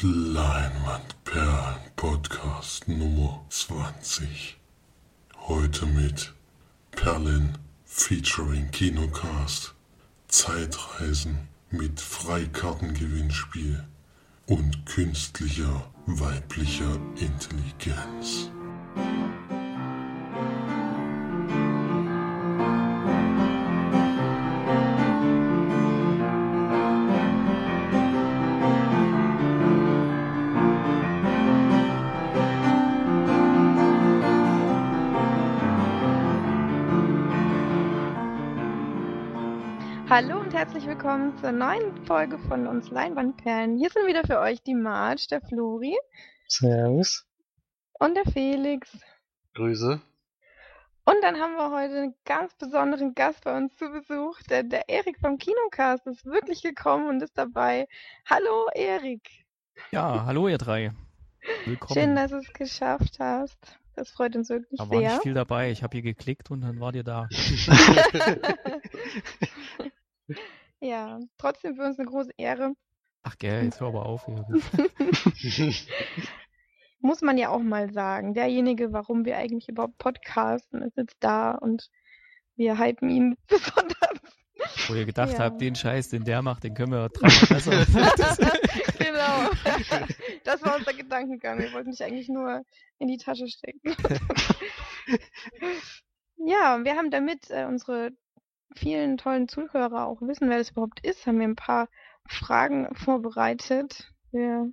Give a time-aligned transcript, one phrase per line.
[0.00, 4.56] Leinwandperlen Podcast Nummer 20.
[5.48, 6.34] Heute mit
[6.92, 9.74] Perlen featuring Kinocast,
[10.28, 13.82] Zeitreisen mit Freikartengewinnspiel
[14.46, 18.52] und künstlicher weiblicher Intelligenz.
[40.68, 43.78] Herzlich willkommen zur neuen Folge von uns Leinwandperlen.
[43.78, 45.96] Hier sind wieder für euch die Marge, der Flori
[46.46, 47.26] Servus.
[47.98, 48.90] und der Felix.
[49.54, 49.98] Grüße.
[51.06, 54.42] Und dann haben wir heute einen ganz besonderen Gast bei uns zu Besuch.
[54.50, 57.88] Der, der Erik vom Kinocast ist wirklich gekommen und ist dabei.
[58.28, 59.26] Hallo Erik.
[59.90, 60.92] Ja, hallo ihr drei.
[61.64, 61.98] Willkommen.
[61.98, 63.78] Schön, dass du es geschafft hast.
[63.96, 65.12] Das freut uns wirklich da war sehr.
[65.12, 65.70] nicht viel dabei.
[65.70, 67.26] Ich habe hier geklickt und dann wart ihr da.
[70.80, 72.74] ja, trotzdem für uns eine große Ehre.
[73.22, 74.26] Ach gell, jetzt hör aber auf.
[77.00, 78.34] Muss man ja auch mal sagen.
[78.34, 81.88] Derjenige, warum wir eigentlich überhaupt podcasten, ist jetzt da und
[82.56, 83.96] wir hypen ihn besonders.
[84.88, 85.38] Wo ihr gedacht Ja.
[85.40, 87.70] habt, den Scheiß, den der macht, den können wir dreimal besser.
[88.98, 89.50] genau.
[90.44, 91.58] Das war unser Gedankengang.
[91.60, 92.64] Wir wollten dich eigentlich nur
[92.98, 93.94] in die Tasche stecken.
[96.38, 98.10] ja, wir haben damit äh, unsere
[98.74, 101.88] vielen tollen Zuhörer auch wissen, wer das überhaupt ist, haben wir ein paar
[102.28, 104.70] Fragen vorbereitet für,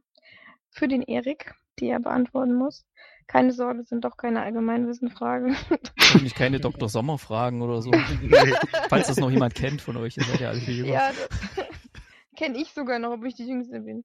[0.70, 2.86] für den Erik, die er beantworten muss.
[3.28, 5.58] Keine Sorge, es sind doch keine Allgemeinwissenfragen.
[6.00, 6.90] Hoffentlich keine Dr.
[6.90, 7.92] Sommer Fragen oder so.
[8.90, 10.92] Falls das noch jemand kennt von euch, ihr seid ja alle viel jünger.
[10.92, 11.66] ja, das
[12.36, 14.04] kenne ich sogar noch, ob ich die Jüngste bin.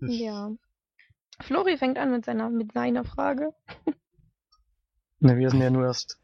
[0.00, 0.50] Ja.
[1.40, 3.52] Flori fängt an mit seiner, mit seiner Frage.
[5.20, 6.18] Na, wir sind ja nur erst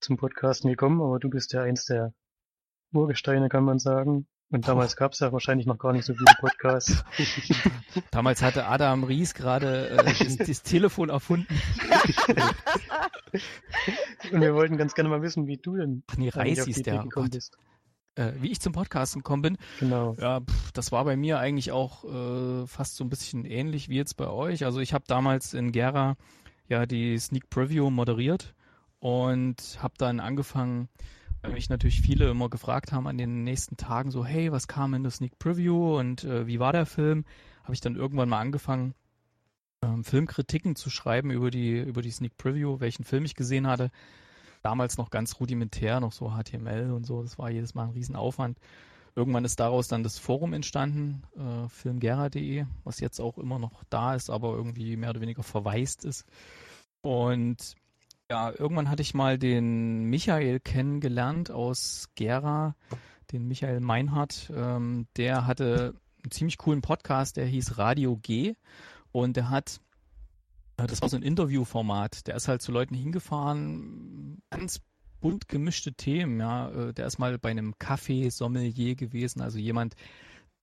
[0.00, 2.12] zum Podcasten gekommen, aber du bist ja eins der
[2.94, 4.26] Urgesteine, kann man sagen.
[4.50, 7.04] Und damals gab's ja wahrscheinlich noch gar nicht so viele Podcasts.
[8.10, 11.46] Damals hatte Adam Ries gerade äh, das, das Telefon erfunden.
[14.32, 17.02] Und wir wollten ganz gerne mal wissen, wie du denn Ach nee, Reis hieß der.
[17.02, 17.56] gekommen bist.
[18.16, 20.14] Äh, wie ich zum Podcasten gekommen bin, Genau.
[20.20, 23.96] Ja, pf, das war bei mir eigentlich auch äh, fast so ein bisschen ähnlich wie
[23.96, 24.64] jetzt bei euch.
[24.64, 26.16] Also ich habe damals in Gera
[26.68, 28.54] ja die Sneak Preview moderiert
[29.00, 30.88] und habe dann angefangen,
[31.52, 35.02] mich natürlich viele immer gefragt haben an den nächsten Tagen so, hey, was kam in
[35.02, 37.24] der Sneak Preview und äh, wie war der Film?
[37.62, 38.94] Habe ich dann irgendwann mal angefangen,
[39.82, 43.90] ähm, Filmkritiken zu schreiben über die über die Sneak Preview, welchen Film ich gesehen hatte.
[44.62, 47.22] Damals noch ganz rudimentär, noch so HTML und so.
[47.22, 48.58] Das war jedes Mal ein Riesenaufwand.
[49.16, 54.14] Irgendwann ist daraus dann das Forum entstanden, äh, filmgera.de, was jetzt auch immer noch da
[54.14, 56.24] ist, aber irgendwie mehr oder weniger verwaist ist.
[57.02, 57.76] Und
[58.30, 62.74] ja, irgendwann hatte ich mal den Michael kennengelernt aus Gera,
[63.32, 64.50] den Michael Meinhardt.
[64.54, 68.54] Ähm, der hatte einen ziemlich coolen Podcast, der hieß Radio G
[69.12, 69.80] und der hat
[70.76, 72.26] äh, das war so ein Interviewformat.
[72.26, 74.80] Der ist halt zu Leuten hingefahren, ganz
[75.20, 76.70] bunt gemischte Themen, ja.
[76.70, 79.94] Äh, Der ist mal bei einem Kaffeesommelier gewesen, also jemand,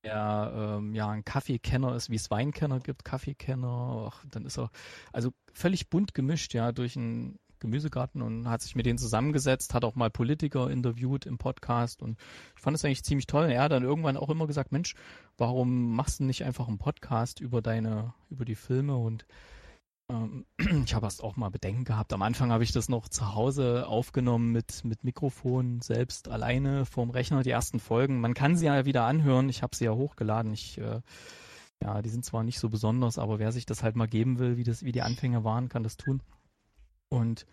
[0.04, 4.12] der ähm, ja ein Kaffeekenner ist, wie es Weinkenner gibt, Kaffeekenner.
[4.12, 4.72] Ach, dann ist er
[5.12, 9.86] also völlig bunt gemischt, ja, durch einen Gemüsegarten und hat sich mit denen zusammengesetzt, hat
[9.86, 12.18] auch mal Politiker interviewt im Podcast und
[12.56, 13.50] ich fand es eigentlich ziemlich toll.
[13.50, 14.96] Er hat dann irgendwann auch immer gesagt, Mensch,
[15.38, 19.26] warum machst du nicht einfach einen Podcast über deine, über die Filme und
[20.12, 20.46] ähm,
[20.86, 22.14] ich habe erst auch mal Bedenken gehabt.
[22.14, 27.10] Am Anfang habe ich das noch zu Hause aufgenommen mit, mit Mikrofon, selbst alleine vorm
[27.10, 28.20] Rechner, die ersten Folgen.
[28.20, 29.50] Man kann sie ja wieder anhören.
[29.50, 30.52] Ich habe sie ja hochgeladen.
[30.54, 31.02] Ich, äh,
[31.82, 34.58] ja, die sind zwar nicht so besonders, aber wer sich das halt mal geben will,
[34.58, 36.22] wie, das, wie die Anfänge waren, kann das tun.
[37.12, 37.46] Und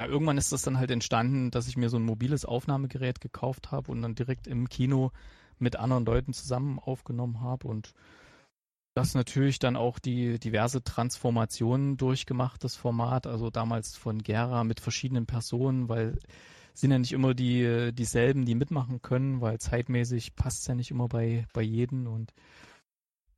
[0.00, 3.70] ja, irgendwann ist das dann halt entstanden, dass ich mir so ein mobiles Aufnahmegerät gekauft
[3.70, 5.10] habe und dann direkt im Kino
[5.58, 7.94] mit anderen Leuten zusammen aufgenommen habe und
[8.94, 14.80] das natürlich dann auch die diverse Transformationen durchgemacht, das Format, also damals von Gera mit
[14.80, 16.18] verschiedenen Personen, weil
[16.74, 20.90] sind ja nicht immer die dieselben, die mitmachen können, weil zeitmäßig passt es ja nicht
[20.90, 22.32] immer bei, bei jedem und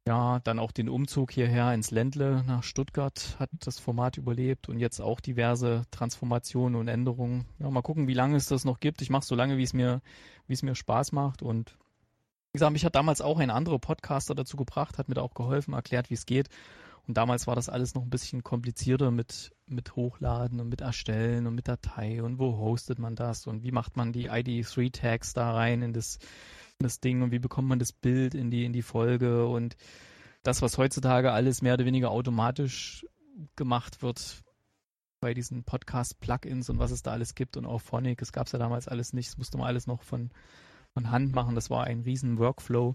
[0.06, 4.78] ja, dann auch den Umzug hierher ins Ländle nach Stuttgart hat das Format überlebt und
[4.78, 7.46] jetzt auch diverse Transformationen und Änderungen.
[7.58, 9.00] Ja, mal gucken, wie lange es das noch gibt.
[9.00, 10.02] Ich mache so lange, wie es mir,
[10.46, 11.78] wie es mir Spaß macht und
[12.52, 15.34] wie gesagt, mich hat damals auch ein anderer Podcaster dazu gebracht, hat mir da auch
[15.34, 16.50] geholfen, erklärt, wie es geht.
[17.06, 21.46] Und damals war das alles noch ein bisschen komplizierter mit, mit Hochladen und mit Erstellen
[21.46, 25.52] und mit Datei und wo hostet man das und wie macht man die ID3-Tags da
[25.52, 26.18] rein in das,
[26.78, 29.76] das Ding und wie bekommt man das Bild in die, in die Folge und
[30.42, 33.06] das, was heutzutage alles mehr oder weniger automatisch
[33.56, 34.42] gemacht wird
[35.20, 38.52] bei diesen Podcast-Plugins und was es da alles gibt und auch Phonic, es gab es
[38.52, 40.30] ja damals alles nicht, das musste man alles noch von,
[40.92, 42.94] von Hand machen, das war ein riesen Workflow.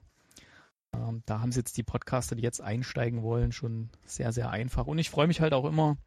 [0.94, 4.88] Ähm, da haben sie jetzt die Podcaster, die jetzt einsteigen wollen, schon sehr, sehr einfach.
[4.88, 5.98] Und ich freue mich halt auch immer,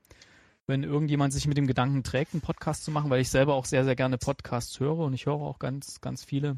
[0.66, 3.64] wenn irgendjemand sich mit dem Gedanken trägt, einen Podcast zu machen, weil ich selber auch
[3.64, 6.56] sehr, sehr gerne Podcasts höre und ich höre auch ganz, ganz viele.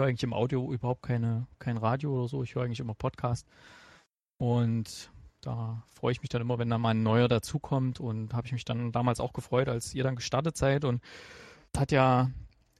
[0.00, 3.46] Höre eigentlich im Audio überhaupt keine, kein Radio oder so, ich höre eigentlich immer Podcast.
[4.38, 5.10] Und
[5.42, 8.00] da freue ich mich dann immer, wenn da mal ein neuer dazukommt.
[8.00, 10.86] Und habe ich mich dann damals auch gefreut, als ihr dann gestartet seid.
[10.86, 11.02] Und
[11.76, 12.30] hat ja,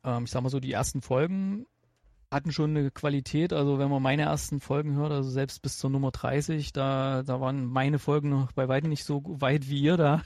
[0.02, 1.66] ähm, ich sag mal so, die ersten Folgen
[2.30, 3.52] hatten schon eine Qualität.
[3.52, 7.40] Also wenn man meine ersten Folgen hört, also selbst bis zur Nummer 30, da, da
[7.40, 10.22] waren meine Folgen noch bei weitem nicht so weit wie ihr da.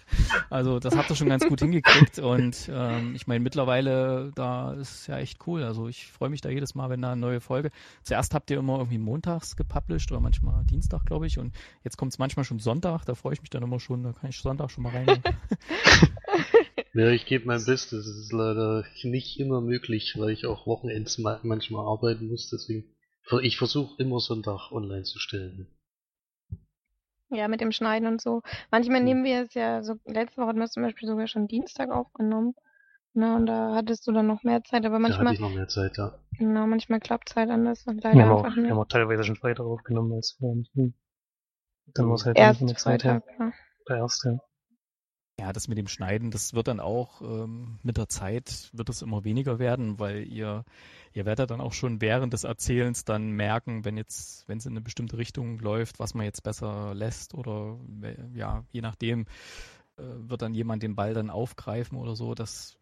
[0.51, 2.19] Also das habt ihr schon ganz gut hingekriegt.
[2.19, 5.63] Und ähm, ich meine, mittlerweile, da ist ja echt cool.
[5.63, 7.71] Also ich freue mich da jedes Mal, wenn da eine neue Folge.
[8.03, 11.39] Zuerst habt ihr immer irgendwie montags gepublished oder manchmal Dienstag, glaube ich.
[11.39, 13.05] Und jetzt kommt es manchmal schon Sonntag.
[13.07, 14.03] Da freue ich mich dann immer schon.
[14.03, 15.23] Da kann ich Sonntag schon mal rein.
[16.95, 18.07] Ja, ich gebe mein Bestes.
[18.07, 22.49] Es ist leider nicht immer möglich, weil ich auch Wochenends manchmal arbeiten muss.
[22.51, 22.95] Deswegen,
[23.43, 25.67] ich versuche immer Sonntag online zu stellen.
[27.31, 28.43] Ja, mit dem Schneiden und so.
[28.71, 29.05] Manchmal hm.
[29.05, 31.91] nehmen wir es ja, so letzte Woche hatten wir es zum Beispiel sogar schon Dienstag
[31.91, 32.55] aufgenommen.
[33.13, 35.25] Na, und da hattest du dann noch mehr Zeit, aber manchmal.
[35.25, 36.19] Da hatte ich noch mehr Zeit, ja.
[36.39, 39.25] Genau, manchmal klappt es halt anders und leider wir haben, auch, wir haben auch teilweise
[39.25, 40.93] schon Freitag aufgenommen als wir.
[41.95, 43.23] Dann muss halt Erst eine Zeit her.
[43.39, 43.53] Ja.
[43.89, 44.41] Der erste.
[45.45, 49.03] Ja, das mit dem Schneiden, das wird dann auch ähm, mit der Zeit wird es
[49.03, 50.65] immer weniger werden, weil ihr
[51.13, 54.73] ihr werdet dann auch schon während des Erzählens dann merken, wenn jetzt wenn es in
[54.73, 57.79] eine bestimmte Richtung läuft, was man jetzt besser lässt oder
[58.33, 59.27] ja je nachdem
[59.99, 62.35] äh, wird dann jemand den Ball dann aufgreifen oder so.
[62.35, 62.79] Das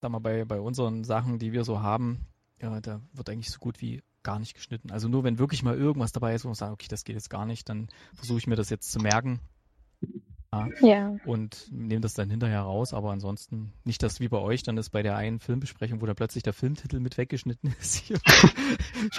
[0.00, 2.28] sag mal bei bei unseren Sachen, die wir so haben,
[2.62, 4.92] ja, da wird eigentlich so gut wie gar nicht geschnitten.
[4.92, 7.30] Also nur wenn wirklich mal irgendwas dabei ist, wo man sagt, okay, das geht jetzt
[7.30, 9.40] gar nicht, dann versuche ich mir das jetzt zu merken
[10.80, 11.16] ja.
[11.24, 14.90] Und nehme das dann hinterher raus, aber ansonsten nicht das wie bei euch, dann ist
[14.90, 18.18] bei der einen Filmbesprechung, wo dann plötzlich der Filmtitel mit weggeschnitten ist, hier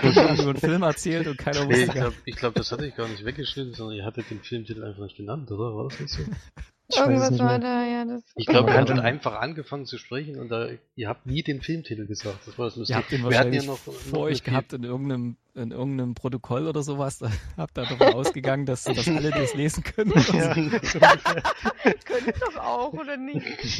[0.03, 1.73] über einen Film erzählt und keiner wusste.
[1.75, 4.83] Nee, ich glaube, glaub, das hatte ich gar nicht weggeschnitten, sondern ihr hattet den Filmtitel
[4.83, 5.75] einfach nicht genannt, oder?
[5.75, 6.23] War das nicht so?
[6.89, 8.05] Ich Irgendwas war da, ja.
[8.05, 11.43] Das ich glaube, er hat dann einfach angefangen zu sprechen und da, ihr habt nie
[11.43, 12.47] den Filmtitel gesagt.
[12.47, 12.97] Das war das Lustige.
[12.97, 16.65] Ihr habt den wahrscheinlich ja noch, vor noch euch gehabt in irgendeinem, in irgendeinem Protokoll
[16.65, 17.19] oder sowas.
[17.19, 20.13] Da habt ihr davon ausgegangen, dass, dass alle das lesen können.
[20.33, 20.53] Ja.
[22.05, 23.79] können doch auch, oder nicht?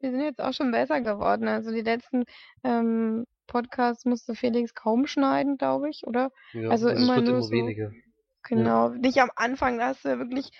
[0.00, 1.48] Wir sind jetzt auch schon besser geworden.
[1.48, 2.24] Also die letzten
[2.62, 6.30] ähm, Podcasts musste Felix kaum schneiden, glaube ich, oder?
[6.52, 7.50] Ja, also, also immer nur immer so.
[7.50, 7.90] Weniger.
[8.44, 8.98] Genau, ja.
[8.98, 10.50] nicht am Anfang, da hast du wirklich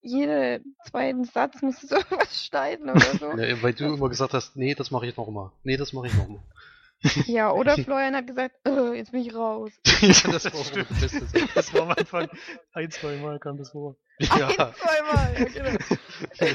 [0.00, 3.32] jeden zweiten Satz musstest du was schneiden oder so.
[3.32, 5.50] Ja, weil du immer gesagt hast, nee, das mache ich nochmal.
[5.62, 6.42] Nee, das mache ich nochmal.
[7.26, 9.72] Ja, oder Florian hat gesagt, äh, jetzt bin ich raus.
[10.00, 11.26] ja, das war das Beste.
[11.54, 12.28] Das war am Anfang
[12.72, 13.96] ein, zwei Mal kam das vor.
[14.20, 14.48] Ja.
[14.48, 16.54] Ein, zwei Mal, ja, genau.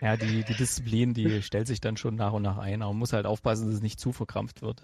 [0.00, 3.00] ja, die, die Disziplin, die stellt sich dann schon nach und nach ein, aber man
[3.00, 4.82] muss halt aufpassen, dass es nicht zu verkrampft wird.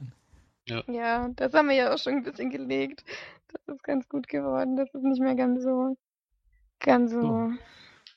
[0.66, 0.82] Ja.
[0.88, 3.04] ja, das haben wir ja auch schon ein bisschen gelegt.
[3.52, 4.76] Das ist ganz gut geworden.
[4.76, 5.96] Das ist nicht mehr ganz so
[6.80, 7.20] Ganz so.
[7.20, 7.52] so.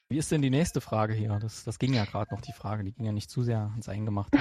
[0.09, 1.39] Wie ist denn die nächste Frage hier?
[1.39, 2.83] Das, das ging ja gerade noch, die Frage.
[2.83, 4.37] Die ging ja nicht zu sehr ins Eingemachte.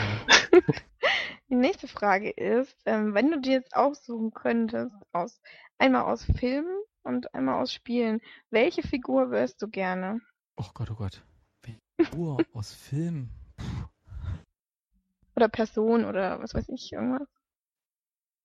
[1.48, 5.40] die nächste Frage ist, ähm, wenn du dir jetzt aussuchen könntest, aus,
[5.78, 8.20] einmal aus Filmen und einmal aus Spielen,
[8.50, 10.20] welche Figur wärst du gerne?
[10.56, 11.24] Oh Gott, oh Gott.
[11.96, 13.30] Figur aus Film?
[15.34, 17.28] Oder Person oder was weiß ich, irgendwas?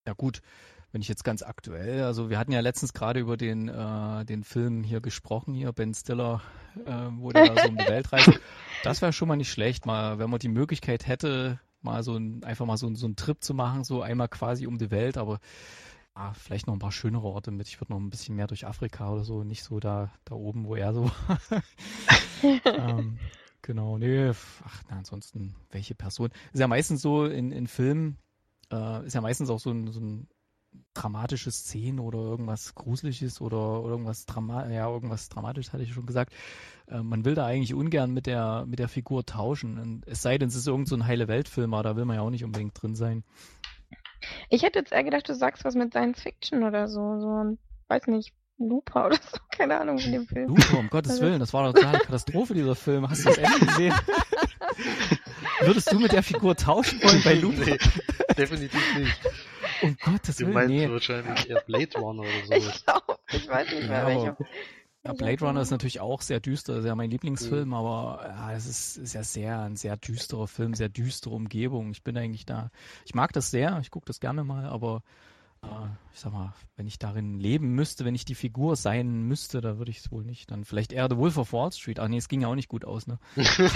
[0.07, 0.41] Ja gut,
[0.91, 4.43] wenn ich jetzt ganz aktuell, also wir hatten ja letztens gerade über den, äh, den
[4.43, 6.41] Film hier gesprochen, hier Ben Stiller,
[6.85, 8.31] äh, wo der da so um die Welt reist.
[8.83, 12.43] Das wäre schon mal nicht schlecht, mal, wenn man die Möglichkeit hätte, mal so ein,
[12.43, 15.39] einfach mal so, so einen Trip zu machen, so einmal quasi um die Welt, aber
[16.15, 17.67] ja, vielleicht noch ein paar schönere Orte mit.
[17.67, 20.65] Ich würde noch ein bisschen mehr durch Afrika oder so, nicht so da, da oben,
[20.65, 21.63] wo er so war.
[22.65, 23.19] ähm,
[23.61, 26.29] genau, nee, ach, na, ansonsten, welche Person?
[26.53, 28.17] Ist ja meistens so in, in Filmen,
[28.71, 30.27] äh, ist ja meistens auch so ein, so ein
[30.93, 36.33] dramatische Szenen oder irgendwas Gruseliges oder irgendwas Drama ja, irgendwas Dramatisches hatte ich schon gesagt.
[36.89, 39.77] Äh, man will da eigentlich ungern mit der, mit der Figur tauschen.
[39.77, 42.15] Und es sei denn, es ist irgend so ein heile Weltfilm, aber da will man
[42.17, 43.23] ja auch nicht unbedingt drin sein.
[44.49, 47.57] Ich hätte jetzt eher gedacht, du sagst was mit Science Fiction oder so, so ein,
[47.87, 50.49] weiß nicht, Looper oder so, keine Ahnung von dem Film.
[50.49, 53.09] Looper, um Gottes also Willen, das war eine totale Katastrophe, dieser Film.
[53.09, 53.93] Hast du das Ende gesehen?
[55.61, 57.65] Würdest du mit der Figur tauschen wollen bei Looper?
[57.65, 57.77] Nee,
[58.37, 59.19] definitiv nicht.
[59.81, 60.49] Um Gottes Willen.
[60.49, 60.89] Du meinst nee.
[60.89, 62.75] wahrscheinlich eher Blade Runner oder sowas.
[62.75, 64.37] Ich, glaub, ich weiß nicht mehr, ja, welcher.
[65.03, 67.73] Ja, Blade Runner ist natürlich auch sehr düster, ist ja mein Lieblingsfilm, mhm.
[67.73, 71.91] aber ja, es ist, ist ja sehr ein sehr düsterer Film, sehr düstere Umgebung.
[71.91, 72.71] Ich bin eigentlich da,
[73.05, 75.26] ich mag das sehr, ich gucke das gerne mal, aber äh,
[76.13, 79.77] ich sag mal, wenn ich darin leben müsste, wenn ich die Figur sein müsste, da
[79.77, 80.49] würde ich es wohl nicht.
[80.51, 81.99] Dann vielleicht eher The Wolf of Wall Street.
[81.99, 83.19] Ach nee, es ging ja auch nicht gut aus, ne?
[83.35, 83.67] Spoiler!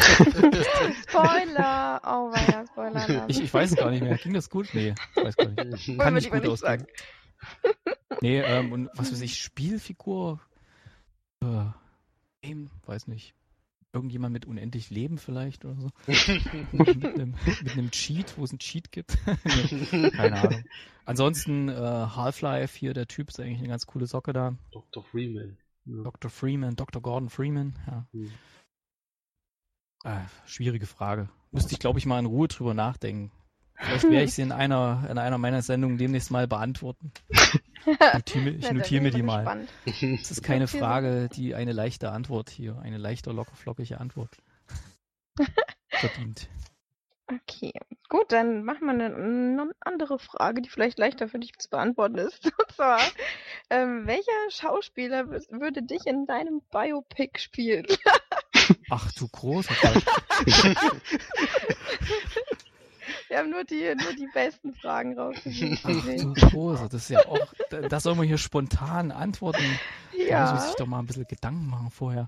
[2.03, 3.29] Oh, war ja Spoiler.
[3.29, 4.17] Ich, ich weiß es gar nicht mehr.
[4.17, 4.69] Ging das gut?
[4.73, 5.97] Nee, ich weiß gar nicht.
[5.97, 6.79] Kann nicht gut nicht ausgehen.
[6.79, 6.87] sagen.
[8.21, 10.39] Nee, ähm, und was weiß ich, Spielfigur?
[11.41, 11.65] Äh,
[12.41, 13.33] Game, weiß nicht.
[13.93, 15.89] Irgendjemand mit unendlich Leben vielleicht oder so.
[16.71, 19.17] mit, einem, mit einem Cheat, wo es einen Cheat gibt.
[20.13, 20.63] keine Ahnung.
[21.05, 24.55] Ansonsten äh, Half-Life hier, der Typ ist eigentlich eine ganz coole Socke da.
[24.71, 25.03] Dr.
[25.03, 25.57] Freeman.
[25.85, 26.03] Ja.
[26.03, 26.31] Dr.
[26.31, 27.01] Freeman, Dr.
[27.01, 28.07] Gordon Freeman, ja.
[28.13, 28.31] Hm.
[30.03, 31.29] Äh, schwierige Frage.
[31.51, 33.31] Müsste ich, glaube ich, mal in Ruhe drüber nachdenken.
[33.75, 37.11] Vielleicht werde ich sie in einer, in einer meiner Sendungen demnächst mal beantworten.
[37.85, 39.67] Ich notiere, mir- ich notiere bin mir die mal.
[39.85, 40.67] Das ist keine.
[40.67, 44.29] Frage, die eine leichte Antwort hier, eine leichte, locker, flockige Antwort
[45.89, 46.47] verdient.
[47.27, 47.71] Okay,
[48.09, 52.17] gut, dann machen wir eine, eine andere Frage, die vielleicht leichter für dich zu beantworten
[52.17, 52.45] ist.
[52.45, 52.99] Und zwar,
[53.69, 57.85] ähm, welcher Schauspieler wür- würde dich in deinem Biopic spielen?
[58.89, 59.73] Ach du großer.
[63.31, 65.79] Wir haben nur die, nur die besten Fragen rausgesucht.
[65.85, 69.63] Ach das ist ja auch, da, soll man hier spontan antworten.
[70.11, 72.27] Da muss Ja, man sich doch mal ein bisschen Gedanken machen vorher.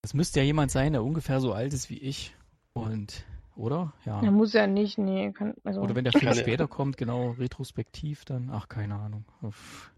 [0.00, 2.34] Das müsste ja jemand sein, der ungefähr so alt ist wie ich.
[2.72, 3.92] Und, oder?
[4.06, 4.22] Ja.
[4.22, 5.30] ja, muss ja nicht, nee.
[5.32, 5.82] Kann, also.
[5.82, 9.26] Oder wenn der Kann- später kommt, genau retrospektiv, dann, ach, keine Ahnung.
[9.42, 9.92] Uff.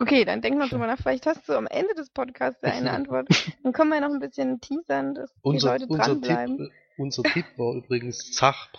[0.00, 0.98] Okay, dann denk mal drüber nach.
[0.98, 3.28] Vielleicht hast du am Ende des Podcasts ja eine Antwort.
[3.62, 6.56] Dann können wir noch ein bisschen teasern, dass die Unser, Leute unser, dranbleiben.
[6.56, 8.72] Tipp, unser Tipp war übrigens Zach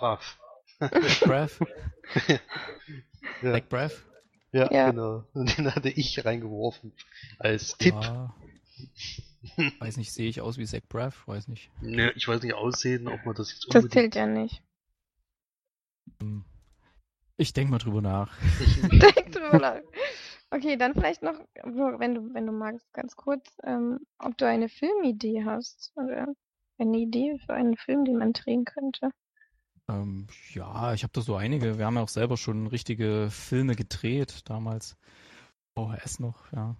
[0.79, 1.59] Braff,
[2.27, 2.39] Ja,
[3.41, 4.05] Black Braff.
[4.51, 4.89] ja, Ja.
[4.91, 5.23] genau.
[5.33, 6.93] Und den hatte ich reingeworfen
[7.37, 7.95] als Tipp.
[7.95, 8.33] Ja.
[9.79, 11.27] Weiß nicht, sehe ich aus wie Zach Braff?
[11.27, 11.69] Weiß nicht.
[11.81, 13.93] Ne, ich weiß nicht aussehen, ob man das jetzt Das unbedingt.
[13.93, 14.61] zählt ja nicht.
[16.21, 16.43] Hm.
[17.37, 18.33] Ich denke mal drüber nach.
[18.91, 19.79] Denk drüber nach.
[20.51, 24.67] Okay, dann vielleicht noch, wenn du, wenn du magst, ganz kurz, ähm, ob du eine
[24.67, 26.27] Filmidee hast oder
[26.79, 29.11] eine Idee für einen Film, den man drehen könnte.
[29.89, 31.77] Ähm, ja, ich habe da so einige.
[31.77, 34.97] Wir haben ja auch selber schon richtige Filme gedreht damals.
[35.75, 36.75] VHS noch, ja.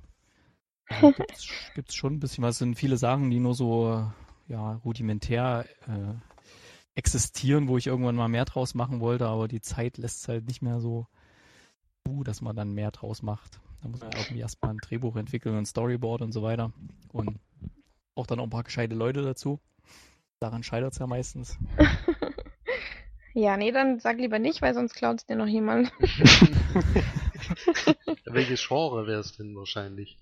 [0.89, 2.55] Da gibt's, gibt's schon ein bisschen was.
[2.55, 4.11] Es sind viele Sachen, die nur so
[4.47, 6.13] ja, rudimentär äh,
[6.95, 10.47] existieren, wo ich irgendwann mal mehr draus machen wollte, aber die Zeit lässt es halt
[10.47, 11.07] nicht mehr so
[12.05, 13.61] zu, dass man dann mehr draus macht.
[13.81, 16.73] Da muss man irgendwie erstmal ein Drehbuch entwickeln, ein Storyboard und so weiter.
[17.13, 17.39] Und
[18.15, 19.59] auch dann auch ein paar gescheite Leute dazu.
[20.39, 21.57] Daran scheitert es ja meistens.
[23.33, 25.91] Ja, nee, dann sag lieber nicht, weil sonst klaut dir noch jemand.
[28.25, 30.17] Welches Genre wäre es denn wahrscheinlich?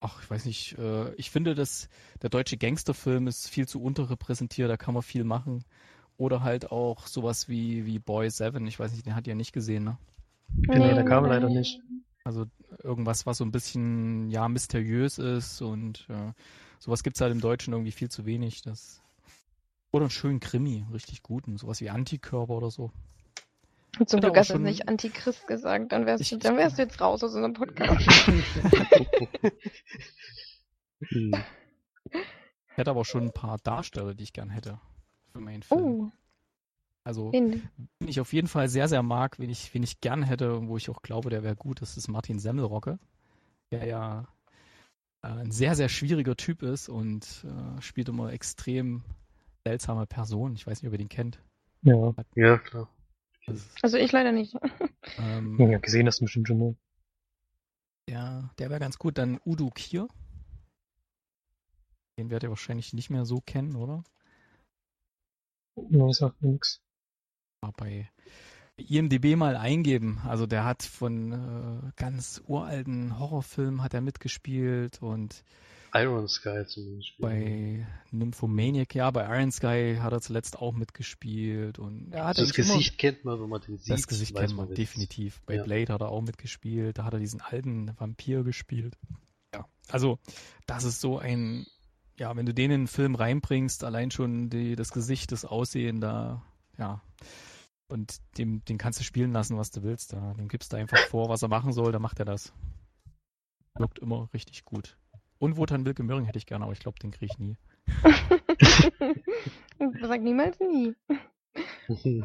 [0.00, 0.78] Ach, ich weiß nicht.
[0.78, 1.88] Äh, ich finde, dass
[2.20, 5.64] der deutsche Gangsterfilm ist viel zu unterrepräsentiert, da kann man viel machen.
[6.16, 8.66] Oder halt auch sowas wie, wie Boy Seven.
[8.66, 9.98] Ich weiß nicht, den hat ihr nicht gesehen, ne?
[10.48, 11.80] Nee, der kam leider nicht.
[12.22, 12.44] Also
[12.82, 16.32] irgendwas, was so ein bisschen, ja, mysteriös ist und äh,
[16.78, 18.62] sowas gibt's halt im Deutschen irgendwie viel zu wenig.
[18.62, 19.02] Das
[19.94, 22.90] oder einen schönen Krimi, richtig guten, sowas wie Antikörper oder so.
[23.98, 26.82] Und zum Glück hast du nicht Antichrist gesagt, dann wärst, du, Ich- dann wärst du
[26.82, 28.04] jetzt raus aus unserem Podcast.
[31.08, 31.34] Hm.
[32.10, 34.80] Ich hätte aber schon ein paar Darsteller, die ich gern hätte
[35.32, 35.80] für meinen Film.
[35.82, 36.10] Oh,
[37.04, 37.68] Also wen
[38.06, 40.76] ich auf jeden Fall sehr, sehr mag, wen ich, wen ich gern hätte und wo
[40.76, 42.98] ich auch glaube, der wäre gut, das ist Martin Semmelrocke,
[43.70, 44.26] der ja
[45.22, 49.04] äh, ein sehr, sehr schwieriger Typ ist und äh, spielt immer extrem
[49.64, 50.54] seltsame Personen.
[50.54, 51.40] Ich weiß nicht, ob ihr den kennt.
[51.82, 52.14] Ja.
[52.34, 52.88] Ja, klar.
[53.82, 54.54] Also ich leider nicht.
[55.18, 56.58] ähm, ja, gesehen hast du bestimmt schon.
[56.58, 56.76] Ne?
[58.08, 59.18] der der wäre ganz gut.
[59.18, 60.08] Dann Udo Kier.
[62.18, 64.04] Den werdet ihr wahrscheinlich nicht mehr so kennen, oder?
[65.76, 66.80] Nee, sagt mir nix.
[67.60, 68.08] Mal bei
[68.76, 70.20] IMDB mal eingeben.
[70.24, 75.44] Also der hat von äh, ganz uralten Horrorfilmen hat er mitgespielt und
[75.94, 77.22] Iron Sky zum Beispiel.
[77.24, 82.48] Bei Nymphomaniac, ja, bei Iron Sky hat er zuletzt auch mitgespielt und er hat das
[82.50, 83.90] eigentlich immer- Gesicht kennt man, wenn man den sieht.
[83.92, 85.40] das Gesicht kennt man das definitiv.
[85.46, 85.62] Bei Ja.
[85.62, 88.96] Blade hat er auch mitgespielt, da hat er diesen alten Vampir gespielt.
[89.54, 90.18] Ja, also
[90.66, 91.66] das ist so ein,
[92.18, 96.00] ja, wenn du den in einen Film reinbringst, allein schon die, das Gesicht, das Aussehen
[96.00, 96.42] da,
[96.76, 97.00] ja,
[97.88, 100.12] und dem, den kannst du spielen lassen, was du willst.
[100.12, 102.52] Da, dem gibst du einfach vor, was er machen soll, dann macht er das.
[103.76, 104.96] Wirkt immer richtig gut.
[105.38, 107.56] Und Wotan Wilke Möhring hätte ich gerne, aber ich glaube, den kriege ich nie.
[110.02, 110.94] Sag niemals nie.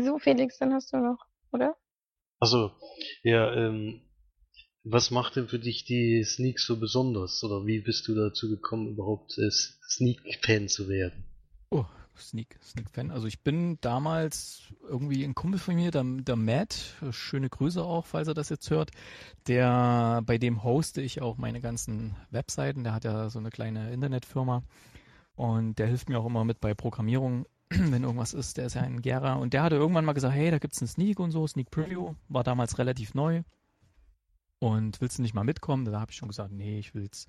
[0.00, 1.18] So, Felix, dann hast du noch,
[1.52, 1.76] oder?
[2.40, 2.70] Also,
[3.22, 4.00] ja, ähm,
[4.84, 7.44] was macht denn für dich die Sneak so besonders?
[7.44, 11.24] Oder wie bist du dazu gekommen, überhaupt äh, Sneak-Fan zu werden?
[11.70, 11.84] Oh,
[12.16, 13.10] Sneak, Sneak-Fan.
[13.10, 18.06] Also ich bin damals irgendwie ein Kumpel von mir, der, der Matt, schöne Grüße auch,
[18.06, 18.90] falls er das jetzt hört,
[19.46, 23.92] der, bei dem hoste ich auch meine ganzen Webseiten, der hat ja so eine kleine
[23.92, 24.62] Internetfirma
[25.34, 28.82] und der hilft mir auch immer mit bei Programmierung, wenn irgendwas ist, der ist ja
[28.82, 31.46] ein Gera und der hatte irgendwann mal gesagt, hey, da gibt's einen Sneak und so,
[31.46, 33.42] Sneak Preview, war damals relativ neu,
[34.62, 35.84] und willst du nicht mal mitkommen?
[35.84, 37.26] Da habe ich schon gesagt, nee, ich will's,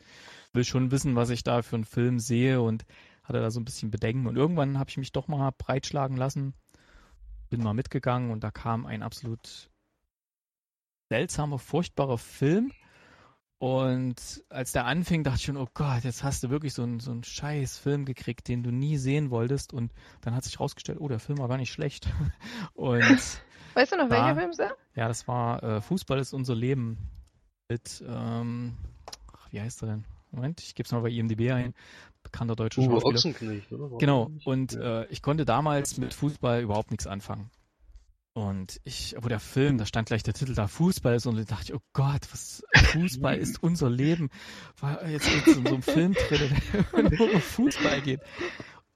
[0.53, 2.61] will schon wissen, was ich da für einen Film sehe.
[2.61, 2.85] Und
[3.23, 4.27] hatte da so ein bisschen Bedenken.
[4.27, 6.53] Und irgendwann habe ich mich doch mal breitschlagen lassen,
[7.49, 9.69] bin mal mitgegangen und da kam ein absolut
[11.09, 12.71] seltsamer, furchtbarer Film.
[13.59, 16.99] Und als der anfing, dachte ich schon, oh Gott, jetzt hast du wirklich so einen,
[16.99, 19.71] so einen scheiß Film gekriegt, den du nie sehen wolltest.
[19.71, 22.09] Und dann hat sich rausgestellt, oh, der Film war gar nicht schlecht.
[22.73, 23.01] Und
[23.73, 24.75] weißt du noch, welcher Film es war?
[24.95, 26.97] Ja, das war äh, Fußball ist unser Leben
[27.69, 28.75] mit, ähm,
[29.51, 30.05] wie heißt er denn?
[30.31, 31.73] Moment, ich gebe es mal bei IMDb ein.
[32.33, 33.13] Bekannter deutscher Uwe Schauspieler.
[33.13, 33.91] Ochsenknecht, oder?
[33.91, 37.51] War Genau, und äh, ich konnte damals mit Fußball überhaupt nichts anfangen.
[38.33, 41.43] Und ich, wo der Film, da stand gleich der Titel da, Fußball ist und da
[41.43, 44.31] dachte ich, oh Gott, was, Fußball ist unser Leben.
[44.79, 46.51] War jetzt jetzt in so einem Film drin,
[46.91, 48.21] der nur um Fußball geht.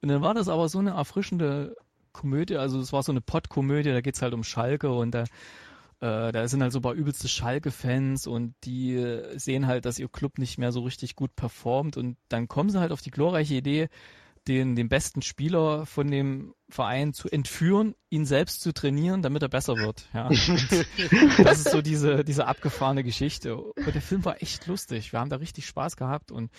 [0.02, 1.76] Und dann war das aber so eine erfrischende
[2.12, 5.24] Komödie, also es war so eine Pottkomödie, da geht's halt um Schalke und da,
[6.00, 9.98] äh, da sind halt so ein paar übelste Schalke-Fans und die äh, sehen halt, dass
[9.98, 13.10] ihr Club nicht mehr so richtig gut performt und dann kommen sie halt auf die
[13.10, 13.88] glorreiche Idee,
[14.46, 19.48] den, den besten Spieler von dem Verein zu entführen, ihn selbst zu trainieren, damit er
[19.48, 20.08] besser wird.
[20.14, 20.28] Ja.
[21.44, 23.56] Das ist so diese, diese abgefahrene Geschichte.
[23.56, 25.12] Und der Film war echt lustig.
[25.12, 26.50] Wir haben da richtig Spaß gehabt und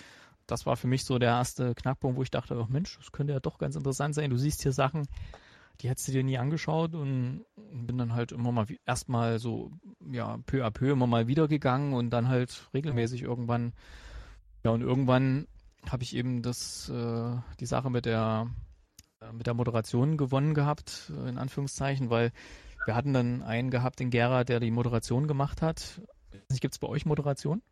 [0.46, 3.32] das war für mich so der erste Knackpunkt, wo ich dachte, oh Mensch, das könnte
[3.32, 4.30] ja doch ganz interessant sein.
[4.30, 5.06] Du siehst hier Sachen,
[5.80, 9.70] die hättest du dir nie angeschaut und bin dann halt immer mal wie- erstmal so,
[10.10, 13.72] ja, peu à peu immer mal wieder gegangen und dann halt regelmäßig irgendwann,
[14.64, 15.46] ja, und irgendwann
[15.90, 18.48] habe ich eben das, äh, die Sache mit der,
[19.20, 22.32] äh, mit der Moderation gewonnen gehabt, äh, in Anführungszeichen, weil
[22.84, 26.00] wir hatten dann einen gehabt in Gera, der die Moderation gemacht hat.
[26.60, 27.62] Gibt es bei euch Moderation?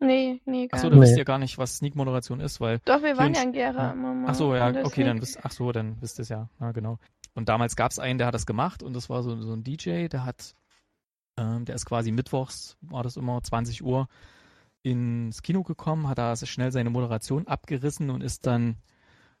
[0.00, 0.92] Nee, nee, gar Achso, nicht.
[0.92, 1.02] da Nee.
[1.02, 3.92] wisst ihr gar nicht, was Sneak-Moderation ist, weil Doch, wir waren ja in Gera ja.
[3.92, 4.30] immer mal.
[4.30, 6.48] Ach so, ja, okay, dann wisst, ach so, dann wisst ihr es ja.
[6.60, 6.98] Ja, genau.
[7.38, 9.62] Und damals gab es einen, der hat das gemacht und das war so, so ein
[9.62, 10.56] DJ, der hat,
[11.36, 14.08] ähm, der ist quasi mittwochs, war das immer 20 Uhr,
[14.82, 18.78] ins Kino gekommen, hat da schnell seine Moderation abgerissen und ist dann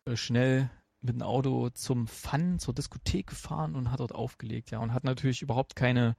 [0.04, 4.78] äh, schnell mit dem Auto zum Fun, zur Diskothek gefahren und hat dort aufgelegt, ja,
[4.78, 6.14] und hat natürlich überhaupt keine,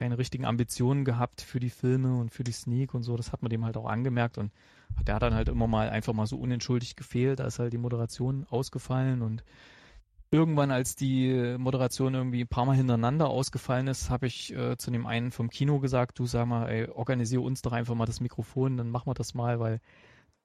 [0.00, 3.40] keine richtigen Ambitionen gehabt für die Filme und für die Sneak und so, das hat
[3.40, 4.52] man dem halt auch angemerkt und
[5.06, 7.78] der hat dann halt immer mal einfach mal so unentschuldigt gefehlt, da ist halt die
[7.78, 9.44] Moderation ausgefallen und
[10.30, 14.90] irgendwann, als die Moderation irgendwie ein paar Mal hintereinander ausgefallen ist, habe ich äh, zu
[14.90, 18.20] dem einen vom Kino gesagt, du sag mal, ey, organisiere uns doch einfach mal das
[18.20, 19.80] Mikrofon, dann machen wir das mal, weil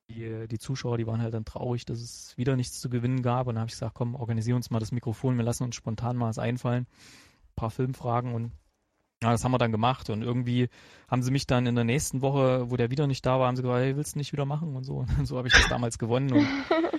[0.09, 3.47] die, die Zuschauer, die waren halt dann traurig, dass es wieder nichts zu gewinnen gab
[3.47, 6.17] und dann habe ich gesagt, komm, organisiere uns mal das Mikrofon, wir lassen uns spontan
[6.17, 8.51] mal was einfallen, ein paar Filmfragen und
[9.23, 10.69] ja, das haben wir dann gemacht und irgendwie
[11.07, 13.55] haben sie mich dann in der nächsten Woche, wo der wieder nicht da war, haben
[13.55, 15.05] sie gesagt, hey, willst du nicht wieder machen und so.
[15.17, 16.47] Und so habe ich das damals gewonnen und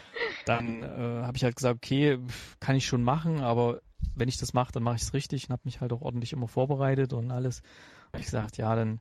[0.46, 2.18] dann äh, habe ich halt gesagt, okay,
[2.60, 3.80] kann ich schon machen, aber
[4.14, 6.32] wenn ich das mache, dann mache ich es richtig und habe mich halt auch ordentlich
[6.32, 7.62] immer vorbereitet und alles.
[8.08, 9.00] Habe ich gesagt, ja, dann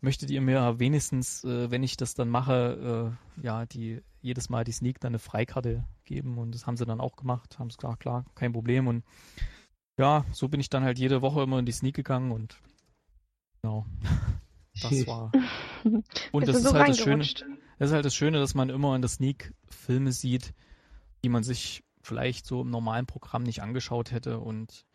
[0.00, 4.64] möchtet ihr mir wenigstens, äh, wenn ich das dann mache, äh, ja, die jedes Mal
[4.64, 7.76] die Sneak dann eine Freikarte geben und das haben sie dann auch gemacht, haben es
[7.76, 9.04] gesagt, klar, kein Problem und
[9.98, 12.58] ja, so bin ich dann halt jede Woche immer in die Sneak gegangen und
[13.62, 13.86] genau,
[14.82, 15.30] das war
[16.32, 17.24] und das ist so halt das Schöne.
[17.78, 20.54] Das ist halt das Schöne, dass man immer in der Sneak Filme sieht,
[21.26, 24.38] die man sich vielleicht so im normalen Programm nicht angeschaut hätte.
[24.38, 24.86] Und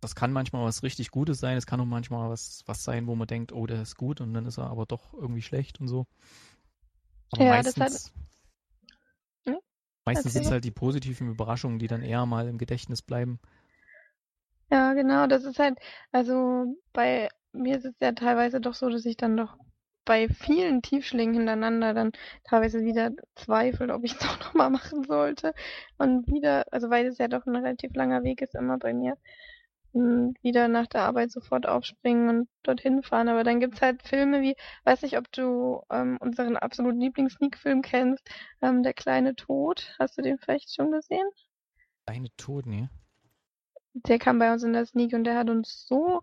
[0.00, 1.56] das kann manchmal was richtig Gutes sein.
[1.56, 4.32] Es kann auch manchmal was, was sein, wo man denkt, oh, der ist gut und
[4.34, 6.06] dann ist er aber doch irgendwie schlecht und so.
[7.32, 8.12] Aber Ja, das meistens,
[9.46, 9.58] Hm?
[10.04, 13.40] meistens sind es halt die positiven Überraschungen, die dann eher mal im Gedächtnis bleiben.
[14.70, 15.78] Ja, genau, das ist halt,
[16.12, 19.56] also bei mir ist es ja teilweise doch so, dass ich dann doch
[20.10, 22.10] bei vielen Tiefschlägen hintereinander dann
[22.42, 25.54] teilweise wieder zweifle, ob ich es doch nochmal machen sollte.
[25.98, 29.16] Und wieder, also weil es ja doch ein relativ langer Weg ist immer bei mir,
[29.92, 33.28] und wieder nach der Arbeit sofort aufspringen und dorthin fahren.
[33.28, 38.28] Aber dann gibt's halt Filme wie, weiß nicht, ob du ähm, unseren absoluten Lieblings-Sneak-Film kennst,
[38.62, 39.94] ähm, Der kleine Tod.
[40.00, 41.28] Hast du den vielleicht schon gesehen?
[42.06, 42.90] Deine Tod, ne?
[43.94, 46.22] Der kam bei uns in der Sneak und der hat uns so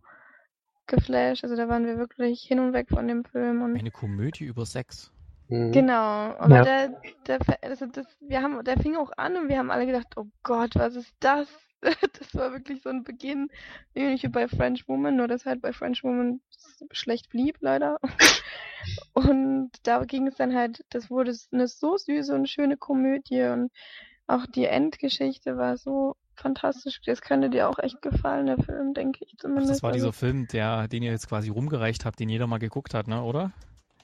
[0.88, 1.44] geflasht.
[1.44, 4.66] Also da waren wir wirklich hin und weg von dem Film und Eine Komödie über
[4.66, 5.12] Sex.
[5.50, 5.72] Mhm.
[5.72, 5.94] genau.
[6.38, 6.64] Aber Ja.
[6.64, 10.08] der, der, also das, wir haben, der fing auch an und wir haben alle gedacht,
[10.18, 11.48] oh Gott, was ist das?
[12.20, 13.50] Das war wirklich so ein Beginn,
[13.94, 16.42] ähnlich wie bei French Woman, nur dass halt bei French Woman
[16.92, 18.00] schlecht blieb, leider.
[19.14, 23.72] Und da ging es dann halt, das wurde eine so süße und schöne Komödie und
[24.28, 27.02] auch die Endgeschichte war so fantastisch.
[27.06, 29.70] Das könnte dir auch echt gefallen, der Film, denke ich Ach, zumindest.
[29.72, 32.60] das war Also- dieser Film, der, den ihr jetzt quasi rumgereicht habt, den jeder mal
[32.60, 33.52] geguckt hat, ne, oder?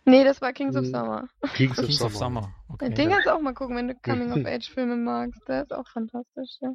[0.06, 0.86] Nee, das war Kings of.
[0.86, 1.30] Summer.
[1.54, 2.42] Kings of Kings of Summer.
[2.42, 2.56] Summer.
[2.70, 2.90] Okay.
[2.94, 5.40] Den kannst du auch mal gucken, wenn du Coming-of-Age-Filme magst.
[5.48, 6.74] Der ist auch fantastisch, ja.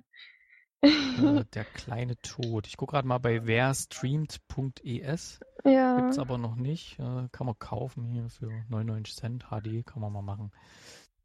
[0.80, 0.88] Äh,
[1.54, 2.66] der kleine Tod.
[2.66, 5.40] Ich gucke gerade mal bei werstreamt.es.
[5.64, 6.00] ja.
[6.00, 6.98] Gibt's aber noch nicht.
[6.98, 9.44] Äh, kann man kaufen hier für 99 Cent.
[9.50, 10.50] HD kann man mal machen.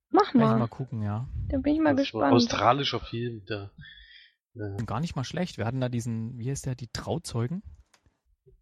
[0.09, 0.59] Mach Kann ich mal.
[0.59, 1.27] mal gucken, ja.
[1.49, 2.33] Da bin ich mal Das gespannt.
[2.33, 3.71] australischer Film, der.
[4.55, 5.57] Und gar nicht mal schlecht.
[5.57, 7.63] Wir hatten da diesen, wie heißt der, die Trauzeugen?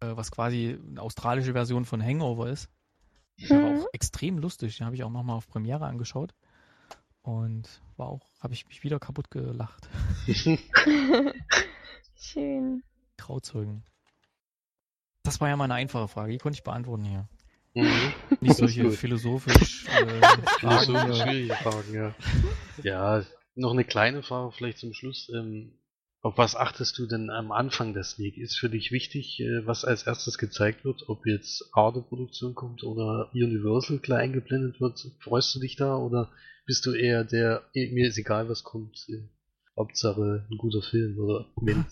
[0.00, 2.68] Äh, was quasi eine australische Version von Hangover ist.
[3.48, 3.80] Der war Mhm.
[3.80, 4.76] auch extrem lustig.
[4.78, 6.34] Den habe ich auch nochmal auf Premiere angeschaut.
[7.22, 9.88] Und war auch, habe ich mich wieder kaputt gelacht.
[12.16, 12.82] Schön.
[13.16, 13.84] Trauzeugen.
[15.22, 17.28] Das war ja mal eine einfache Frage, die konnte ich beantworten hier.
[17.74, 18.12] Mhm.
[18.40, 20.20] Nicht solche philosophisch äh,
[20.62, 21.14] Ja, so Fragen.
[21.14, 22.14] schwierige Fragen, ja.
[22.82, 23.24] Ja,
[23.54, 25.30] noch eine kleine Frage vielleicht zum Schluss.
[25.34, 25.72] Ähm,
[26.22, 28.38] auf was achtest du denn am Anfang der Sneak?
[28.38, 31.08] Ist für dich wichtig, äh, was als erstes gezeigt wird?
[31.08, 35.04] Ob jetzt Arte-Produktion kommt oder Universal klar eingeblendet wird?
[35.18, 36.30] Freust du dich da oder
[36.64, 39.28] bist du eher der, eh, mir ist egal, was kommt, äh,
[39.76, 41.46] Hauptsache ein guter Film oder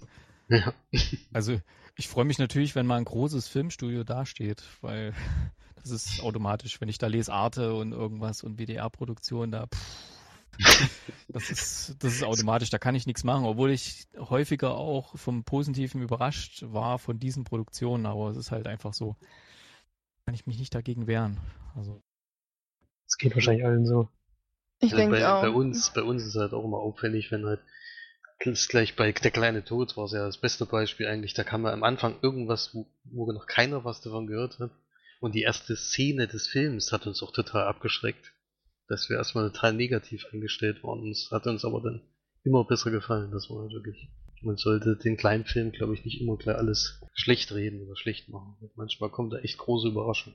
[0.48, 0.72] ja.
[1.32, 1.60] Also
[1.96, 5.12] ich freue mich natürlich, wenn mal ein großes Filmstudio dasteht, weil
[5.82, 10.19] das ist automatisch, wenn ich da lese Arte und irgendwas und WDR-Produktion, da pff,
[11.28, 15.44] das ist, das ist automatisch, da kann ich nichts machen, obwohl ich häufiger auch vom
[15.44, 19.16] Positiven überrascht war von diesen Produktionen, aber es ist halt einfach so,
[20.24, 21.38] kann ich mich nicht dagegen wehren.
[21.76, 22.02] Also
[23.06, 24.08] Das geht wahrscheinlich allen so.
[24.80, 25.42] Ich Also denke bei, auch.
[25.42, 27.60] bei uns, bei uns ist halt auch immer auffällig, wenn halt
[28.44, 31.34] das ist gleich bei Der kleine Tod war es ja das beste Beispiel eigentlich.
[31.34, 34.70] Da kam ja am Anfang irgendwas, wo, wo noch keiner was davon gehört hat.
[35.20, 38.32] Und die erste Szene des Films hat uns auch total abgeschreckt.
[38.90, 41.08] Dass wir erstmal total negativ eingestellt waren.
[41.10, 42.02] Es hat uns aber dann
[42.44, 43.30] immer besser gefallen.
[43.30, 44.08] Das war halt wirklich.
[44.42, 48.28] Man sollte den kleinen Film, glaube ich, nicht immer gleich alles schlecht reden oder schlecht
[48.28, 48.56] machen.
[48.74, 50.32] Manchmal kommt da echt große Überraschung.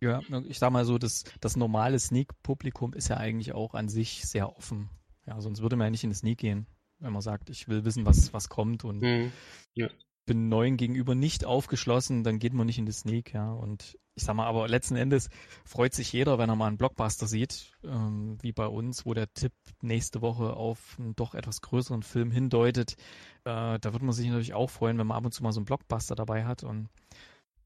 [0.00, 4.26] ja, ich sag mal so, das, das normale Sneak-Publikum ist ja eigentlich auch an sich
[4.26, 4.88] sehr offen.
[5.26, 6.66] Ja, sonst würde man ja nicht in den Sneak gehen,
[6.98, 9.32] wenn man sagt, ich will wissen, was, was kommt und Mhm.
[10.26, 13.52] bin neuen gegenüber nicht aufgeschlossen, dann geht man nicht in die Sneak, ja.
[13.52, 15.30] Und ich sag mal, aber letzten Endes
[15.64, 19.32] freut sich jeder, wenn er mal einen Blockbuster sieht, ähm, wie bei uns, wo der
[19.32, 22.96] Tipp nächste Woche auf einen doch etwas größeren Film hindeutet.
[23.44, 25.60] Äh, da wird man sich natürlich auch freuen, wenn man ab und zu mal so
[25.60, 26.62] einen Blockbuster dabei hat.
[26.62, 26.88] Und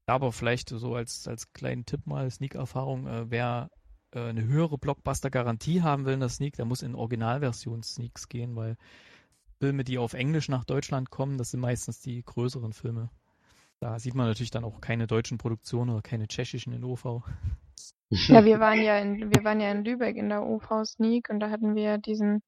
[0.05, 3.69] aber vielleicht so als, als kleinen Tipp mal, Sneak-Erfahrung, äh, wer
[4.11, 8.77] äh, eine höhere Blockbuster-Garantie haben will in der Sneak, der muss in Originalversion-Sneaks gehen, weil
[9.59, 13.09] Filme, die auf Englisch nach Deutschland kommen, das sind meistens die größeren Filme.
[13.79, 17.21] Da sieht man natürlich dann auch keine deutschen Produktionen oder keine tschechischen in OV.
[18.09, 21.41] Ja, wir waren ja in, wir waren ja in Lübeck in der OV Sneak und
[21.41, 22.41] da hatten wir diesen,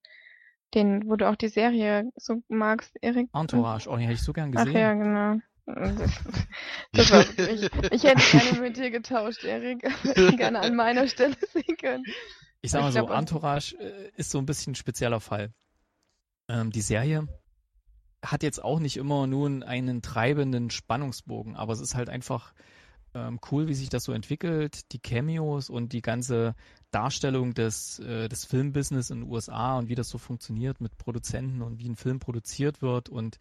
[0.74, 3.28] den, wo du auch die Serie so magst, Erik.
[3.34, 4.80] Entourage, oh, den hätte ich so gern Ach gesehen.
[4.80, 5.42] ja, genau.
[5.65, 6.24] Das,
[6.94, 9.82] das war wirklich, ich hätte gerne mit dir getauscht, Erik.
[10.38, 12.06] gerne an meiner Stelle sehen können.
[12.62, 15.20] Ich sag mal Ich so, glaub, also- Entourage äh, ist so ein bisschen ein spezieller
[15.20, 15.52] Fall.
[16.48, 17.28] Ähm, die Serie
[18.24, 22.54] hat jetzt auch nicht immer nun einen treibenden Spannungsbogen, aber es ist halt einfach
[23.14, 26.56] ähm, cool, wie sich das so entwickelt, die Cameos und die ganze
[26.92, 31.62] Darstellung des, äh, des Filmbusiness in den USA und wie das so funktioniert mit Produzenten
[31.62, 33.40] und wie ein Film produziert wird und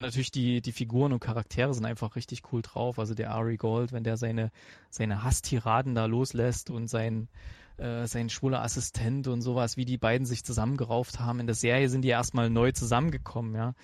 [0.00, 2.98] natürlich die, die Figuren und Charaktere sind einfach richtig cool drauf.
[2.98, 4.50] Also der Ari Gold, wenn der seine,
[4.90, 7.28] seine Hasstiraden da loslässt und sein,
[7.78, 11.40] äh, sein schwuler Assistent und sowas, wie die beiden sich zusammengerauft haben.
[11.40, 13.74] In der Serie sind die erstmal neu zusammengekommen, ja.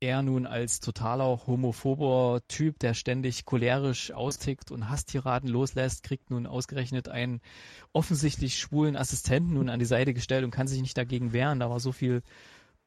[0.00, 6.46] Er nun als totaler homophober Typ, der ständig cholerisch austickt und Hasstiraden loslässt, kriegt nun
[6.46, 7.40] ausgerechnet einen
[7.92, 11.58] offensichtlich schwulen Assistenten nun an die Seite gestellt und kann sich nicht dagegen wehren.
[11.58, 12.22] Da war so viel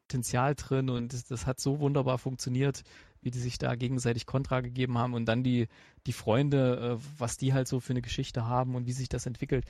[0.08, 2.82] Potenzial drin und das, das hat so wunderbar funktioniert,
[3.20, 5.68] wie die sich da gegenseitig Kontra gegeben haben und dann die,
[6.06, 9.26] die Freunde, äh, was die halt so für eine Geschichte haben und wie sich das
[9.26, 9.64] entwickelt.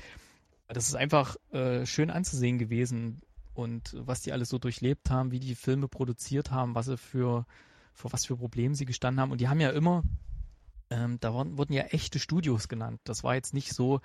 [0.72, 3.20] Das ist einfach äh, schön anzusehen gewesen
[3.54, 7.46] und was die alles so durchlebt haben, wie die Filme produziert haben, was sie für,
[7.92, 9.32] vor was für Problemen sie gestanden haben.
[9.32, 10.02] Und die haben ja immer,
[10.90, 13.00] ähm, da wurden, wurden ja echte Studios genannt.
[13.04, 14.00] Das war jetzt nicht so,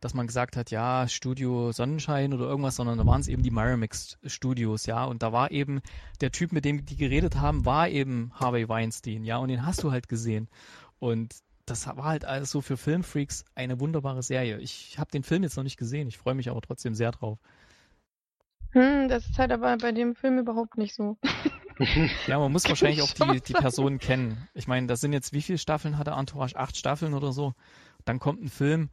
[0.00, 3.50] dass man gesagt hat, ja, Studio Sonnenschein oder irgendwas, sondern da waren es eben die
[3.50, 5.04] Miramax Studios, ja.
[5.04, 5.80] Und da war eben
[6.20, 9.36] der Typ, mit dem die geredet haben, war eben Harvey Weinstein, ja.
[9.36, 10.48] Und den hast du halt gesehen.
[10.98, 11.34] Und
[11.70, 14.58] das war halt alles so für Filmfreaks eine wunderbare Serie.
[14.58, 17.38] Ich habe den Film jetzt noch nicht gesehen, ich freue mich aber trotzdem sehr drauf.
[18.72, 21.16] Hm, das ist halt aber bei dem Film überhaupt nicht so.
[22.26, 23.54] Ja, man muss wahrscheinlich ich auch die, die.
[23.54, 24.46] Personen kennen.
[24.52, 26.54] Ich meine, das sind jetzt, wie viele Staffeln hat der Entourage?
[26.54, 27.54] Acht Staffeln oder so.
[28.04, 28.90] Dann kommt ein Film,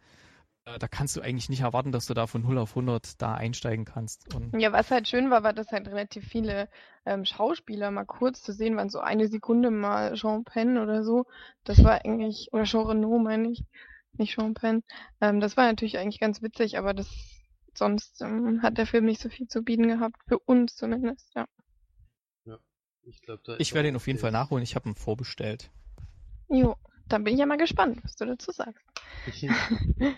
[0.80, 3.86] da kannst du eigentlich nicht erwarten, dass du da von 0 auf 100 da einsteigen
[3.86, 4.34] kannst.
[4.36, 6.70] Und Ja, was halt schön war, war, dass halt relativ viele
[7.06, 11.26] ähm, Schauspieler mal kurz zu sehen waren, so eine Sekunde mal Jean Penn oder so.
[11.64, 13.64] Das war eigentlich, oder Jean Reno meine ich,
[14.14, 14.84] nicht Jean Penn.
[15.22, 17.08] Ähm, das war natürlich eigentlich ganz witzig, aber das
[17.74, 21.46] sonst ähm, hat der Film nicht so viel zu bieten gehabt, für uns zumindest, ja.
[23.10, 24.64] Ich, glaub, da ich werde ihn auf jeden Fall nachholen.
[24.64, 25.72] Ich habe ihn vorbestellt.
[26.50, 26.76] Jo,
[27.08, 28.86] dann bin ich ja mal gespannt, was du dazu sagst.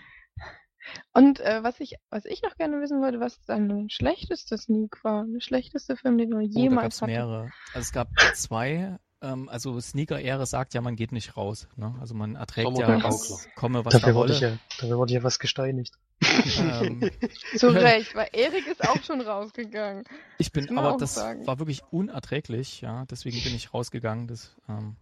[1.12, 5.24] Und äh, was ich, was ich noch gerne wissen wollte, was dein schlechtester Sneak war,
[5.26, 7.16] der schlechteste Film, den du Oh, da jemals gab's hattest.
[7.16, 7.50] mehrere.
[7.74, 8.98] Also es gab zwei.
[9.22, 11.68] Ähm, also Sneaker-Ehre sagt ja, man geht nicht raus.
[11.76, 11.94] Ne?
[12.00, 13.52] Also man erträgt ja, der was Gaukler.
[13.54, 14.34] komme, was da Dafür wurde wolle.
[14.34, 15.94] ich ja, dafür wurde ich ja was gesteinigt.
[16.22, 17.10] Ähm,
[17.56, 20.04] Zu Recht, weil Erik ist auch schon rausgegangen.
[20.38, 21.46] ich bin, aber das sagen.
[21.46, 23.04] war wirklich unerträglich, ja.
[23.10, 24.26] Deswegen bin ich rausgegangen.
[24.26, 24.96] Das, ähm,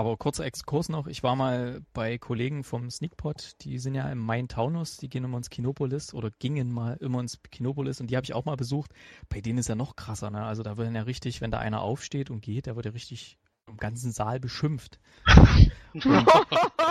[0.00, 1.06] aber kurzer Exkurs noch.
[1.06, 5.36] Ich war mal bei Kollegen vom Sneakpot, die sind ja im Main-Taunus, die gehen immer
[5.36, 8.92] ins Kinopolis oder gingen mal immer ins Kinopolis und die habe ich auch mal besucht.
[9.28, 10.42] Bei denen ist ja noch krasser, ne?
[10.42, 13.38] Also da wird ja richtig, wenn da einer aufsteht und geht, der wird ja richtig
[13.70, 14.98] im ganzen Saal beschimpft.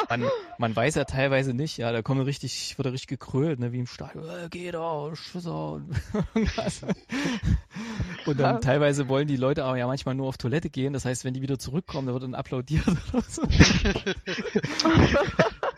[0.10, 0.26] Man,
[0.58, 3.80] man weiß ja teilweise nicht, ja, da kommt richtig, wird er richtig gekrölt, ne, wie
[3.80, 5.96] im Stadion, äh, geh doch, Schisser und.
[8.26, 11.24] Und dann teilweise wollen die Leute aber ja manchmal nur auf Toilette gehen, das heißt,
[11.24, 13.44] wenn die wieder zurückkommen, dann wird dann applaudiert oder so.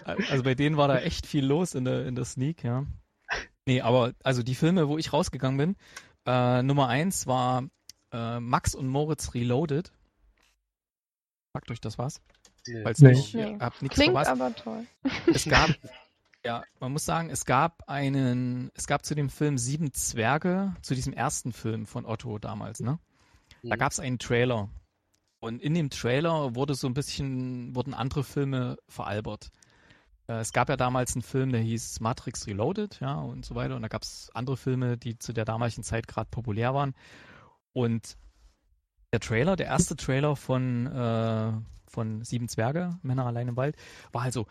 [0.04, 2.86] Also bei denen war da echt viel los in der, in der Sneak, ja.
[3.66, 5.76] Nee, aber also die Filme, wo ich rausgegangen bin,
[6.26, 7.64] äh, Nummer eins war
[8.12, 9.92] äh, Max und Moritz Reloaded.
[11.54, 12.22] Sagt euch das was?
[12.68, 12.84] Nee.
[12.84, 13.10] Falls Nee.
[13.12, 13.58] nicht, Nee.
[13.60, 14.32] habt nichts Klingt verpasst.
[14.32, 14.86] aber toll.
[15.28, 15.70] Es gab,
[16.46, 20.96] ja, man muss sagen, es gab einen, es gab zu dem Film Sieben Zwerge, zu
[20.96, 23.00] diesem ersten Film von Otto damals, ne?
[23.64, 23.80] Da Mhm.
[23.80, 24.70] gab es einen Trailer.
[25.40, 29.50] Und in dem Trailer wurde so ein bisschen, wurden andere Filme veralbert.
[30.28, 33.76] Äh, Es gab ja damals einen Film, der hieß Matrix Reloaded, ja, und so weiter.
[33.76, 36.94] Und da gab es andere Filme, die zu der damaligen Zeit gerade populär waren.
[37.74, 38.18] Und
[39.12, 41.52] der Trailer, der erste Trailer von, äh,
[41.88, 43.76] von Sieben Zwerge, Männer allein im Wald,
[44.12, 44.48] war halt so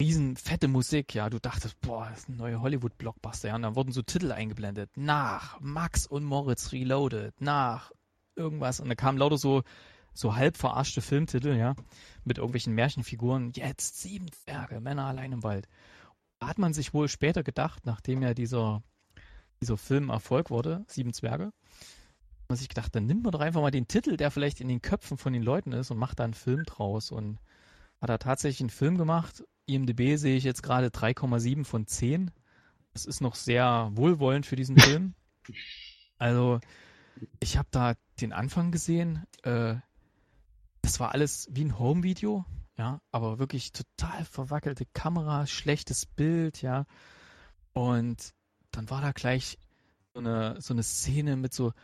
[0.00, 1.30] riesen fette Musik, ja.
[1.30, 3.54] Du dachtest, boah, das ist ein neuer Hollywood-Blockbuster, ja.
[3.56, 4.90] Und dann wurden so Titel eingeblendet.
[4.96, 7.92] Nach Max und Moritz Reloaded, nach
[8.34, 8.80] irgendwas.
[8.80, 9.62] Und da kamen lauter so,
[10.12, 11.74] so halb verarschte Filmtitel, ja,
[12.24, 13.52] mit irgendwelchen Märchenfiguren.
[13.54, 15.66] Jetzt sieben Zwerge, Männer allein im Wald.
[16.38, 18.82] Da hat man sich wohl später gedacht, nachdem ja dieser,
[19.62, 21.52] dieser Film Erfolg wurde, Sieben Zwerge,
[22.48, 24.82] man sich gedacht, dann nimmt man doch einfach mal den Titel, der vielleicht in den
[24.82, 27.10] Köpfen von den Leuten ist und macht da einen Film draus.
[27.10, 27.38] Und
[28.00, 29.44] hat er tatsächlich einen Film gemacht.
[29.66, 32.30] IMDB sehe ich jetzt gerade 3,7 von 10.
[32.92, 35.14] Das ist noch sehr wohlwollend für diesen Film.
[36.18, 36.60] Also,
[37.40, 39.26] ich habe da den Anfang gesehen.
[39.42, 39.74] Äh,
[40.80, 42.46] das war alles wie ein Home-Video,
[42.78, 46.86] ja, aber wirklich total verwackelte Kamera, schlechtes Bild, ja.
[47.74, 48.32] Und
[48.70, 49.58] dann war da gleich
[50.14, 51.74] so eine, so eine Szene mit so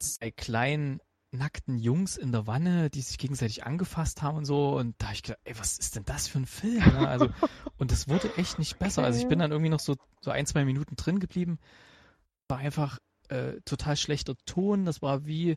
[0.00, 1.00] zwei kleinen
[1.32, 4.76] nackten Jungs in der Wanne, die sich gegenseitig angefasst haben und so.
[4.76, 6.78] Und da habe ich gedacht, ey, was ist denn das für ein Film?
[6.78, 7.08] Ne?
[7.08, 7.28] Also,
[7.78, 9.04] und das wurde echt nicht besser.
[9.04, 11.58] Also ich bin dann irgendwie noch so, so ein, zwei Minuten drin geblieben.
[12.48, 14.84] War einfach äh, total schlechter Ton.
[14.84, 15.56] Das war wie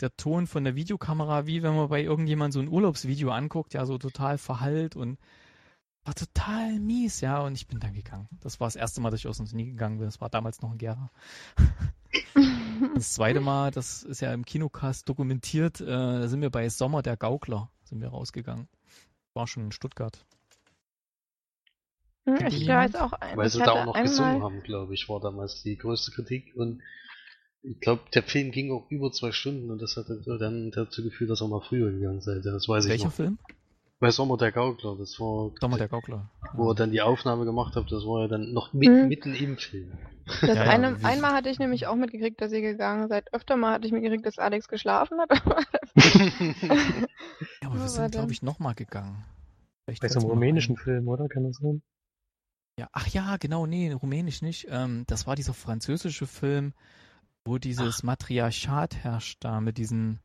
[0.00, 3.86] der Ton von der Videokamera, wie wenn man bei irgendjemandem so ein Urlaubsvideo anguckt, ja,
[3.86, 5.18] so total verhallt und
[6.04, 7.40] war total mies, ja.
[7.40, 8.28] Und ich bin dann gegangen.
[8.40, 10.06] Das war das erste Mal, dass ich aus uns nie gegangen bin.
[10.06, 11.10] Das war damals noch ein Gera.
[12.94, 17.02] Das zweite Mal, das ist ja im Kinocast dokumentiert, äh, da sind wir bei Sommer
[17.02, 18.68] der Gaukler, sind wir rausgegangen.
[19.34, 20.24] War schon in Stuttgart.
[22.26, 23.36] Hm, Ich weiß auch ein.
[23.36, 26.54] Weil ich sie da auch noch gesungen haben, glaube ich, war damals die größte Kritik.
[26.56, 26.82] Und
[27.62, 31.30] ich glaube, der Film ging auch über zwei Stunden und das hat dann dazu geführt,
[31.30, 32.44] dass er mal früher gegangen seid.
[32.44, 33.12] Das weiß ich Welcher noch.
[33.12, 33.38] Film?
[34.00, 36.30] Bei Sommer der Gaukler, das war, Sommer der Gaukler.
[36.54, 39.08] wo er dann die Aufnahme gemacht hat, das war ja dann noch mit, Mhm.
[39.08, 39.92] mitten im Film.
[40.26, 43.32] Das Ja, ja, eine, wie- einmal hatte ich nämlich auch mitgekriegt, dass ihr gegangen seid.
[43.32, 45.30] Öfter mal hatte ich mitgekriegt, dass Alex geschlafen hat.
[47.62, 49.24] Ja, aber wir sind, glaube ich, nochmal gegangen.
[49.86, 50.76] Vielleicht Bei so einem rumänischen.
[50.76, 51.28] Film, oder?
[51.28, 51.82] Kann das sein?
[52.78, 54.66] Ja, ach ja, genau, nee, rumänisch nicht.
[54.70, 56.72] Ähm, das war dieser französische Film,
[57.44, 60.20] wo dieses Matriarchat herrscht, da mit diesen,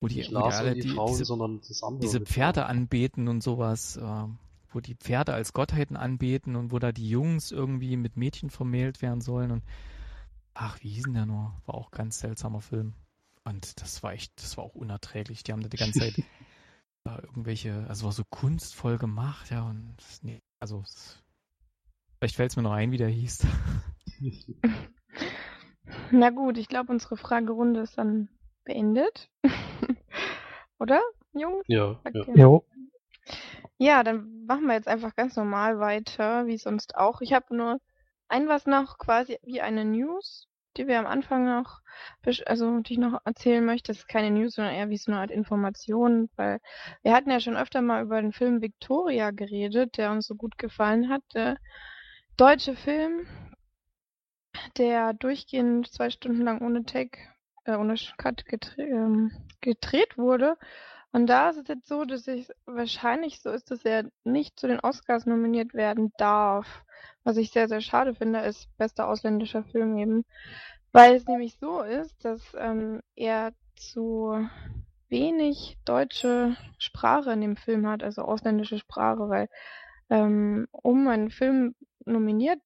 [0.00, 2.70] wo die, Nicht wo alle die, die, Frauen, diese, diese Pferde Frauen.
[2.70, 4.24] anbeten und sowas, äh,
[4.72, 9.00] wo die Pferde als Gottheiten anbeten und wo da die Jungs irgendwie mit Mädchen vermählt
[9.02, 9.62] werden sollen und
[10.54, 11.54] ach, wie hieß denn der nur?
[11.66, 12.94] War auch ein ganz seltsamer Film.
[13.44, 15.42] Und das war echt, das war auch unerträglich.
[15.44, 16.14] Die haben da die ganze Zeit
[17.04, 21.22] da irgendwelche, also war so kunstvoll gemacht, ja, und nee, also es-
[22.18, 23.46] vielleicht fällt es mir noch ein, wie der hieß.
[26.10, 28.28] Na gut, ich glaube, unsere Fragerunde ist dann
[28.64, 29.30] beendet.
[30.78, 31.00] Oder,
[31.32, 31.64] Jungs?
[31.68, 31.98] Ja,
[32.34, 32.60] ja.
[33.78, 37.20] Ja, dann machen wir jetzt einfach ganz normal weiter, wie sonst auch.
[37.20, 37.78] Ich habe nur
[38.28, 41.80] ein was noch quasi wie eine News, die wir am Anfang noch,
[42.46, 43.92] also die ich noch erzählen möchte.
[43.92, 46.60] Das ist keine News, sondern eher wie so eine Art Information, weil
[47.02, 50.58] wir hatten ja schon öfter mal über den Film Victoria geredet, der uns so gut
[50.58, 51.22] gefallen hat.
[51.34, 51.56] Der
[52.36, 53.26] deutsche Film,
[54.78, 57.18] der durchgehend zwei Stunden lang ohne Take,
[57.66, 60.56] äh, ohne Cut gedreht, ähm, gedreht wurde
[61.16, 64.66] und da ist es jetzt so, dass es wahrscheinlich so ist, dass er nicht zu
[64.66, 66.84] den Oscars nominiert werden darf.
[67.24, 70.26] Was ich sehr, sehr schade finde, ist bester ausländischer Film eben.
[70.92, 74.46] Weil es nämlich so ist, dass ähm, er zu
[75.08, 79.48] wenig deutsche Sprache in dem Film hat, also ausländische Sprache, weil
[80.10, 81.74] ähm, um einen Film
[82.04, 82.60] nominiert,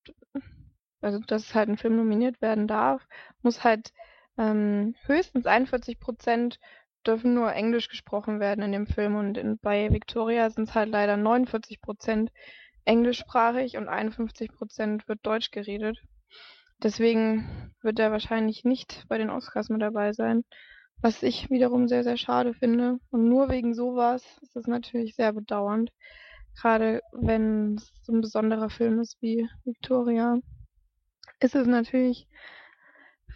[1.01, 3.07] also dass halt ein Film nominiert werden darf,
[3.43, 3.93] muss halt
[4.41, 6.59] ähm, höchstens 41 Prozent
[7.07, 10.89] dürfen nur Englisch gesprochen werden in dem Film und in, bei Victoria sind es halt
[10.89, 12.33] leider 49 Prozent
[12.87, 15.99] englischsprachig und 51 Prozent wird Deutsch geredet.
[16.83, 20.45] Deswegen wird er wahrscheinlich nicht bei den Oscars mit dabei sein,
[21.03, 22.99] was ich wiederum sehr, sehr schade finde.
[23.11, 25.93] Und nur wegen sowas ist es natürlich sehr bedauernd,
[26.59, 30.39] gerade wenn es so ein besonderer Film ist wie Victoria.
[31.41, 32.27] Ist es natürlich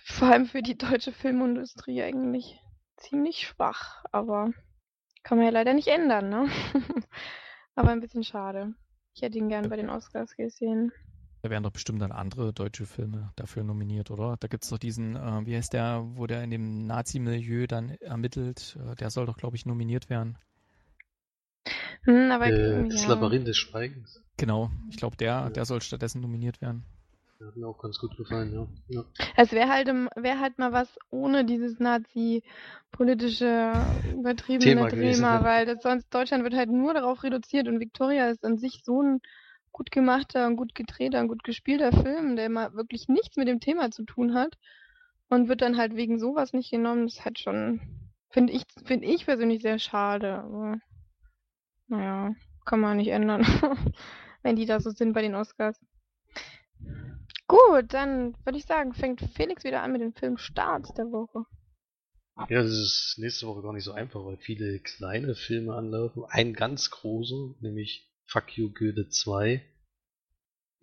[0.05, 2.61] vor allem für die deutsche Filmindustrie eigentlich
[2.97, 4.51] ziemlich schwach, aber
[5.23, 6.49] kann man ja leider nicht ändern, ne?
[7.75, 8.75] aber ein bisschen schade.
[9.15, 10.93] Ich hätte ihn gern bei den Oscars gesehen.
[11.43, 14.37] Da wären doch bestimmt dann andere deutsche Filme dafür nominiert, oder?
[14.39, 17.91] Da gibt es doch diesen, äh, wie heißt der, wo der in dem Nazi-Milieu dann
[18.01, 20.39] ermittelt, äh, der soll doch, glaube ich, nominiert werden.
[22.05, 23.09] Hm, aber, äh, das ja.
[23.09, 24.23] Labyrinth des Schweigens.
[24.37, 26.85] Genau, ich glaube, der, der soll stattdessen nominiert werden.
[27.41, 28.67] Hat mir auch ganz gut gefallen, ja.
[28.89, 29.05] ja.
[29.37, 33.73] Es wäre halt, wär halt mal was ohne dieses Nazi-politische
[34.13, 35.45] übertriebene Thema, gewesen, Thema ja.
[35.45, 39.03] weil das sonst Deutschland wird halt nur darauf reduziert und Victoria ist an sich so
[39.03, 39.21] ein
[39.73, 43.61] gut gemachter und gut gedrehter und gut gespielter Film, der mal wirklich nichts mit dem
[43.61, 44.57] Thema zu tun hat
[45.29, 47.07] und wird dann halt wegen sowas nicht genommen.
[47.07, 47.81] Das ist halt schon,
[48.31, 50.39] finde ich, finde ich persönlich sehr schade.
[50.39, 50.79] Aber
[51.89, 53.43] naja, kann man nicht ändern,
[54.43, 55.79] wenn die da so sind bei den Oscars.
[57.55, 61.45] Gut, dann würde ich sagen, fängt Felix wieder an mit dem Film Start der Woche.
[62.49, 66.25] Ja, das ist nächste Woche gar nicht so einfach, weil viele kleine Filme anlaufen.
[66.27, 69.63] Ein ganz großer, nämlich Fuck You Goethe 2.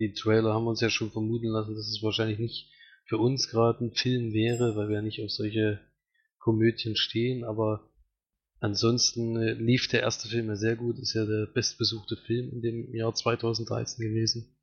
[0.00, 2.70] Die Trailer haben uns ja schon vermuten lassen, dass es wahrscheinlich nicht
[3.04, 5.78] für uns gerade ein Film wäre, weil wir ja nicht auf solche
[6.38, 7.90] Komödien stehen, aber
[8.60, 12.62] ansonsten äh, lief der erste Film ja sehr gut, ist ja der bestbesuchte Film in
[12.62, 14.56] dem Jahr 2013 gewesen.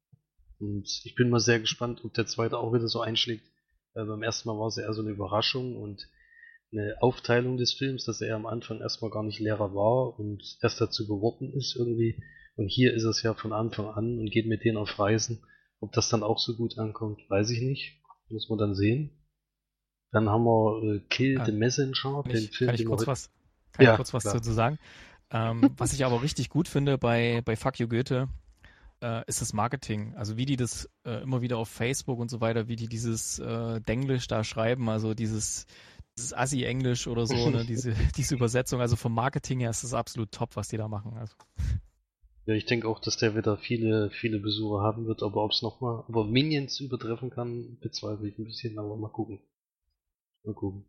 [0.59, 3.45] Und ich bin mal sehr gespannt, ob der zweite auch wieder so einschlägt.
[3.93, 6.07] Weil beim ersten Mal war es eher so eine Überraschung und
[6.71, 10.79] eine Aufteilung des Films, dass er am Anfang erstmal gar nicht Lehrer war und erst
[10.79, 12.21] dazu geworden ist irgendwie.
[12.55, 15.43] Und hier ist es ja von Anfang an und geht mit denen auf Reisen.
[15.79, 18.01] Ob das dann auch so gut ankommt, weiß ich nicht.
[18.29, 19.11] Muss man dann sehen.
[20.11, 23.31] Dann haben wir äh, Kill kann, the Messenger, den Film, kann ich kurz was,
[23.73, 24.79] kann ja, ich kurz was dazu sagen?
[25.31, 28.27] Ähm, was ich aber richtig gut finde bei, bei Fuck You Goethe,
[29.01, 30.15] äh, ist das Marketing.
[30.15, 33.39] Also wie die das äh, immer wieder auf Facebook und so weiter, wie die dieses
[33.39, 35.65] äh, Denglisch da schreiben, also dieses,
[36.17, 38.81] dieses Assi-Englisch oder so, ne, diese, diese Übersetzung.
[38.81, 41.17] Also vom Marketing her ist das absolut top, was die da machen.
[41.17, 41.33] Also.
[42.45, 45.61] Ja, ich denke auch, dass der wieder viele, viele Besucher haben wird, aber ob es
[45.61, 49.39] nochmal, aber Minions übertreffen kann, bezweifle ich ein bisschen, aber mal gucken.
[50.43, 50.85] Mal gucken.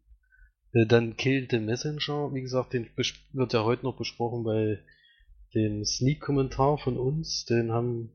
[0.73, 2.89] Äh, dann Kill the Messenger, wie gesagt, den
[3.33, 4.79] wird ja heute noch besprochen bei
[5.55, 8.11] den Sneak-Kommentar von uns, den haben,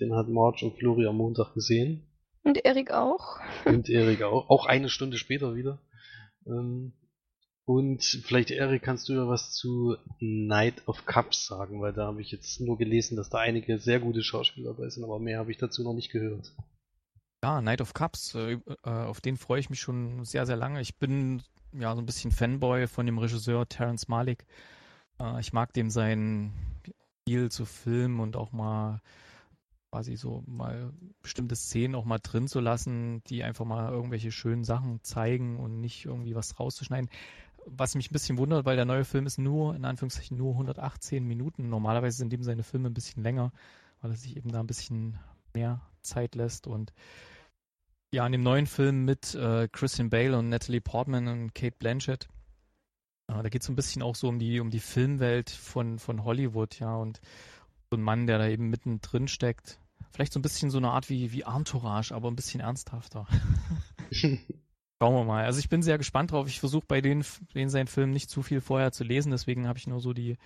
[0.00, 2.06] den hat Marge und Flori am Montag gesehen.
[2.42, 3.38] Und Erik auch.
[3.64, 4.48] Und Erik auch.
[4.50, 5.80] Auch eine Stunde später wieder.
[6.46, 6.92] Ähm,
[7.64, 12.22] und vielleicht, Erik, kannst du ja was zu Night of Cups sagen, weil da habe
[12.22, 15.50] ich jetzt nur gelesen, dass da einige sehr gute Schauspieler dabei sind, aber mehr habe
[15.50, 16.54] ich dazu noch nicht gehört.
[17.42, 20.80] Ja, Night of Cups, äh, äh, auf den freue ich mich schon sehr, sehr lange.
[20.80, 24.46] Ich bin ja so ein bisschen Fanboy von dem Regisseur Terence Malik.
[25.20, 26.52] Äh, ich mag dem sein
[27.22, 29.00] Stil zu filmen und auch mal
[29.90, 34.64] quasi so mal bestimmte Szenen auch mal drin zu lassen, die einfach mal irgendwelche schönen
[34.64, 37.10] Sachen zeigen und nicht irgendwie was rauszuschneiden.
[37.64, 41.24] Was mich ein bisschen wundert, weil der neue Film ist nur, in Anführungszeichen, nur 118
[41.24, 41.68] Minuten.
[41.68, 43.52] Normalerweise sind eben seine Filme ein bisschen länger,
[44.00, 45.18] weil er sich eben da ein bisschen
[45.54, 46.92] mehr Zeit lässt und
[48.12, 52.28] ja, in dem neuen Film mit äh, Christian Bale und Natalie Portman und Kate Blanchett
[53.28, 55.98] ja, da geht es so ein bisschen auch so um die, um die Filmwelt von,
[55.98, 57.20] von Hollywood, ja, und
[57.90, 59.80] so ein Mann, der da eben mittendrin steckt.
[60.10, 63.26] Vielleicht so ein bisschen so eine Art wie, wie Entourage, aber ein bisschen ernsthafter.
[64.10, 65.44] Schauen wir mal.
[65.44, 66.48] Also ich bin sehr gespannt drauf.
[66.48, 67.22] Ich versuche bei den,
[67.54, 70.38] den seinen Filmen nicht zu viel vorher zu lesen, deswegen habe ich nur so die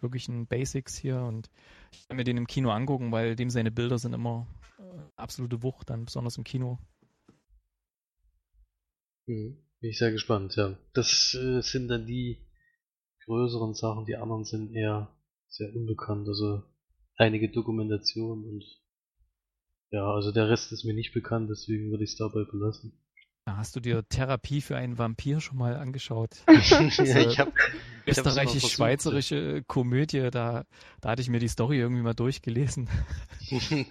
[0.00, 1.50] wirklichen Basics hier und
[1.92, 4.46] ich kann mir den im Kino angucken, weil dem seine Bilder sind immer
[4.78, 4.82] äh,
[5.16, 6.78] absolute Wucht, dann besonders im Kino.
[9.26, 9.58] Mhm.
[9.80, 10.76] Bin ich sehr gespannt, ja.
[10.92, 12.38] Das äh, sind dann die
[13.26, 15.14] größeren Sachen, die anderen sind eher
[15.48, 16.26] sehr unbekannt.
[16.28, 16.62] Also
[17.16, 18.64] einige Dokumentationen und
[19.90, 22.92] ja, also der Rest ist mir nicht bekannt, deswegen würde ich es dabei belassen.
[23.46, 26.36] Hast du dir Therapie für einen Vampir schon mal angeschaut?
[26.46, 27.52] ja, ich habe
[28.06, 30.64] österreichisch-schweizerische Komödie, da,
[31.00, 32.88] da hatte ich mir die Story irgendwie mal durchgelesen.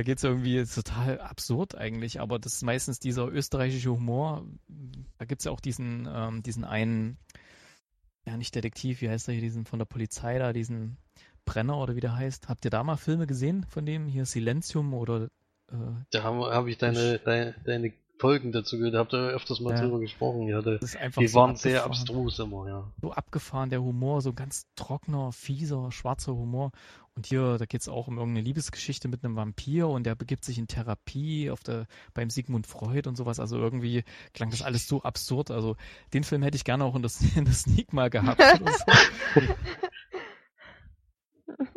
[0.00, 4.46] da geht es irgendwie total absurd eigentlich, aber das ist meistens dieser österreichische Humor.
[5.18, 7.18] Da gibt es ja auch diesen, ähm, diesen einen,
[8.24, 10.96] ja nicht Detektiv, wie heißt er hier, diesen von der Polizei da, diesen
[11.44, 12.48] Brenner oder wie der heißt.
[12.48, 14.06] Habt ihr da mal Filme gesehen von dem?
[14.06, 15.28] Hier Silenzium oder
[15.70, 15.76] äh,
[16.12, 19.80] da habe hab ich deine, deine, deine Folgen dazu gehört, habt ihr öfters mal ja.
[19.80, 20.46] drüber gesprochen.
[20.46, 22.92] Ja, der, das ist einfach die so waren sehr abstrus immer, ja.
[23.00, 26.70] So abgefahren, der Humor, so ganz trockener, fieser, schwarzer Humor.
[27.16, 30.44] Und hier, da geht es auch um irgendeine Liebesgeschichte mit einem Vampir und der begibt
[30.44, 33.40] sich in Therapie auf der, beim Sigmund Freud und sowas.
[33.40, 34.04] Also irgendwie
[34.34, 35.50] klang das alles so absurd.
[35.50, 35.76] Also
[36.12, 38.40] den Film hätte ich gerne auch in das, in das Sneak mal gehabt.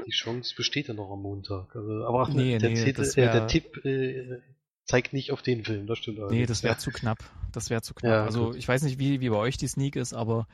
[0.06, 1.76] Die Chance besteht ja noch am Montag.
[1.76, 4.40] Also, aber nee, der, nee, Titel, wär, der Tipp äh,
[4.86, 6.20] zeigt nicht auf den Film, das stimmt.
[6.30, 6.78] Nee, das wäre ja.
[6.78, 7.20] zu knapp.
[7.52, 8.12] Das wäre zu knapp.
[8.12, 8.56] Ja, also gut.
[8.56, 10.48] ich weiß nicht, wie, wie bei euch die Sneak ist, aber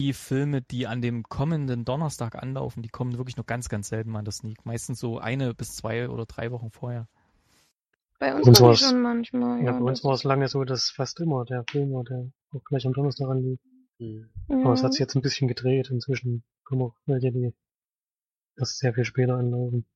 [0.00, 4.10] die Filme, die an dem kommenden Donnerstag anlaufen, die kommen wirklich nur ganz, ganz selten
[4.10, 4.64] mal in der Sneak.
[4.66, 7.06] Meistens so eine bis zwei oder drei Wochen vorher.
[8.18, 9.58] Bei uns, war schon manchmal.
[9.58, 12.30] Ja, ja bei uns war es lange so, dass fast immer der Film war, der
[12.52, 13.58] auch gleich am Donnerstag anlief.
[13.98, 14.28] Mhm.
[14.48, 15.90] Aber es hat sich jetzt ein bisschen gedreht.
[15.90, 17.52] Inzwischen kommen auch welche, die
[18.56, 19.86] das sehr viel später anlaufen.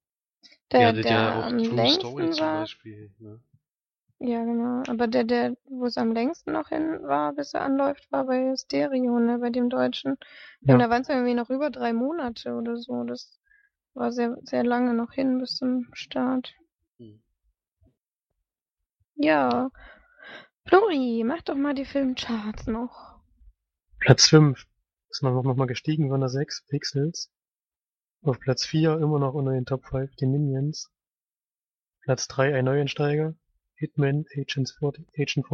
[0.73, 3.11] Der, ja, der, der auch True Story zum Beispiel.
[3.19, 3.41] Ne?
[4.19, 4.83] Ja, genau.
[4.89, 8.55] Aber der, der, wo es am längsten noch hin war, bis er anläuft, war bei
[8.57, 10.17] Stereo, ne, bei dem Deutschen.
[10.63, 10.75] Ja.
[10.75, 13.05] Und da waren es irgendwie noch über drei Monate oder so.
[13.05, 13.39] Das
[13.93, 16.55] war sehr, sehr lange noch hin bis zum Start.
[16.99, 17.23] Hm.
[19.17, 19.71] Ja.
[20.67, 23.21] Flori, mach doch mal die Filmcharts noch.
[23.99, 24.67] Platz 5
[25.11, 27.31] ist noch, noch mal gestiegen von der 6, Pixels.
[28.23, 30.91] Auf Platz 4 immer noch unter den Top 5 die Minions.
[32.03, 33.35] Platz 3 ein Neuensteiger,
[33.77, 35.45] Hitman Agent 47.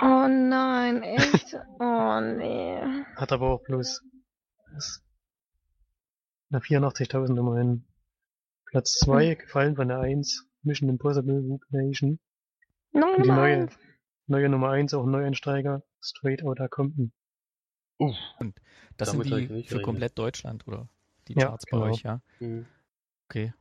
[0.00, 1.56] Oh nein, echt?
[1.80, 2.80] oh nee.
[3.16, 4.02] Hat aber auch bloß
[6.48, 7.84] na 84.000 immerhin.
[8.66, 9.38] Platz 2 hm.
[9.38, 12.18] gefallen von der 1 Mission Impossible Nation.
[12.92, 13.68] No, Und die neue,
[14.26, 17.12] neue Nummer 1 auch ein Neueinsteiger Straight Outta Compton.
[17.98, 18.60] Uh, Und
[18.96, 20.88] das sind die für komplett Deutschland, oder?
[21.28, 21.92] Die Charts ja, bei genau.
[21.92, 22.20] euch, ja?
[22.40, 22.66] Mhm.
[23.28, 23.52] Okay.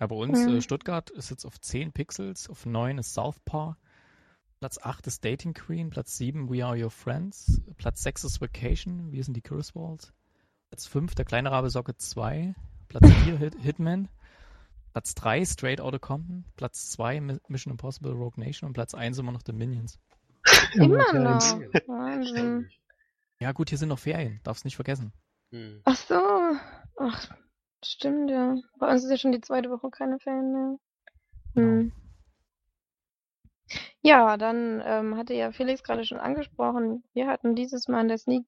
[0.00, 0.56] Ja, bei uns, mhm.
[0.56, 3.74] äh, Stuttgart ist jetzt auf 10 Pixels, auf 9 ist Southpaw,
[4.60, 9.12] Platz 8 ist Dating Queen, Platz 7 We Are Your Friends, Platz 6 ist Vacation,
[9.12, 10.12] wir sind die Griswolds,
[10.70, 12.54] Platz 5 der kleine Rabe Socke 2,
[12.88, 14.08] Platz 4 Hit Hitman,
[14.92, 19.32] Platz 3 Straight Outta Compton, Platz 2 Mission Impossible Rogue Nation und Platz 1 immer
[19.32, 19.98] noch The Minions.
[20.74, 21.60] Immer noch.
[21.86, 22.70] Wahnsinn.
[23.40, 25.12] Ja gut, hier sind noch Ferien, darfst nicht vergessen.
[25.50, 25.80] Hm.
[25.84, 26.20] Ach so.
[26.98, 27.28] Ach,
[27.84, 28.56] Stimmt, ja.
[28.78, 30.78] Bei uns ist ja schon die zweite Woche keine Ferien mehr.
[31.54, 31.92] Hm.
[34.00, 38.18] Ja, dann ähm, hatte ja Felix gerade schon angesprochen, wir hatten dieses Mal in der
[38.18, 38.46] Sneak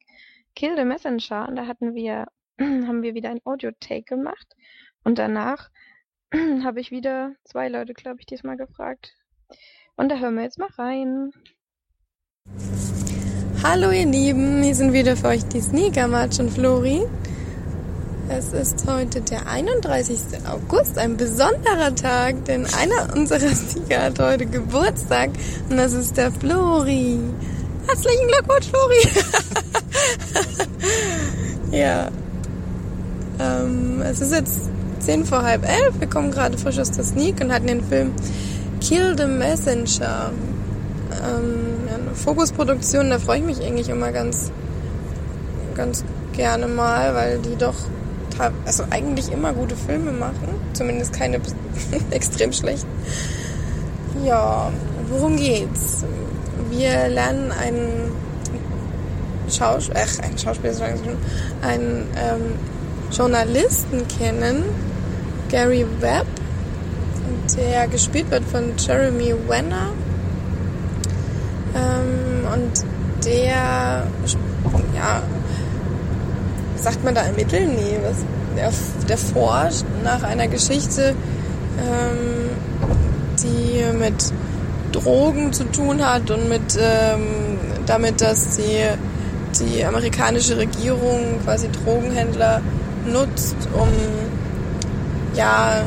[0.54, 2.26] Kill the Messenger und da hatten wir,
[2.60, 4.56] haben wir wieder ein Audio-Take gemacht
[5.04, 5.70] und danach
[6.64, 9.14] habe ich wieder zwei Leute, glaube ich, diesmal gefragt.
[9.96, 11.32] Und da hören wir jetzt mal rein.
[13.62, 17.06] Hallo ihr Lieben, hier sind wieder für euch die Sneaker Match und Flori.
[18.32, 20.20] Es ist heute der 31.
[20.48, 25.30] August, ein besonderer Tag, denn einer unserer Sieger hat heute Geburtstag
[25.68, 27.18] und das ist der Flori.
[27.88, 29.08] Herzlichen Glückwunsch, Flori!
[31.76, 32.08] ja.
[33.40, 34.60] Ähm, es ist jetzt
[35.00, 35.98] 10 vor halb elf.
[35.98, 38.12] Wir kommen gerade frisch aus der Sneak und hatten den Film
[38.80, 40.30] Kill the Messenger.
[41.10, 44.52] Ähm, eine Fokusproduktion, da freue ich mich eigentlich immer ganz,
[45.74, 47.74] ganz gerne mal, weil die doch
[48.64, 51.40] also eigentlich immer gute Filme machen, zumindest keine
[52.10, 52.88] extrem schlechten.
[54.24, 54.70] Ja,
[55.08, 56.04] worum geht's?
[56.70, 58.12] Wir lernen einen
[59.48, 60.74] Schauspieler, ach, einen Schauspieler,
[61.62, 62.54] einen ähm,
[63.10, 64.64] Journalisten kennen,
[65.50, 66.26] Gary Webb,
[67.56, 69.90] der gespielt wird von Jeremy Wenner.
[71.74, 72.84] Ähm, und
[73.24, 74.06] der
[74.94, 75.22] ja,
[76.82, 77.70] sagt man da ermitteln?
[77.76, 78.16] Nee, was,
[78.56, 78.72] der,
[79.08, 81.14] der forscht nach einer Geschichte,
[81.78, 82.50] ähm,
[83.42, 84.32] die mit
[84.92, 88.86] Drogen zu tun hat und mit ähm, damit, dass die,
[89.60, 92.60] die amerikanische Regierung quasi Drogenhändler
[93.06, 93.88] nutzt, um
[95.34, 95.82] ja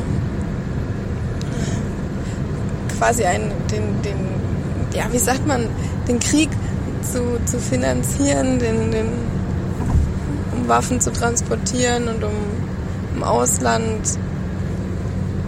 [2.98, 4.16] quasi einen, den, den,
[4.94, 5.68] ja, wie sagt man,
[6.08, 6.48] den Krieg
[7.02, 9.08] zu, zu finanzieren, den, den,
[10.68, 12.32] Waffen zu transportieren und um
[13.14, 14.18] im Ausland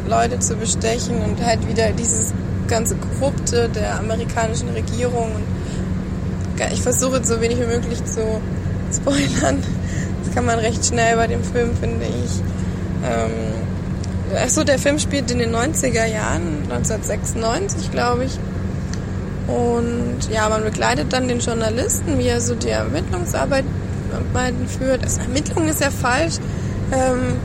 [0.08, 2.32] Leute zu bestechen und halt wieder dieses
[2.68, 5.32] ganze Korrupte der amerikanischen Regierung.
[5.34, 8.40] Und ich versuche so wenig wie möglich zu
[8.92, 9.62] spoilern.
[10.24, 12.40] Das kann man recht schnell bei dem Film, finde ich.
[13.04, 18.38] Ähm, achso, der Film spielt in den 90er Jahren, 1996, glaube ich.
[19.46, 22.72] Und ja, man begleitet dann den Journalisten, wie er so die
[24.16, 25.02] Ermittlungsarbeiten führt.
[25.02, 26.34] Also Ermittlung ist ja falsch.
[26.92, 27.36] Ähm,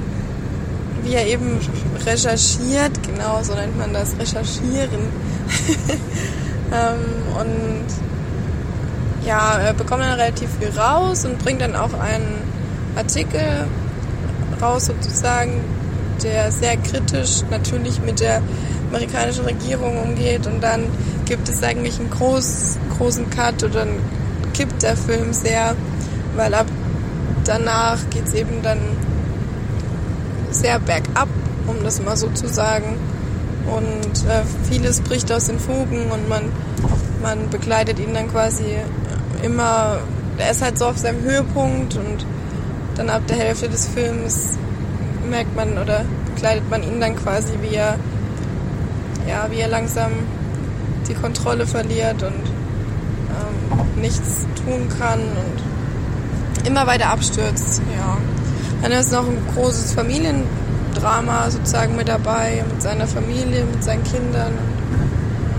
[1.04, 1.60] wie er eben
[2.06, 5.02] recherchiert, genau so nennt man das, recherchieren.
[6.72, 7.86] ähm, und
[9.26, 12.44] ja, er bekommt dann relativ viel raus und bringt dann auch einen
[12.96, 13.66] Artikel
[14.62, 15.62] raus sozusagen,
[16.22, 18.44] der sehr kritisch natürlich mit der
[18.92, 20.86] amerikanischen Regierung umgeht und dann
[21.26, 23.98] gibt es eigentlich einen groß, großen Cut oder dann
[24.54, 25.76] kippt der Film sehr,
[26.36, 26.68] weil ab
[27.46, 28.80] danach geht es eben dann
[30.52, 31.28] sehr bergab,
[31.68, 32.98] um das mal so zu sagen.
[33.66, 36.44] Und äh, vieles bricht aus den Fugen und man,
[37.22, 38.78] man begleitet ihn dann quasi
[39.44, 40.00] immer,
[40.38, 42.26] er ist halt so auf seinem Höhepunkt und
[42.96, 44.58] dann ab der Hälfte des Films
[45.30, 46.04] merkt man oder
[46.34, 47.98] begleitet man ihn dann quasi, wie er,
[49.28, 50.12] ja, wie er langsam
[51.08, 55.71] die Kontrolle verliert und ähm, nichts tun kann und
[56.66, 58.18] immer weiter abstürzt, ja.
[58.82, 64.54] Dann ist noch ein großes Familiendrama sozusagen mit dabei, mit seiner Familie, mit seinen Kindern.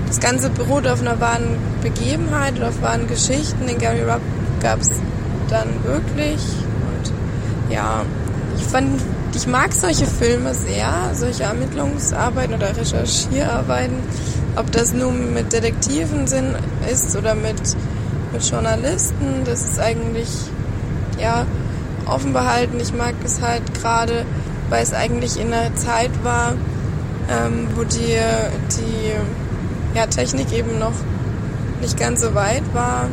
[0.08, 3.66] Das Ganze beruht auf einer wahren Begebenheit oder auf wahren Geschichten.
[3.66, 4.20] Den Gary Rupp
[4.60, 4.90] gab es
[5.48, 6.40] dann wirklich.
[6.40, 8.02] Und ja,
[8.58, 9.00] ich fand,
[9.34, 13.96] ich mag solche Filme sehr, solche Ermittlungsarbeiten oder Recherchierarbeiten.
[14.56, 16.56] Ob das nun mit Detektiven sind,
[16.90, 17.60] ist oder mit,
[18.32, 20.28] mit Journalisten, das ist eigentlich,
[21.22, 21.46] ja,
[22.06, 22.78] offen behalten.
[22.80, 24.26] Ich mag es halt gerade,
[24.68, 26.54] weil es eigentlich in einer Zeit war,
[27.30, 28.18] ähm, wo die,
[28.76, 30.94] die ja, Technik eben noch
[31.80, 33.08] nicht ganz so weit war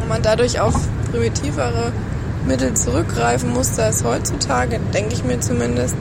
[0.00, 0.74] und man dadurch auf
[1.10, 1.92] primitivere
[2.46, 5.96] Mittel zurückgreifen musste als heutzutage, denke ich mir zumindest.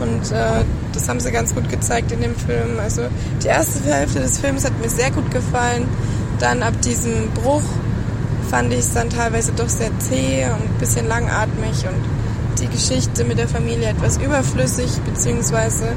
[0.00, 2.78] Und äh, das haben sie ganz gut gezeigt in dem Film.
[2.82, 3.02] Also
[3.42, 5.88] die erste Hälfte des Films hat mir sehr gut gefallen.
[6.38, 7.62] Dann ab diesem Bruch
[8.50, 13.24] fand ich es dann teilweise doch sehr zäh und ein bisschen langatmig und die Geschichte
[13.24, 15.88] mit der Familie etwas überflüssig beziehungsweise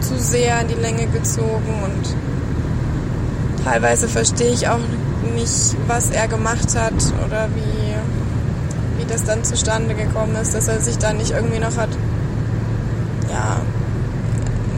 [0.00, 4.78] zu sehr in die Länge gezogen und teilweise verstehe ich auch
[5.34, 6.94] nicht, was er gemacht hat
[7.26, 11.76] oder wie, wie das dann zustande gekommen ist, dass er sich da nicht irgendwie noch
[11.76, 11.90] hat,
[13.28, 13.60] ja,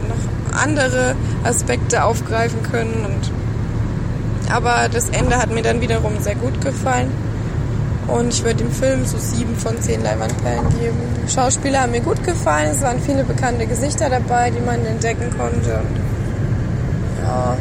[0.07, 3.38] noch andere Aspekte aufgreifen können und
[4.49, 7.11] aber das Ende hat mir dann wiederum sehr gut gefallen.
[8.07, 10.97] Und ich würde dem Film so sieben von zehn Leinwandperlen geben.
[11.27, 12.71] Schauspieler haben mir gut gefallen.
[12.71, 15.79] Es waren viele bekannte Gesichter dabei, die man entdecken konnte.
[15.79, 17.55] Und ja,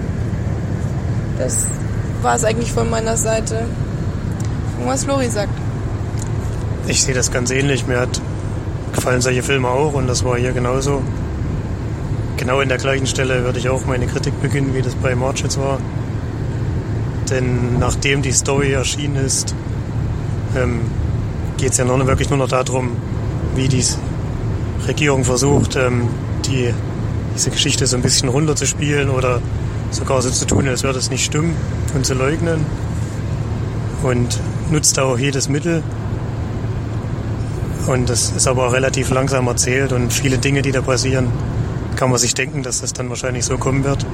[1.39, 1.67] das
[2.23, 3.67] war es eigentlich von meiner Seite.
[4.81, 5.53] Und was Lori sagt.
[6.87, 7.87] Ich sehe das ganz ähnlich.
[7.87, 8.21] Mir hat
[8.95, 11.03] gefallen solche Filme auch und das war hier genauso.
[12.39, 15.41] Genau in der gleichen Stelle würde ich auch meine Kritik beginnen, wie das bei March
[15.41, 15.79] jetzt war.
[17.31, 19.55] Denn nachdem die Story erschienen ist,
[20.57, 20.81] ähm,
[21.57, 22.97] geht es ja nur, wirklich nur noch darum,
[23.55, 23.85] wie die
[24.87, 26.09] Regierung versucht, ähm,
[26.47, 26.73] die,
[27.35, 29.41] diese Geschichte so ein bisschen runterzuspielen oder
[29.91, 31.55] sogar so zu tun, als würde es nicht stimmen
[31.95, 32.65] und zu leugnen.
[34.03, 34.39] Und
[34.71, 35.83] nutzt da auch jedes Mittel.
[37.87, 41.29] Und das ist aber auch relativ langsam erzählt und viele Dinge, die da passieren,
[41.97, 44.07] kann man sich denken, dass das dann wahrscheinlich so kommen wird.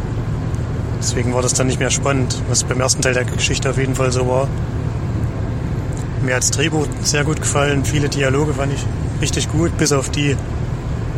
[1.05, 3.95] Deswegen war das dann nicht mehr spannend, was beim ersten Teil der Geschichte auf jeden
[3.95, 4.49] Fall so war.
[6.23, 7.85] Mir hat das Drehbuch sehr gut gefallen.
[7.85, 8.87] Viele Dialoge fand ich
[9.21, 10.35] richtig gut, bis auf die,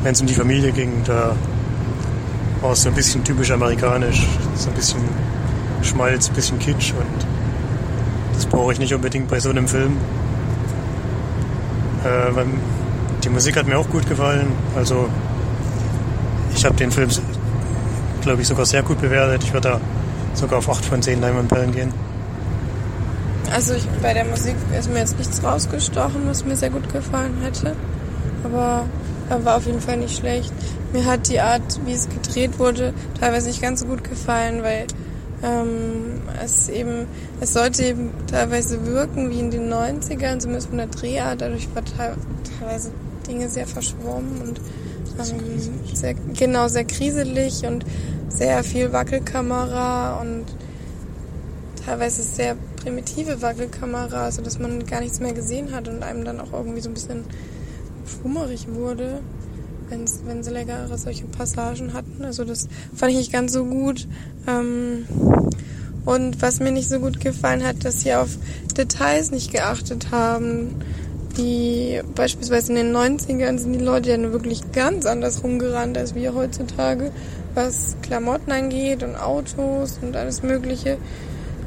[0.02, 1.04] wenn es um die Familie ging.
[1.04, 1.36] Da
[2.62, 4.26] war es so ein bisschen typisch amerikanisch,
[4.56, 5.04] so ein bisschen
[5.82, 7.26] Schmalz, ein bisschen Kitsch und
[8.34, 9.98] das brauche ich nicht unbedingt bei so einem Film.
[12.02, 12.42] Äh,
[13.22, 14.48] die Musik hat mir auch gut gefallen.
[14.74, 15.08] Also
[16.56, 17.08] ich habe den Film
[18.26, 19.44] glaube ich, sogar sehr gut bewertet.
[19.44, 19.80] Ich würde da
[20.34, 21.92] sogar auf 8 von 10 Leinwandperlen gehen.
[23.52, 27.38] Also ich, bei der Musik ist mir jetzt nichts rausgestochen, was mir sehr gut gefallen
[27.42, 27.76] hätte.
[28.42, 28.84] Aber
[29.30, 30.52] er war auf jeden Fall nicht schlecht.
[30.92, 34.86] Mir hat die Art, wie es gedreht wurde, teilweise nicht ganz so gut gefallen, weil
[35.42, 37.06] Ähm, es eben,
[37.42, 41.42] es sollte eben teilweise wirken wie in den 90ern, zumindest von der Drehart.
[41.42, 41.82] Dadurch war
[42.58, 42.90] teilweise
[43.28, 44.60] Dinge sehr verschwommen und
[45.18, 47.84] ähm, sehr, genau, sehr kriselig und
[48.28, 50.44] sehr viel Wackelkamera und
[51.84, 56.40] teilweise sehr primitive Wackelkamera, so dass man gar nichts mehr gesehen hat und einem dann
[56.40, 57.24] auch irgendwie so ein bisschen
[58.06, 59.20] schwummerig wurde,
[59.88, 62.24] wenn's, wenn sie längere solche Passagen hatten.
[62.24, 64.06] Also das fand ich nicht ganz so gut.
[64.46, 65.06] Ähm,
[66.04, 68.38] und was mir nicht so gut gefallen hat, dass sie auf
[68.76, 70.76] Details nicht geachtet haben.
[71.36, 76.34] Die beispielsweise in den 90ern sind die Leute ja wirklich ganz anders rumgerannt als wir
[76.34, 77.12] heutzutage,
[77.54, 80.96] was Klamotten angeht und Autos und alles Mögliche.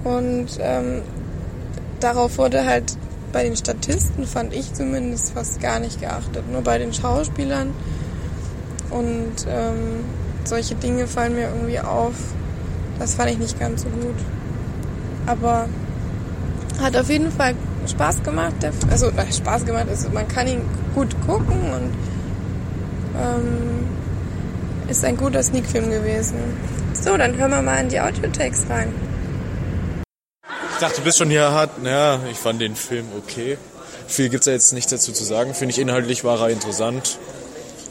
[0.04, 1.02] Und ähm,
[2.00, 2.96] darauf wurde halt
[3.32, 6.44] bei den Statisten, fand ich zumindest, fast gar nicht geachtet.
[6.52, 7.74] Nur bei den Schauspielern.
[8.90, 10.04] Und ähm,
[10.46, 12.16] solche Dinge fallen mir irgendwie auf.
[12.98, 14.16] Das fand ich nicht ganz so gut.
[15.28, 15.70] Aber
[16.82, 17.54] hat auf jeden Fall
[17.88, 18.56] Spaß gemacht.
[18.90, 20.62] Also na, Spaß gemacht ist, man kann ihn
[20.96, 21.94] gut gucken und
[23.18, 23.88] ähm,
[24.88, 26.38] ist ein guter Sneak-Film gewesen.
[26.94, 28.94] So, dann hören wir mal in die Audiotext rein.
[30.74, 31.82] Ich dachte, du bist schon hier hart.
[31.84, 33.58] Naja, ich fand den Film okay.
[34.08, 35.54] Viel gibt es ja jetzt nicht dazu zu sagen.
[35.54, 37.20] Finde ich inhaltlich war er interessant.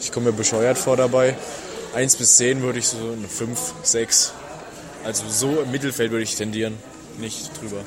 [0.00, 1.36] Ich komme mir bescheuert vor dabei.
[1.94, 4.32] 1 bis 10 würde ich so eine 5, 6.
[5.04, 6.76] Also so im Mittelfeld würde ich tendieren.
[7.18, 7.82] Nicht drüber.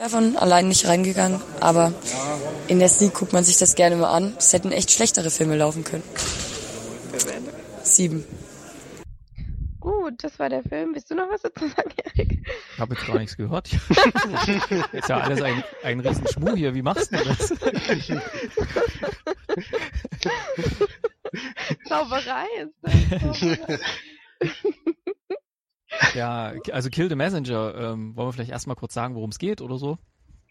[0.00, 1.92] Ich wäre von allein nicht reingegangen, aber
[2.68, 4.32] in der Sneak guckt man sich das gerne mal an.
[4.38, 6.02] Es hätten echt schlechtere Filme laufen können.
[7.82, 8.24] Sieben.
[9.78, 10.94] Gut, das war der Film.
[10.94, 12.48] Willst du noch was dazu sagen, Erik?
[12.72, 13.68] Ich habe jetzt gar nichts gehört.
[14.92, 16.74] ist ja alles ein, ein Riesenschmuh hier.
[16.74, 17.48] Wie machst du das?
[21.86, 23.38] Zauberei ist das.
[23.38, 23.78] Zauberei.
[26.14, 27.74] ja, also Kill the Messenger.
[27.74, 29.98] Ähm, wollen wir vielleicht erstmal kurz sagen, worum es geht oder so?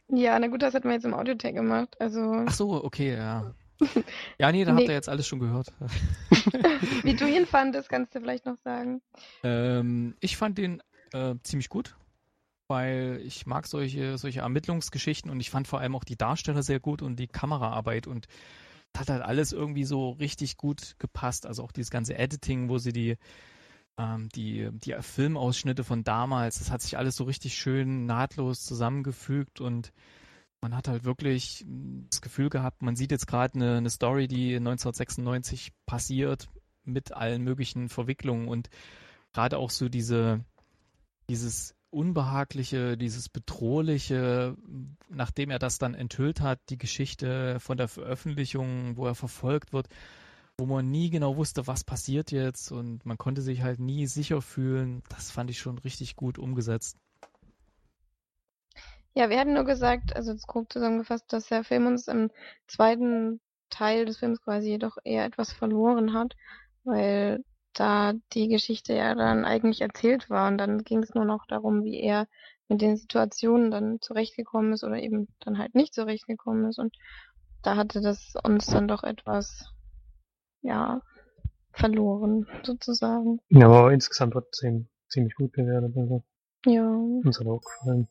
[0.09, 1.95] Ja, na gut, das hat man jetzt im Audiotech gemacht.
[1.99, 2.43] Also.
[2.47, 3.53] Ach so, okay, ja.
[4.37, 4.87] Ja, nee, da habt Nee.
[4.87, 5.71] ihr jetzt alles schon gehört.
[7.03, 9.01] Wie du ihn fandest, kannst du vielleicht noch sagen.
[9.43, 10.81] Ähm, ich fand den
[11.13, 11.95] äh, ziemlich gut,
[12.67, 16.79] weil ich mag solche, solche Ermittlungsgeschichten und ich fand vor allem auch die Darsteller sehr
[16.79, 18.27] gut und die Kameraarbeit und
[18.93, 21.45] das hat halt alles irgendwie so richtig gut gepasst.
[21.45, 23.17] Also auch dieses ganze Editing, wo sie die,
[23.99, 29.59] ähm, die, die Filmausschnitte von damals, das hat sich alles so richtig schön nahtlos zusammengefügt
[29.59, 29.91] und
[30.61, 34.27] man hat halt wirklich mh, das Gefühl gehabt, man sieht jetzt gerade eine, eine Story,
[34.27, 36.49] die 1996 passiert,
[36.85, 38.69] mit allen möglichen Verwicklungen und
[39.33, 40.43] gerade auch so diese,
[41.29, 44.55] dieses Unbehagliche, dieses Bedrohliche,
[45.09, 49.89] nachdem er das dann enthüllt hat, die Geschichte von der Veröffentlichung, wo er verfolgt wird,
[50.59, 54.41] wo man nie genau wusste, was passiert jetzt und man konnte sich halt nie sicher
[54.41, 56.97] fühlen, das fand ich schon richtig gut umgesetzt.
[59.15, 62.29] Ja, wir hatten nur gesagt, also jetzt grob zusammengefasst, dass der Film uns im
[62.67, 66.35] zweiten Teil des Films quasi jedoch eher etwas verloren hat,
[66.83, 67.43] weil
[67.73, 71.83] da die Geschichte ja dann eigentlich erzählt war und dann ging es nur noch darum,
[71.83, 72.27] wie er
[72.67, 76.95] mit den Situationen dann zurechtgekommen ist oder eben dann halt nicht zurechtgekommen ist und
[77.61, 79.65] da hatte das uns dann doch etwas,
[80.61, 81.01] ja,
[81.73, 83.39] verloren, sozusagen.
[83.49, 85.95] Ja, aber insgesamt trotzdem ziemlich gut bewertet.
[85.95, 86.23] Also,
[86.65, 86.87] Ja.
[86.89, 88.07] uns hat auch gefallen.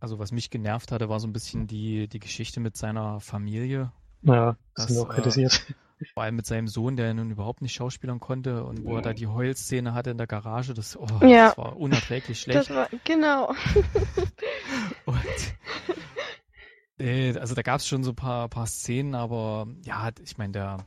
[0.00, 3.92] Also was mich genervt hatte, war so ein bisschen die, die Geschichte mit seiner Familie,
[4.22, 5.74] Ja, das, Das, sind wir auch äh, kritisiert.
[6.14, 9.12] vor allem mit seinem Sohn, der nun überhaupt nicht schauspielern konnte und wo er da
[9.12, 11.48] die Heulszene hatte in der Garage, das, oh, Ja.
[11.48, 12.70] das war unerträglich Das schlecht.
[12.70, 13.48] war, genau.
[15.06, 15.16] Und,
[16.98, 20.52] äh, also da gab es schon so ein paar, paar Szenen, aber ja, ich meine,
[20.52, 20.82] der äh,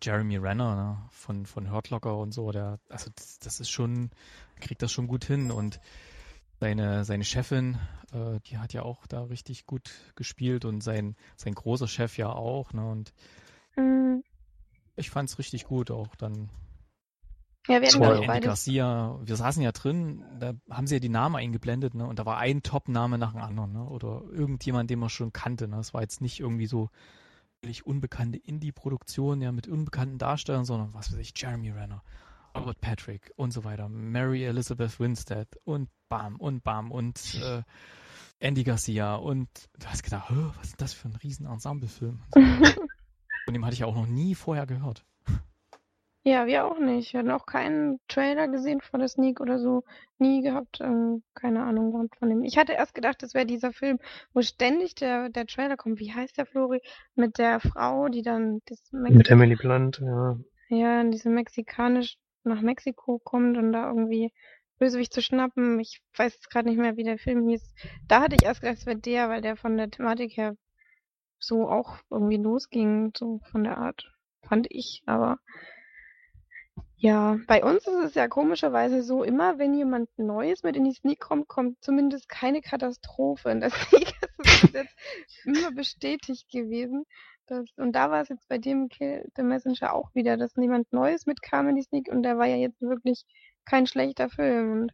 [0.00, 4.10] Jeremy Renner ne, von, von Hurt Locker und so, der, also das, das ist schon,
[4.60, 5.80] kriegt das schon gut hin und
[6.60, 7.78] seine, seine Chefin,
[8.12, 12.30] äh, die hat ja auch da richtig gut gespielt und sein, sein großer Chef ja
[12.30, 13.12] auch, ne, und
[13.76, 14.20] Mm.
[14.96, 16.50] ich fand's richtig gut auch dann.
[17.68, 18.48] Ja, wir hatten, Andy ich, beides.
[18.48, 22.06] Garcia, wir saßen ja drin, da haben sie ja die Namen eingeblendet, ne?
[22.06, 23.84] Und da war ein Top-Name nach dem anderen, ne?
[23.84, 25.76] Oder irgendjemand, den man schon kannte, ne?
[25.76, 26.90] Das war jetzt nicht irgendwie so
[27.62, 32.02] völlig unbekannte Indie-Produktion, ja, mit unbekannten Darstellern, sondern was weiß ich, Jeremy Renner,
[32.56, 37.62] Robert Patrick und so weiter, Mary Elizabeth Winstead und bam und bam und äh,
[38.40, 39.48] Andy Garcia und
[39.78, 42.20] du hast gedacht, "Hä, was ist das für ein riesen Ensemble-Film?
[43.44, 45.04] Von dem hatte ich auch noch nie vorher gehört.
[46.24, 47.12] Ja, wir auch nicht.
[47.12, 49.82] Wir hatten auch keinen Trailer gesehen vor der Sneak oder so.
[50.18, 50.78] Nie gehabt.
[50.80, 52.44] Ähm, keine Ahnung gehabt von dem.
[52.44, 53.98] Ich hatte erst gedacht, das wäre dieser Film,
[54.32, 55.98] wo ständig der, der Trailer kommt.
[55.98, 56.80] Wie heißt der, Flori?
[57.16, 60.36] Mit der Frau, die dann das Mit Emily Blunt, ja.
[60.68, 64.32] ja, in diesem mexikanisch nach Mexiko kommt und da irgendwie
[64.78, 65.80] Bösewicht zu schnappen.
[65.80, 67.74] Ich weiß jetzt gerade nicht mehr, wie der Film hieß.
[68.06, 70.56] Da hatte ich erst gedacht, es wäre der, weil der von der Thematik her
[71.40, 74.12] so auch irgendwie losging, so von der Art,
[74.48, 75.02] fand ich.
[75.06, 75.38] Aber
[77.02, 80.92] ja, bei uns ist es ja komischerweise so, immer wenn jemand Neues mit in die
[80.92, 83.50] Sneak kommt, kommt zumindest keine Katastrophe.
[83.50, 84.04] Und deswegen
[84.38, 84.96] ist es bis jetzt
[85.44, 87.04] immer bestätigt gewesen.
[87.46, 90.92] Dass, und da war es jetzt bei dem Kill the Messenger auch wieder, dass niemand
[90.92, 93.24] Neues mitkam in die Sneak und der war ja jetzt wirklich
[93.64, 94.82] kein schlechter Film.
[94.82, 94.92] Und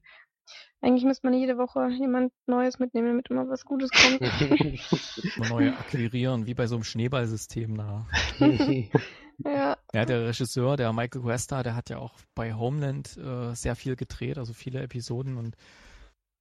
[0.81, 4.21] eigentlich müsste man jede Woche jemand Neues mitnehmen, damit immer was Gutes kommt.
[5.37, 8.07] Neue akquirieren, wie bei so einem Schneeballsystem da.
[9.45, 9.77] ja.
[9.93, 13.97] Ja, der Regisseur, der Michael Cuesta, der hat ja auch bei Homeland äh, sehr viel
[13.97, 15.57] gedreht, also viele Episoden und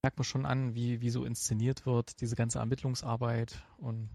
[0.04, 4.10] merkt man schon an, wie, wie so inszeniert wird, diese ganze Ermittlungsarbeit und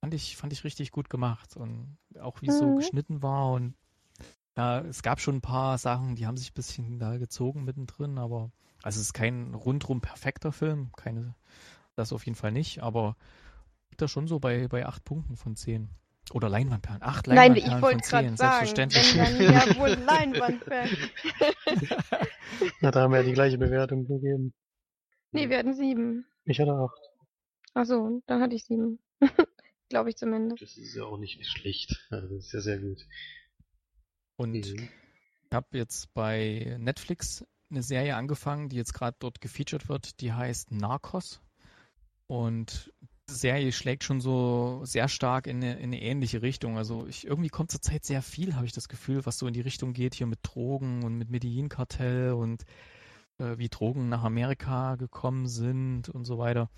[0.00, 2.76] fand ich, fand ich richtig gut gemacht und auch wie es so Mhm.
[2.76, 3.74] geschnitten war und
[4.56, 8.18] ja, es gab schon ein paar Sachen, die haben sich ein bisschen da gezogen mittendrin,
[8.18, 8.50] aber
[8.82, 11.34] also es ist kein rundrum perfekter Film, keine,
[11.94, 13.16] das auf jeden Fall nicht, aber
[13.90, 15.88] liegt da schon so bei, bei acht Punkten von zehn.
[16.30, 17.02] Oder Leinwandperlen.
[17.02, 19.16] Acht Nein, ich Leinwandperlen von zehn, sagen, selbstverständlich.
[19.16, 20.88] wenn dann ja wohl Leinwandfan.
[22.80, 24.54] Na, da haben wir ja die gleiche Bewertung gegeben.
[25.32, 26.24] nee, wir hatten sieben.
[26.44, 26.98] Ich hatte acht.
[27.74, 28.98] Ach so, dann hatte ich sieben.
[29.88, 30.62] Glaube ich zumindest.
[30.62, 32.06] Das ist ja auch nicht schlecht.
[32.10, 33.04] Ja, Das ist ja sehr gut.
[34.36, 34.56] Und Mhm.
[34.62, 34.90] ich
[35.52, 40.70] habe jetzt bei Netflix eine Serie angefangen, die jetzt gerade dort gefeatured wird, die heißt
[40.70, 41.40] Narcos.
[42.26, 42.92] Und
[43.28, 46.76] die Serie schlägt schon so sehr stark in eine, in eine ähnliche Richtung.
[46.78, 49.60] Also ich, irgendwie kommt zurzeit sehr viel, habe ich das Gefühl, was so in die
[49.60, 52.64] Richtung geht, hier mit Drogen und mit Medellin-Kartell und
[53.38, 56.70] äh, wie Drogen nach Amerika gekommen sind und so weiter.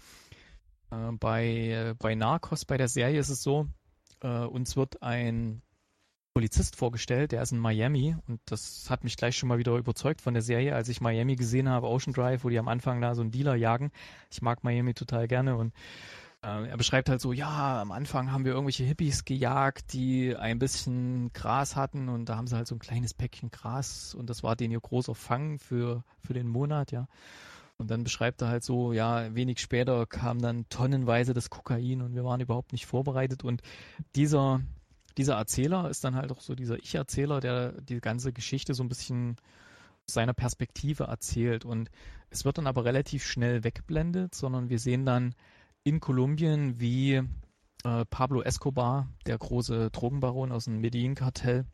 [0.90, 3.66] Äh, bei, äh, bei Narcos, bei der Serie ist es so,
[4.20, 5.62] äh, uns wird ein
[6.34, 10.20] Polizist vorgestellt, der ist in Miami und das hat mich gleich schon mal wieder überzeugt
[10.20, 13.14] von der Serie, als ich Miami gesehen habe, Ocean Drive, wo die am Anfang da
[13.14, 13.92] so einen Dealer jagen.
[14.32, 15.72] Ich mag Miami total gerne und
[16.42, 20.58] äh, er beschreibt halt so, ja, am Anfang haben wir irgendwelche Hippies gejagt, die ein
[20.58, 24.42] bisschen Gras hatten und da haben sie halt so ein kleines Päckchen Gras und das
[24.42, 27.06] war denen ihr großer Fang für, für den Monat, ja.
[27.76, 32.14] Und dann beschreibt er halt so, ja, wenig später kam dann tonnenweise das Kokain und
[32.14, 33.62] wir waren überhaupt nicht vorbereitet und
[34.16, 34.60] dieser
[35.16, 38.88] dieser Erzähler ist dann halt auch so dieser Ich-Erzähler, der die ganze Geschichte so ein
[38.88, 39.36] bisschen
[40.06, 41.64] aus seiner Perspektive erzählt.
[41.64, 41.90] Und
[42.30, 45.34] es wird dann aber relativ schnell weggeblendet, sondern wir sehen dann
[45.84, 47.22] in Kolumbien, wie
[47.84, 51.66] äh, Pablo Escobar, der große Drogenbaron aus dem Medellin-Kartell,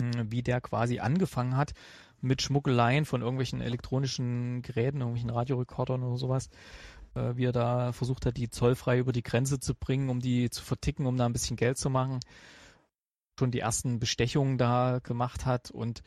[0.00, 1.72] mh, wie der quasi angefangen hat
[2.20, 6.50] mit Schmuggeleien von irgendwelchen elektronischen Geräten, irgendwelchen Radiorekordern oder sowas,
[7.14, 10.50] äh, wie er da versucht hat, die zollfrei über die Grenze zu bringen, um die
[10.50, 12.20] zu verticken, um da ein bisschen Geld zu machen.
[13.38, 16.02] Schon die ersten Bestechungen da gemacht hat und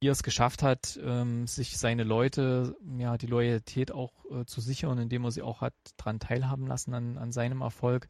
[0.00, 4.60] wie er es geschafft hat, ähm, sich seine Leute, ja, die Loyalität auch äh, zu
[4.60, 8.08] sichern, indem er sie auch hat dran teilhaben lassen an, an seinem Erfolg.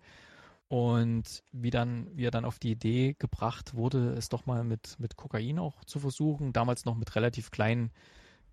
[0.68, 4.98] Und wie dann, wie er dann auf die Idee gebracht wurde, es doch mal mit,
[4.98, 7.90] mit Kokain auch zu versuchen, damals noch mit relativ kleinen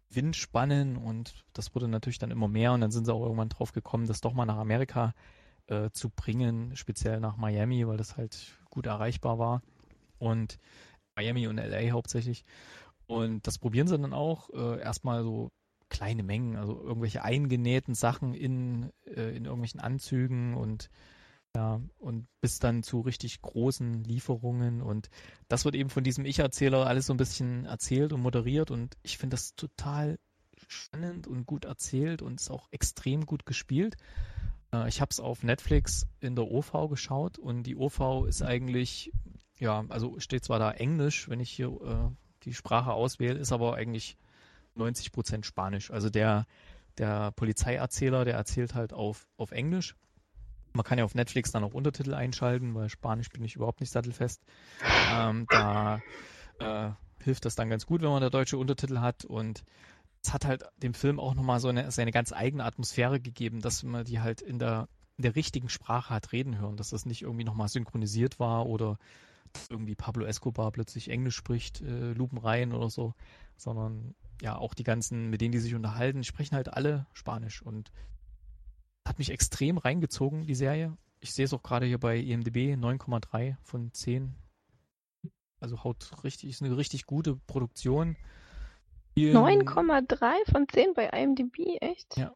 [0.10, 3.72] Windspannen und das wurde natürlich dann immer mehr und dann sind sie auch irgendwann drauf
[3.72, 5.14] gekommen, das doch mal nach Amerika
[5.68, 9.62] äh, zu bringen, speziell nach Miami, weil das halt gut erreichbar war.
[10.18, 10.58] Und
[11.16, 12.44] Miami und LA hauptsächlich.
[13.08, 15.52] Und das probieren sie dann auch äh, erstmal so
[15.90, 20.90] kleine Mengen, also irgendwelche eingenähten Sachen in, äh, in irgendwelchen Anzügen und
[21.56, 25.10] ja, und bis dann zu richtig großen Lieferungen und
[25.48, 29.18] das wird eben von diesem Ich-Erzähler alles so ein bisschen erzählt und moderiert und ich
[29.18, 30.20] finde das total
[30.68, 33.98] spannend und gut erzählt und ist auch extrem gut gespielt.
[34.74, 39.12] Äh, ich habe es auf Netflix in der OV geschaut und die OV ist eigentlich,
[39.58, 43.76] ja, also steht zwar da Englisch, wenn ich hier äh, die Sprache auswähle, ist aber
[43.76, 44.18] eigentlich
[44.76, 45.92] 90 Prozent Spanisch.
[45.92, 46.46] Also der,
[46.98, 49.96] der Polizeierzähler, der erzählt halt auf, auf Englisch.
[50.74, 53.92] Man kann ja auf Netflix dann auch Untertitel einschalten, weil Spanisch bin ich überhaupt nicht
[53.92, 54.42] sattelfest.
[55.14, 56.02] Ähm, da
[56.60, 56.92] äh,
[57.24, 59.26] hilft das dann ganz gut, wenn man da deutsche Untertitel hat.
[59.26, 59.64] Und
[60.24, 63.84] es hat halt dem Film auch nochmal so eine, seine ganz eigene Atmosphäre gegeben, dass
[63.84, 67.22] man die halt in der, in der richtigen Sprache hat reden hören, dass das nicht
[67.24, 68.98] irgendwie nochmal synchronisiert war oder
[69.70, 73.14] irgendwie Pablo Escobar plötzlich Englisch spricht, äh, lupenrein oder so,
[73.58, 77.92] sondern ja, auch die ganzen, mit denen die sich unterhalten, sprechen halt alle Spanisch und
[79.08, 80.98] hat mich extrem reingezogen, die Serie.
[81.20, 84.36] Ich sehe es auch gerade hier bei IMDb, 9,3 von 10.
[85.60, 88.16] Also haut richtig, ist eine richtig gute Produktion.
[89.12, 92.16] Spielen- 9,3 von 10 bei IMDb, echt?
[92.18, 92.34] Ja.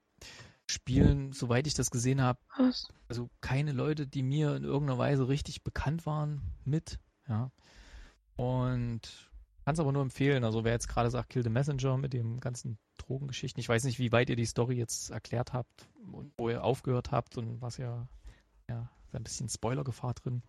[0.69, 2.39] Spielen, soweit ich das gesehen habe,
[3.07, 6.99] also keine Leute, die mir in irgendeiner Weise richtig bekannt waren, mit.
[7.27, 7.51] Ja.
[8.35, 9.29] Und
[9.65, 10.43] kann es aber nur empfehlen.
[10.43, 13.59] Also wer jetzt gerade sagt, Kill the Messenger mit dem ganzen Drogengeschichten.
[13.59, 17.11] Ich weiß nicht, wie weit ihr die Story jetzt erklärt habt und wo ihr aufgehört
[17.11, 18.07] habt und was ihr,
[18.69, 20.41] ja, da ein bisschen Spoilergefahr drin.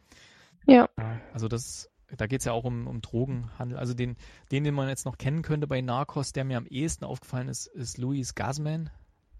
[0.66, 0.88] Ja.
[0.98, 3.78] Ja, also das, da geht es ja auch um, um Drogenhandel.
[3.78, 4.16] Also den,
[4.50, 7.66] den, den man jetzt noch kennen könnte bei Narcos, der mir am ehesten aufgefallen ist,
[7.66, 8.90] ist Louis Gazman.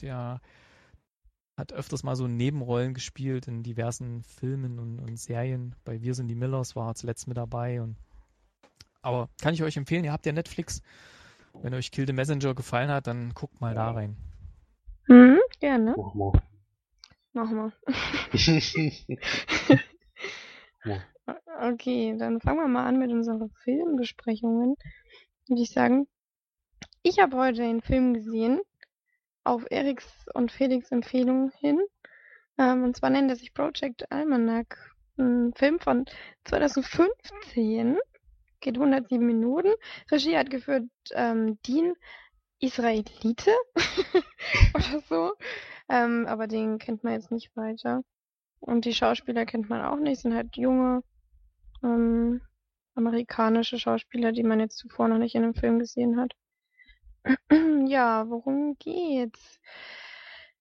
[0.01, 0.41] Der
[1.57, 5.77] hat öfters mal so Nebenrollen gespielt in diversen Filmen und, und Serien.
[5.85, 7.81] Bei Wir sind die Millers war er zuletzt mit dabei.
[7.81, 7.97] Und,
[9.03, 10.83] aber kann ich euch empfehlen, ihr habt ja Netflix.
[11.63, 14.17] Wenn euch Kill the Messenger gefallen hat, dann guckt mal da rein.
[15.09, 15.95] Mhm, gerne.
[15.97, 16.15] Mach
[17.51, 17.73] mal.
[18.33, 19.19] Wir.
[20.85, 20.99] Ja.
[21.61, 24.77] Okay, dann fangen wir mal an mit unseren Filmbesprechungen.
[25.49, 26.07] Würde ich sagen,
[27.03, 28.61] ich habe heute einen Film gesehen,
[29.45, 31.81] auf Eriks und Felix Empfehlung hin.
[32.59, 34.79] Ähm, und zwar nennt er sich Project Almanac.
[35.17, 36.07] Ein Film von
[36.45, 37.99] 2015.
[38.65, 39.75] Geht 107 Minuten.
[40.11, 41.93] Regie hat geführt ähm, Dean
[42.61, 43.53] Israelite
[44.75, 45.35] oder so.
[45.91, 48.05] Ähm, aber den kennt man jetzt nicht weiter.
[48.61, 51.03] Und die Schauspieler kennt man auch nicht, sind halt junge
[51.83, 52.41] ähm,
[52.95, 56.33] amerikanische Schauspieler, die man jetzt zuvor noch nicht in einem Film gesehen hat.
[57.87, 59.61] Ja, worum geht's?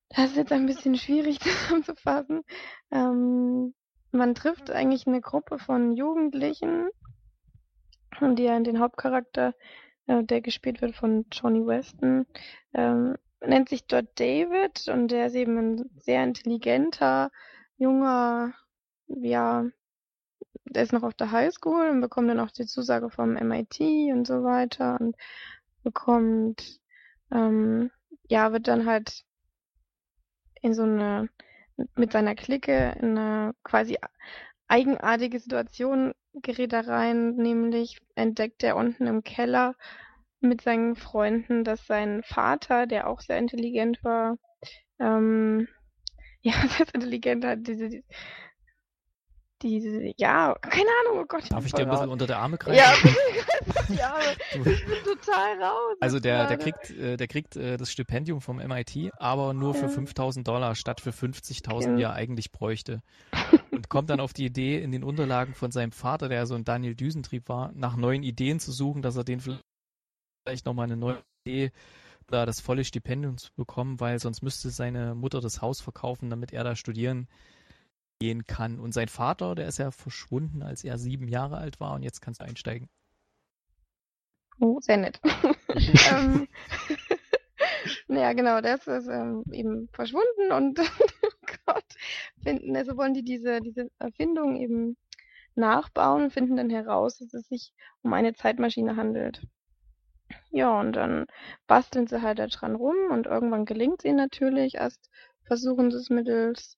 [0.10, 2.44] Das ist jetzt ein bisschen schwierig zusammenzufassen.
[2.92, 3.74] Ähm,
[4.12, 6.90] man trifft eigentlich eine Gruppe von Jugendlichen,
[8.22, 9.54] und die den Hauptcharakter,
[10.08, 12.26] äh, der gespielt wird von Johnny Weston,
[12.74, 17.32] ähm, nennt sich dort David und der ist eben ein sehr intelligenter,
[17.78, 18.54] junger,
[19.08, 19.66] ja,
[20.66, 23.80] der ist noch auf der Highschool und bekommt dann auch die Zusage vom MIT
[24.12, 25.16] und so weiter und
[25.84, 26.80] bekommt,
[27.32, 27.92] ähm,
[28.30, 29.24] ja, wird dann halt
[30.62, 31.30] in so eine,
[31.96, 33.98] mit seiner Clique in eine quasi
[34.68, 36.14] eigenartige Situation
[36.74, 39.76] er rein, nämlich entdeckt er unten im Keller
[40.40, 44.38] mit seinen Freunden, dass sein Vater, der auch sehr intelligent war,
[45.00, 45.68] ähm,
[46.42, 48.04] ja, sehr intelligent hat, diese,
[49.64, 51.50] diese, ja, keine Ahnung, oh Gott.
[51.50, 52.12] Darf ich dir ein bisschen raus.
[52.14, 52.76] unter der Arme greifen?
[52.78, 52.94] Ja,
[53.96, 54.16] ja,
[54.54, 55.98] ich bin total raus.
[56.02, 59.86] Also der, der kriegt, äh, der kriegt äh, das Stipendium vom MIT, aber nur für
[59.86, 59.90] Ja.
[59.90, 61.96] 5000 Dollar statt für 50.000, Ja.
[61.96, 63.02] die er eigentlich bräuchte.
[63.72, 66.64] Und kommt dann auf die Idee, in den Unterlagen von seinem Vater, der so ein
[66.66, 71.22] Daniel Düsentrieb war, nach neuen Ideen zu suchen, dass er den vielleicht nochmal eine neue
[71.46, 71.72] Idee,
[72.28, 76.54] da das volle Stipendium zu bekommen, weil sonst müsste seine Mutter das Haus verkaufen, damit
[76.54, 77.28] er da studieren
[78.24, 78.80] gehen kann.
[78.80, 82.22] Und sein Vater, der ist ja verschwunden, als er sieben Jahre alt war und jetzt
[82.22, 82.88] kannst du einsteigen.
[84.62, 85.20] Oh, sehr nett.
[86.10, 86.48] ähm,
[88.08, 90.80] naja, genau, das ist ähm, eben verschwunden und
[91.24, 91.84] oh Gott,
[92.42, 94.96] finden, also wollen die diese, diese Erfindung eben
[95.56, 99.46] nachbauen und finden dann heraus, dass es sich um eine Zeitmaschine handelt.
[100.50, 101.26] Ja, und dann
[101.68, 104.76] basteln sie halt da dran rum und irgendwann gelingt es ihnen natürlich.
[104.76, 105.10] Erst
[105.44, 106.78] versuchen sie es mittels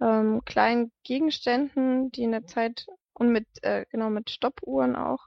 [0.00, 5.26] ähm, kleinen Gegenständen, die in der Zeit und mit, äh, genau, mit Stoppuhren auch,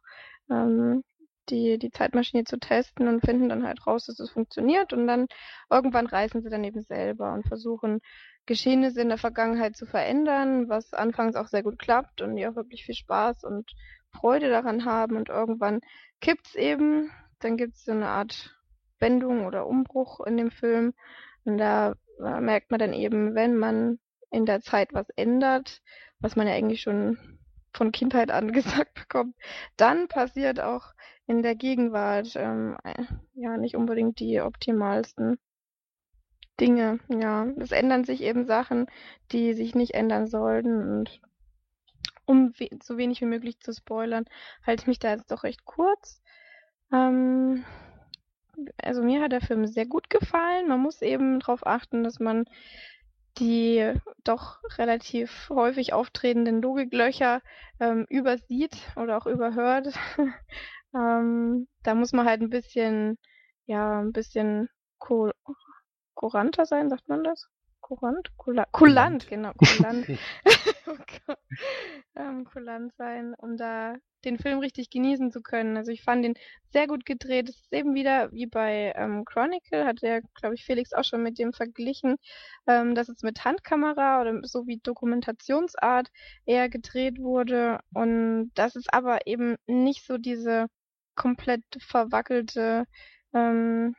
[0.49, 1.03] ähm,
[1.49, 5.27] die, die Zeitmaschine zu testen und finden dann halt raus, dass es funktioniert und dann
[5.69, 7.99] irgendwann reisen sie dann eben selber und versuchen
[8.45, 12.55] Geschehnisse in der Vergangenheit zu verändern, was anfangs auch sehr gut klappt und die auch
[12.55, 13.71] wirklich viel Spaß und
[14.11, 15.81] Freude daran haben und irgendwann
[16.21, 18.55] kippt's eben, dann gibt's so eine Art
[18.99, 20.93] Wendung oder Umbruch in dem Film
[21.45, 23.99] und da äh, merkt man dann eben, wenn man
[24.33, 25.81] in der Zeit was ändert,
[26.19, 27.39] was man ja eigentlich schon
[27.73, 29.35] von Kindheit an gesagt bekommt,
[29.77, 30.93] dann passiert auch
[31.27, 35.37] in der Gegenwart ähm, äh, ja nicht unbedingt die optimalsten
[36.59, 36.99] Dinge.
[37.07, 38.87] Ja, es ändern sich eben Sachen,
[39.31, 41.21] die sich nicht ändern sollten und
[42.25, 44.25] um we so wenig wie möglich zu spoilern,
[44.65, 46.21] halte ich mich da jetzt doch recht kurz.
[46.91, 47.65] Ähm,
[48.81, 50.67] also mir hat der Film sehr gut gefallen.
[50.67, 52.45] Man muss eben darauf achten, dass man
[53.39, 57.41] die doch relativ häufig auftretenden Logiklöcher
[57.79, 59.87] ähm, übersieht oder auch überhört.
[60.95, 63.17] ähm, da muss man halt ein bisschen,
[63.65, 64.69] ja, ein bisschen
[64.99, 65.31] ko
[66.15, 67.49] kuranter sein, sagt man das?
[67.83, 68.31] Kurant?
[68.37, 70.07] Kula kulant, genau, kulant.
[70.87, 71.33] oh.
[72.15, 75.75] Ähm, kulant sein, um da den Film richtig genießen zu können.
[75.75, 76.35] Also ich fand den
[76.71, 77.49] sehr gut gedreht.
[77.49, 81.23] Es ist eben wieder wie bei ähm, Chronicle, hat der, glaube ich, Felix auch schon
[81.23, 82.15] mit dem verglichen,
[82.67, 86.09] ähm, dass es mit Handkamera oder so wie Dokumentationsart
[86.45, 87.79] eher gedreht wurde.
[87.93, 90.67] Und dass es aber eben nicht so diese
[91.15, 92.85] komplett verwackelte
[93.33, 93.95] ähm,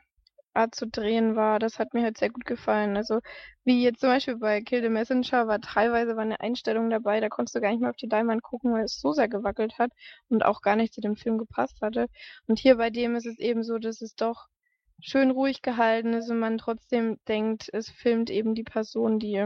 [0.55, 1.59] Art zu drehen war.
[1.59, 2.97] Das hat mir halt sehr gut gefallen.
[2.97, 3.19] Also
[3.63, 7.29] wie jetzt zum Beispiel bei Kill the Messenger war teilweise war eine Einstellung dabei, da
[7.29, 9.91] konntest du gar nicht mehr auf die Leinwand gucken, weil es so sehr gewackelt hat
[10.29, 12.07] und auch gar nicht zu dem Film gepasst hatte.
[12.47, 14.47] Und hier bei dem ist es eben so, dass es doch
[15.01, 19.45] schön ruhig gehalten ist und man trotzdem denkt, es filmt eben die Person, die,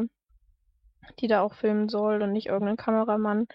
[1.20, 3.48] die da auch filmen soll und nicht irgendein Kameramann.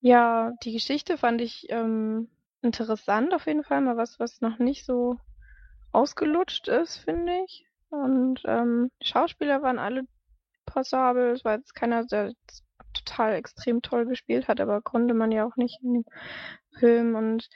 [0.00, 2.28] Ja, die Geschichte fand ich ähm,
[2.62, 5.18] interessant auf jeden Fall, mal was, was noch nicht so
[5.96, 7.66] ausgelutscht ist, finde ich.
[7.88, 10.02] Und ähm, die Schauspieler waren alle
[10.66, 11.30] passabel.
[11.30, 12.32] Es war jetzt keiner, der
[12.92, 16.04] total extrem toll gespielt hat, aber konnte man ja auch nicht in dem
[16.78, 17.14] Film.
[17.14, 17.48] Und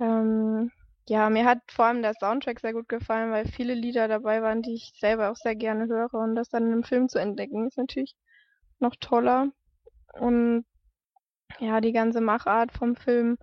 [0.00, 0.72] ähm,
[1.08, 4.62] ja, mir hat vor allem der Soundtrack sehr gut gefallen, weil viele Lieder dabei waren,
[4.62, 6.14] die ich selber auch sehr gerne höre.
[6.14, 8.16] Und das dann im Film zu entdecken, ist natürlich
[8.80, 9.52] noch toller.
[10.14, 10.64] Und
[11.60, 13.38] ja, die ganze Machart vom Film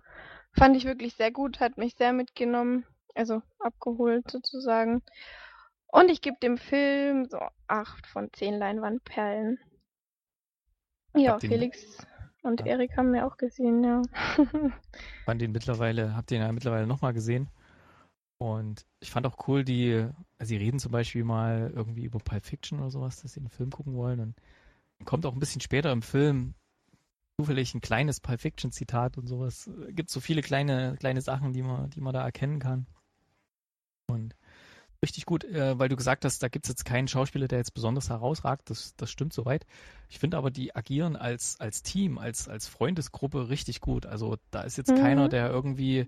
[0.54, 2.84] fand ich wirklich sehr gut, hat mich sehr mitgenommen,
[3.14, 5.02] also abgeholt sozusagen.
[5.86, 9.58] Und ich gebe dem Film so acht von zehn Leinwandperlen.
[11.14, 11.98] Ja, Felix
[12.42, 12.66] und Ja.
[12.66, 14.02] Erik haben wir auch gesehen, ja.
[15.26, 17.48] fand den mittlerweile, habt ihr ihn ja mittlerweile nochmal gesehen.
[18.38, 20.08] Und ich fand auch cool, die,
[20.38, 23.50] also sie reden zum Beispiel mal irgendwie über Pulp Fiction oder sowas, dass sie einen
[23.50, 24.18] Film gucken wollen.
[24.18, 24.34] Und
[25.04, 26.54] kommt auch ein bisschen später im Film
[27.38, 29.70] zufällig ein kleines Pulp Fiction Zitat und sowas.
[29.90, 32.86] Gibt so viele kleine, kleine Sachen, die man, die man da erkennen kann.
[34.12, 34.34] Und
[35.02, 37.74] richtig gut, äh, weil du gesagt hast, da gibt es jetzt keinen Schauspieler, der jetzt
[37.74, 38.70] besonders herausragt.
[38.70, 39.66] Das, das stimmt soweit.
[40.08, 44.06] Ich finde aber, die agieren als, als Team, als, als Freundesgruppe richtig gut.
[44.06, 44.96] Also da ist jetzt Mhm.
[44.96, 46.06] keiner, der irgendwie,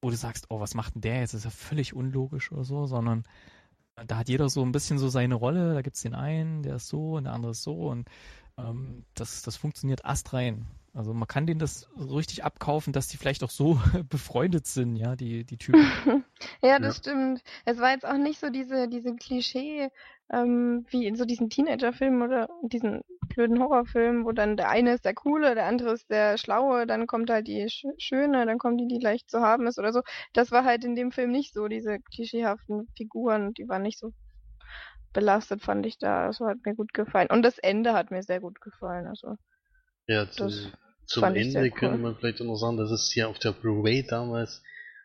[0.00, 1.34] wo du sagst, oh, was macht denn der jetzt?
[1.34, 3.24] Das ist ja völlig unlogisch oder so, sondern
[4.06, 5.74] da hat jeder so ein bisschen so seine Rolle.
[5.74, 8.08] Da gibt es den einen, der ist so und der andere ist so und
[8.56, 10.66] ähm, das, das funktioniert astrein.
[10.94, 13.80] Also man kann denen das so richtig abkaufen, dass die vielleicht auch so
[14.10, 15.80] befreundet sind, ja, die, die Typen.
[16.60, 17.42] Ja, das stimmt.
[17.64, 19.90] Es war jetzt auch nicht so diese, diese Klischee,
[20.32, 25.04] ähm, wie in so diesen Teenager-Filmen oder diesen blöden Horrorfilmen, wo dann der eine ist
[25.04, 28.80] der Coole, der andere ist der Schlaue, dann kommt halt die Sch Schöne, dann kommt
[28.80, 30.02] die, die leicht zu haben ist oder so.
[30.32, 34.12] Das war halt in dem Film nicht so, diese klischeehaften Figuren, die waren nicht so
[35.12, 36.26] belastet, fand ich da.
[36.26, 37.28] Das hat mir gut gefallen.
[37.30, 39.06] Und das Ende hat mir sehr gut gefallen.
[39.06, 39.36] Also,
[40.12, 40.52] Ja, zum,
[41.06, 42.02] zum Ende könnte cool.
[42.02, 44.62] man vielleicht auch noch sagen, dass es hier auf der Blu-ray damals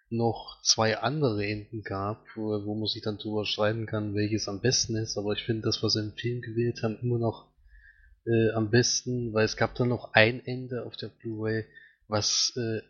[0.10, 4.60] noch zwei andere Enden gab, wo, wo man sich dann drüber streiten kann, welches am
[4.60, 5.18] besten ist.
[5.18, 7.48] Aber ich finde das, was sie im Film gewählt haben, immer noch
[8.26, 11.64] äh, am besten, weil es gab dann noch ein Ende auf der Blu-ray,
[12.10, 12.82] was, äh,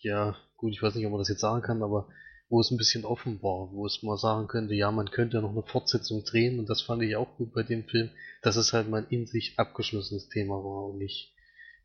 [0.00, 2.08] ja, gut, ich weiß nicht, ob man das jetzt sagen kann, aber
[2.48, 5.40] wo es ein bisschen offen war, wo es mal sagen könnte, ja, man könnte ja
[5.40, 8.10] noch eine Fortsetzung drehen und das fand ich auch gut bei dem Film,
[8.42, 11.31] dass es halt mal ein in sich abgeschlossenes Thema war und nicht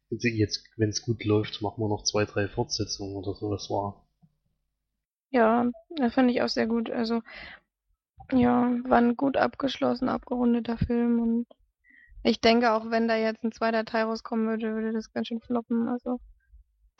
[0.10, 4.08] jetzt, wenn es gut läuft, machen wir noch zwei, drei Fortsetzungen oder so, das war.
[5.30, 6.90] ja, das fand ich auch sehr gut.
[6.90, 7.22] Also,
[8.32, 11.48] ja, war ein gut abgeschlossen, abgerundeter Film und
[12.24, 15.40] ich denke, auch wenn da jetzt ein zweiter Teil rauskommen würde, würde das ganz schön
[15.40, 15.88] floppen.
[15.88, 16.20] Also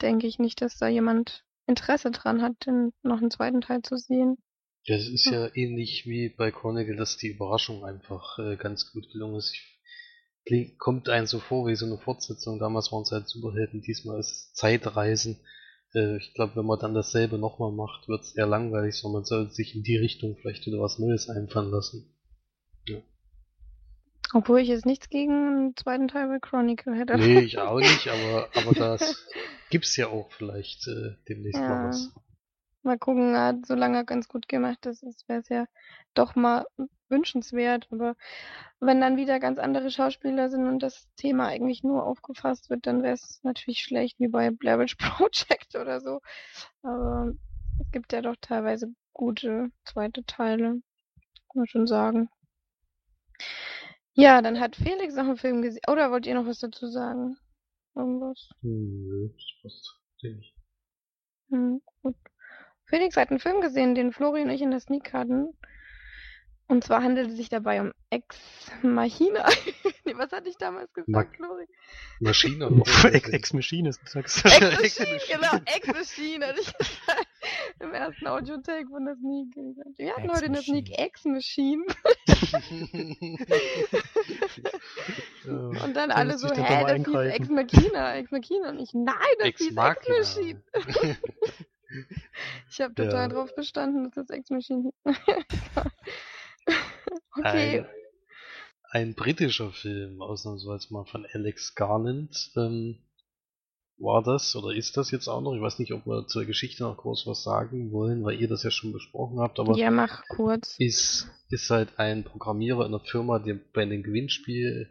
[0.00, 3.96] denke ich nicht, dass da jemand Interesse dran hat, den, noch einen zweiten Teil zu
[3.96, 4.38] sehen.
[4.84, 9.10] Ja, es ist ja ähnlich wie bei Chronicle, dass die Überraschung einfach äh, ganz gut
[9.12, 9.52] gelungen ist.
[9.52, 9.77] Ich,
[10.48, 12.58] klingt, kommt einem so vor wie so eine Fortsetzung.
[12.58, 15.38] Damals waren es halt Superhelden, diesmal ist es Zeitreisen.
[15.94, 19.24] Äh, ich glaube, wenn man dann dasselbe nochmal macht, wird es eher langweilig, sondern man
[19.26, 22.14] sollte sich in die Richtung vielleicht wieder was Neues einfallen lassen.
[24.34, 27.16] Obwohl ich jetzt nichts gegen einen zweiten Teil bei Chronicle hätte.
[27.16, 29.26] Nee, ich auch nicht, aber, aber das
[29.70, 31.68] gibt's ja auch vielleicht äh, demnächst Ja.
[31.68, 32.10] mal was.
[32.82, 35.66] Mal gucken, er hat so lange ganz gut gemacht, das wäre es ja
[36.14, 36.66] doch mal
[37.10, 37.88] wünschenswert.
[37.90, 38.16] Aber
[38.80, 43.02] wenn dann wieder ganz andere Schauspieler sind und das Thema eigentlich nur aufgefasst wird, dann
[43.02, 46.20] wäre es natürlich schlecht, wie bei Blair Witch Project oder so.
[46.82, 47.32] Aber
[47.80, 50.80] es gibt ja doch teilweise gute zweite Teile,
[51.48, 52.28] kann man schon sagen.
[54.12, 55.82] Ja, dann hat Felix noch einen Film gesehen.
[55.88, 57.36] Oder wollt ihr noch was dazu sagen?
[57.94, 58.48] Irgendwas?
[58.62, 60.00] Nö, das passt.
[60.22, 60.54] denke ich.
[61.50, 62.16] Hm, gut.
[62.86, 65.56] Felix hat einen Film gesehen, den Flori und ich in der Sneak hatten.
[66.70, 68.36] Und zwar handelt es sich dabei um Ex
[68.82, 69.46] Machina.
[70.04, 71.66] nee, was hatte ich damals gesagt, Ma- Flori?
[72.20, 72.66] Maschine
[73.12, 74.44] Ex, Ex Machines, du sagst.
[74.44, 75.38] Ex Machine, Machine.
[75.40, 77.26] genau, Ex Machine gesagt.
[77.80, 79.54] Im ersten Audio-Take von der Sneak.
[79.54, 79.98] gesagt.
[79.98, 81.06] Wir hatten heute in der Sneak Machine.
[81.06, 81.84] Ex Machine.
[85.46, 87.14] Und dann Da alle so, hä, das hieß.
[87.34, 88.68] Ex Machina, Ex Machina.
[88.70, 90.18] Und ich, nein, das Ex hieß Ex Machina.
[90.18, 90.62] Machine.
[92.70, 93.28] Ich habe total Ja.
[93.28, 95.14] drauf bestanden, dass das Ex Machine hieß.
[97.38, 97.80] okay.
[97.80, 97.86] Ein,
[98.90, 102.98] ein britischer Film, ausnahmsweise mal von Alex Garland, ähm,
[103.98, 105.54] war das oder ist das jetzt auch noch?
[105.54, 108.62] Ich weiß nicht, ob wir zur Geschichte noch groß was sagen wollen, weil ihr das
[108.62, 110.76] ja schon besprochen habt, aber ja, mach kurz.
[110.78, 114.88] ist, ist halt ein Programmierer in der Firma, der bei einem Gewinnspiel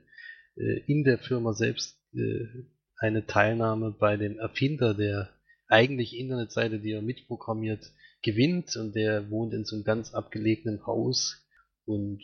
[0.58, 2.66] äh, in der Firma selbst äh,
[2.98, 5.30] eine Teilnahme bei dem Erfinder der
[5.70, 7.92] eigentlichen Internetseite, die er mitprogrammiert,
[8.24, 11.47] gewinnt und der wohnt in so einem ganz abgelegenen Haus
[11.88, 12.22] und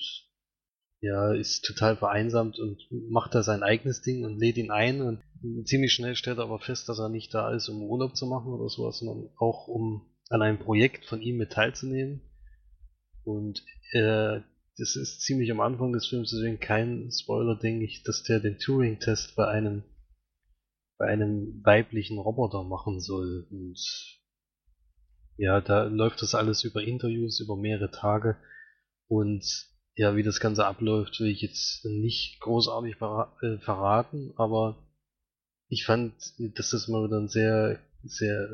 [1.01, 5.21] ja, ist total vereinsamt und macht da sein eigenes Ding und lädt ihn ein und
[5.65, 8.53] ziemlich schnell stellt er aber fest, dass er nicht da ist, um Urlaub zu machen
[8.53, 12.21] oder sowas, sondern auch um an einem Projekt von ihm mit teilzunehmen.
[13.23, 14.39] Und äh,
[14.77, 18.57] das ist ziemlich am Anfang des Films, deswegen kein Spoiler, denke ich, dass der den
[18.57, 19.83] Turing-Test bei einem
[20.97, 23.47] bei einem weiblichen Roboter machen soll.
[23.49, 23.79] Und
[25.37, 28.37] ja, da läuft das alles über Interviews, über mehrere Tage.
[29.07, 29.43] Und
[29.95, 34.77] ja, wie das Ganze abläuft, will ich jetzt nicht großartig äh, verraten, aber
[35.69, 36.13] ich fand,
[36.57, 38.49] dass das mal wieder ein sehr, sehr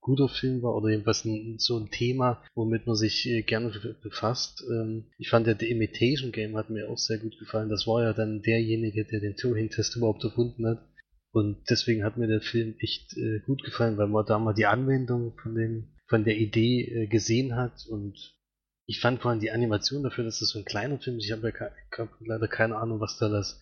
[0.00, 3.70] guter Film war oder jedenfalls ein, so ein Thema, womit man sich äh, gerne
[4.02, 4.64] befasst.
[4.68, 7.68] Ähm, ich fand ja The Imitation Game hat mir auch sehr gut gefallen.
[7.68, 10.84] Das war ja dann derjenige, der den Turing-Test überhaupt erfunden hat.
[11.30, 14.66] Und deswegen hat mir der Film echt äh, gut gefallen, weil man da mal die
[14.66, 18.18] Anwendung von dem, von der Idee gesehen hat und
[18.92, 21.24] ich fand vor allem die Animation dafür, dass das so ein kleiner Film ist.
[21.24, 23.58] Ich habe ja ke hab leider keine Ahnung, was da das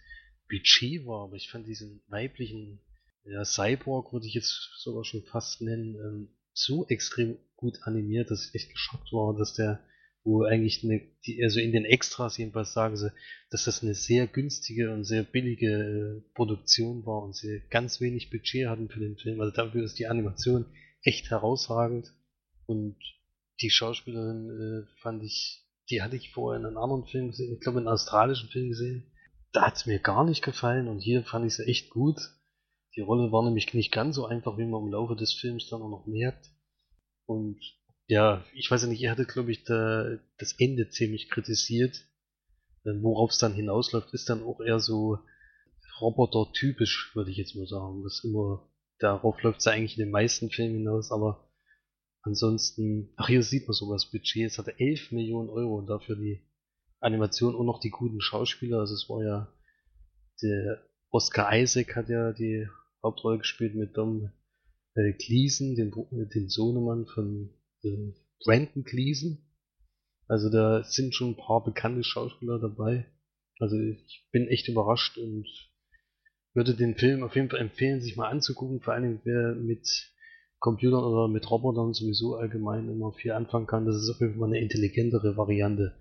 [0.49, 2.81] Budget war, aber ich fand diesen weiblichen
[3.25, 8.49] ja, Cyborg, würde ich jetzt sogar schon fast nennen, ähm, so extrem gut animiert, dass
[8.49, 9.79] ich echt geschockt war, dass der,
[10.25, 13.13] wo eigentlich eine, die, also in den Extras jedenfalls sagen sie,
[13.51, 18.31] dass das eine sehr günstige und sehr billige äh, Produktion war und sie ganz wenig
[18.31, 19.41] Budget hatten für den Film.
[19.41, 20.67] Also dafür ist die Animation
[21.05, 22.13] echt herausragend
[22.67, 22.97] und
[23.61, 27.61] die Schauspielerin äh, fand ich, die hatte ich vorher in einem anderen Film gesehen, ich
[27.61, 29.13] glaube in einem australischen Film gesehen.
[29.53, 32.19] Da hat es mir gar nicht gefallen und hier fand ich sie echt gut.
[32.97, 35.83] Die Rolle war nämlich nicht ganz so einfach, wie man im Laufe des Films dann
[35.83, 36.51] auch noch merkt.
[37.27, 37.61] Und
[38.07, 42.05] ja, ich weiß nicht, ihr hattet, glaube ich, da, das Ende ziemlich kritisiert.
[42.85, 45.19] Worauf es dann hinausläuft, ist dann auch eher so
[46.01, 48.03] Roboter-typisch, würde ich jetzt mal sagen.
[48.03, 51.50] Das immer, darauf läuft es eigentlich in den meisten Filmen hinaus, aber
[52.23, 56.17] Ansonsten, ach hier sieht man sogar das Budget, es hatte 11 Millionen Euro und dafür
[56.17, 56.43] die
[57.01, 58.81] Animation und noch die guten Schauspieler.
[58.81, 59.53] Also es war ja
[60.43, 62.67] der Oscar Isaac hat ja die
[63.03, 64.31] Hauptrolle gespielt mit Dom
[64.95, 67.51] äh, Gleason, dem, dem Sohnemann von
[67.83, 68.13] äh,
[68.45, 69.39] Brandon Gleason.
[70.29, 73.07] Also da sind schon ein paar bekannte Schauspieler dabei.
[73.59, 75.47] Also ich bin echt überrascht und
[76.55, 80.10] würde den Film auf jeden Fall empfehlen, sich mal anzugucken, vor allem wer mit
[80.61, 83.87] Computern oder mit Robotern sowieso allgemein immer viel anfangen kann.
[83.87, 85.97] Das ist auf jeden Fall eine intelligentere Variante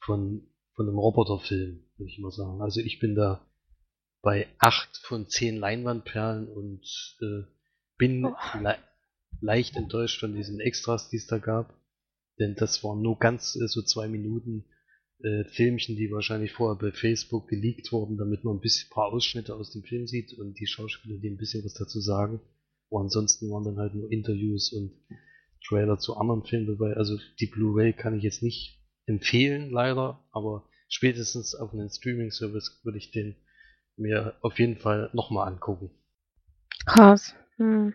[0.00, 2.60] von, von einem Roboterfilm, würde ich mal sagen.
[2.60, 3.46] Also ich bin da
[4.20, 6.84] bei acht von zehn Leinwandperlen und
[7.22, 7.50] äh,
[7.96, 8.34] bin oh.
[8.60, 8.76] le
[9.40, 11.74] leicht enttäuscht von diesen Extras, die es da gab.
[12.38, 14.66] Denn das waren nur ganz äh, so zwei Minuten
[15.22, 19.12] äh, Filmchen, die wahrscheinlich vorher bei Facebook geleakt wurden, damit man ein bisschen ein paar
[19.12, 22.40] Ausschnitte aus dem Film sieht und die Schauspieler, die ein bisschen was dazu sagen.
[22.92, 24.92] Und ansonsten waren dann halt nur Interviews und
[25.66, 26.94] Trailer zu anderen Filmen dabei.
[26.94, 32.98] Also die Blu-ray kann ich jetzt nicht empfehlen, leider, aber spätestens auf einem Streaming-Service würde
[32.98, 33.36] ich den
[33.96, 35.90] mir auf jeden Fall nochmal angucken.
[36.84, 37.34] Krass.
[37.56, 37.94] Hm.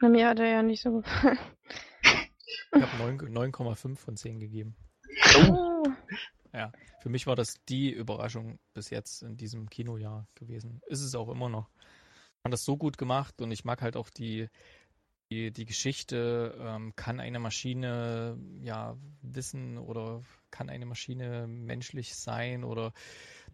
[0.00, 1.38] Bei mir hat er ja nicht so gefallen.
[2.74, 4.76] Ich habe 9,5 von 10 gegeben.
[5.46, 5.84] Oh.
[6.54, 6.72] Ja,
[7.02, 10.80] für mich war das die Überraschung bis jetzt in diesem Kinojahr gewesen.
[10.86, 11.68] Ist es auch immer noch
[12.42, 14.48] fand das so gut gemacht und ich mag halt auch die,
[15.30, 22.64] die, die Geschichte, ähm, kann eine Maschine ja wissen oder kann eine Maschine menschlich sein
[22.64, 22.92] oder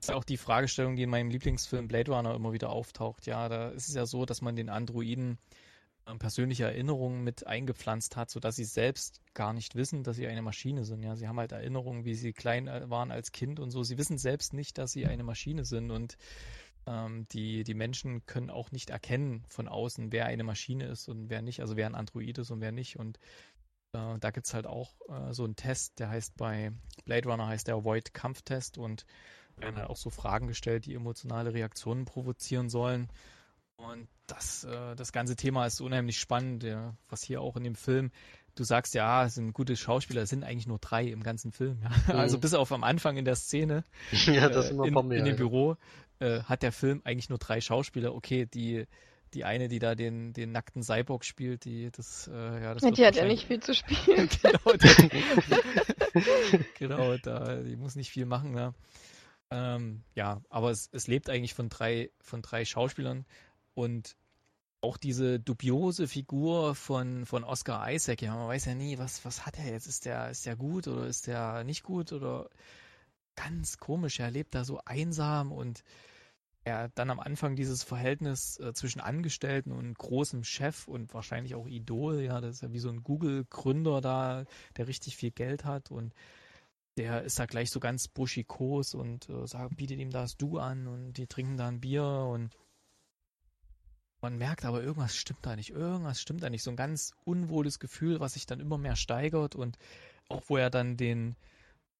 [0.00, 3.26] das ist auch die Fragestellung, die in meinem Lieblingsfilm Blade Runner immer wieder auftaucht.
[3.26, 5.38] Ja, da ist es ja so, dass man den Androiden
[6.06, 10.42] ähm, persönliche Erinnerungen mit eingepflanzt hat, sodass sie selbst gar nicht wissen, dass sie eine
[10.42, 11.02] Maschine sind.
[11.02, 13.82] Ja, sie haben halt Erinnerungen, wie sie klein äh, waren als Kind und so.
[13.82, 16.16] Sie wissen selbst nicht, dass sie eine Maschine sind und
[16.88, 21.28] ähm, die, die Menschen können auch nicht erkennen von außen, wer eine Maschine ist und
[21.28, 22.98] wer nicht, also wer ein Android ist und wer nicht.
[22.98, 23.18] Und
[23.92, 26.72] äh, da gibt es halt auch äh, so einen Test, der heißt bei
[27.04, 29.04] Blade Runner heißt der Void Kampftest und
[29.56, 33.08] werden halt auch so Fragen gestellt, die emotionale Reaktionen provozieren sollen.
[33.76, 37.74] Und das, äh, das ganze Thema ist unheimlich spannend, ja, was hier auch in dem
[37.74, 38.10] Film
[38.58, 41.78] du sagst ja, es sind gute Schauspieler, es sind eigentlich nur drei im ganzen Film.
[41.82, 41.88] Ja.
[42.08, 42.20] Mhm.
[42.20, 43.84] Also bis auf am Anfang in der Szene
[44.26, 45.76] ja, das äh, in, in dem Büro
[46.20, 48.14] äh, hat der Film eigentlich nur drei Schauspieler.
[48.14, 48.86] Okay, die
[49.34, 53.04] die eine, die da den, den nackten Cyborg spielt, die das, äh, ja, das Die
[53.04, 54.28] hat ja nicht viel zu spielen.
[54.42, 55.22] genau, die,
[56.78, 58.74] genau, da, die muss nicht viel machen, ja.
[59.50, 63.24] Ähm, ja, aber es, es lebt eigentlich von drei, von drei Schauspielern
[63.74, 64.16] und
[64.80, 69.44] auch diese dubiose Figur von, von Oscar Isaac, ja, man weiß ja nie, was, was
[69.44, 69.86] hat er jetzt?
[69.86, 72.48] Ist der, ist der gut oder ist der nicht gut oder
[73.38, 75.84] ganz komisch, er lebt da so einsam und
[76.64, 81.66] er dann am Anfang dieses Verhältnis äh, zwischen Angestellten und großem Chef und wahrscheinlich auch
[81.66, 84.44] Idol, ja, das ist ja wie so ein Google-Gründer da,
[84.76, 86.12] der richtig viel Geld hat und
[86.96, 90.88] der ist da gleich so ganz buschikos und äh, sagt, bietet ihm das Du an
[90.88, 92.56] und die trinken da ein Bier und
[94.20, 96.64] man merkt aber, irgendwas stimmt da nicht, irgendwas stimmt da nicht.
[96.64, 99.78] So ein ganz unwohles Gefühl, was sich dann immer mehr steigert und
[100.28, 101.36] auch wo er dann den,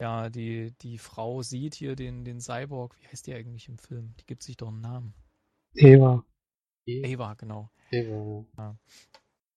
[0.01, 4.15] ja, die, die Frau sieht hier, den, den Cyborg, wie heißt die eigentlich im Film?
[4.21, 5.15] Die gibt sich doch einen Namen.
[5.75, 6.25] Eva.
[7.05, 7.71] Ava, genau.
[7.91, 8.45] Eva.
[8.57, 8.77] Ja.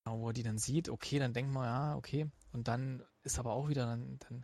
[0.03, 2.29] Genau, wo er die dann sieht, okay, dann denkt man, ja, okay.
[2.53, 4.43] Und dann ist aber auch wieder dann, dann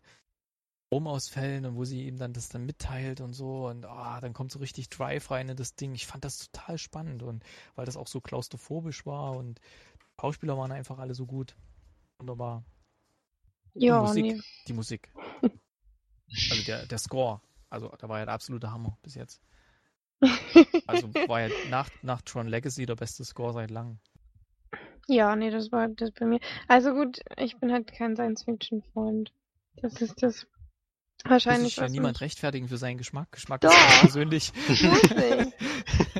[0.87, 4.51] Stromausfällen und wo sie ihm dann das dann mitteilt und so und oh, dann kommt
[4.51, 5.93] so richtig Drive rein in das Ding.
[5.95, 7.43] Ich fand das total spannend und
[7.75, 11.57] weil das auch so klaustrophobisch war und die Schauspieler waren einfach alle so gut.
[12.19, 12.63] Wunderbar.
[13.73, 14.41] Ja, die Musik, nee.
[14.67, 15.11] die Musik.
[16.51, 17.41] Also der, der Score.
[17.69, 19.41] Also da war ja der absolute Hammer bis jetzt.
[20.87, 23.99] Also war ja nach, nach Tron Legacy der beste Score seit langem.
[25.07, 26.39] Ja, nee, das war das bei mir.
[26.67, 29.31] Also gut, ich bin halt kein Science-Fiction-Freund.
[29.81, 30.47] Das ist das
[31.29, 33.31] Wahrscheinlich sich ja niemand rechtfertigen für seinen Geschmack.
[33.31, 33.71] Geschmack Doch.
[33.71, 34.51] ist persönlich.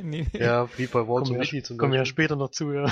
[0.03, 0.27] Nee.
[0.31, 2.85] Ja, wie bei Walter Kommen wir, Mitty zum kommen wir ja später noch zu, ja.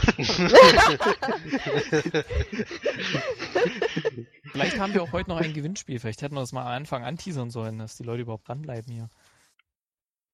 [4.51, 5.99] Vielleicht haben wir auch heute noch ein Gewinnspiel.
[5.99, 9.09] Vielleicht hätten wir das mal am Anfang anteasern sollen, dass die Leute überhaupt dranbleiben hier.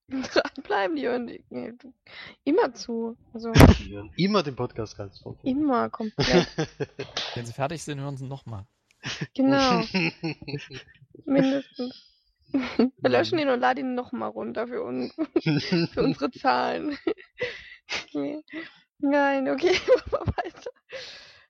[0.10, 1.94] Dranbleiben die und nee, du-
[2.44, 3.18] immer zu.
[3.34, 5.38] Also hören immer den Podcast ganz vorne.
[5.44, 6.48] immer komplett.
[7.36, 8.66] Wenn sie fertig sind, hören sie nochmal.
[9.36, 9.82] Genau,
[11.26, 12.08] mindestens.
[12.52, 15.10] Wir löschen ihn und laden ihn nochmal runter für, un
[15.94, 16.98] für unsere Zahlen.
[18.14, 18.42] nee.
[19.00, 19.72] Nein, okay,
[20.12, 20.72] machen wir weiter.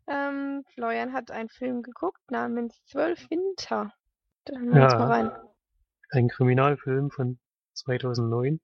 [0.08, 3.94] Ähm, Florian hat einen Film geguckt namens Zwölf Winter.
[4.46, 4.98] Da hören wir Ja.
[4.98, 5.32] mal rein.
[6.12, 7.40] Ein Kriminalfilm von
[7.74, 8.60] 2009.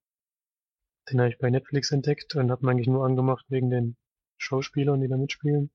[1.10, 3.98] Den habe ich bei Netflix entdeckt und habe ihn eigentlich nur angemacht wegen den
[4.38, 5.72] Schauspielern, die da mitspielen.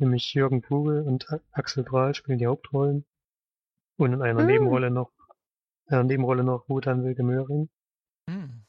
[0.00, 3.04] Nämlich Jürgen Vogel und Axel Prahl spielen die Hauptrollen.
[3.96, 4.46] Und in einer Mm.
[4.46, 5.12] Nebenrolle noch,
[5.88, 7.68] in einer Nebenrolle noch Wotan Wilke Möhring.
[8.26, 8.62] Hm.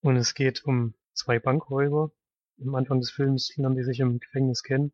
[0.00, 2.12] Und es geht um zwei Bankräuber.
[2.60, 4.92] Am Anfang des Films lernen die sich im Gefängnis kennen.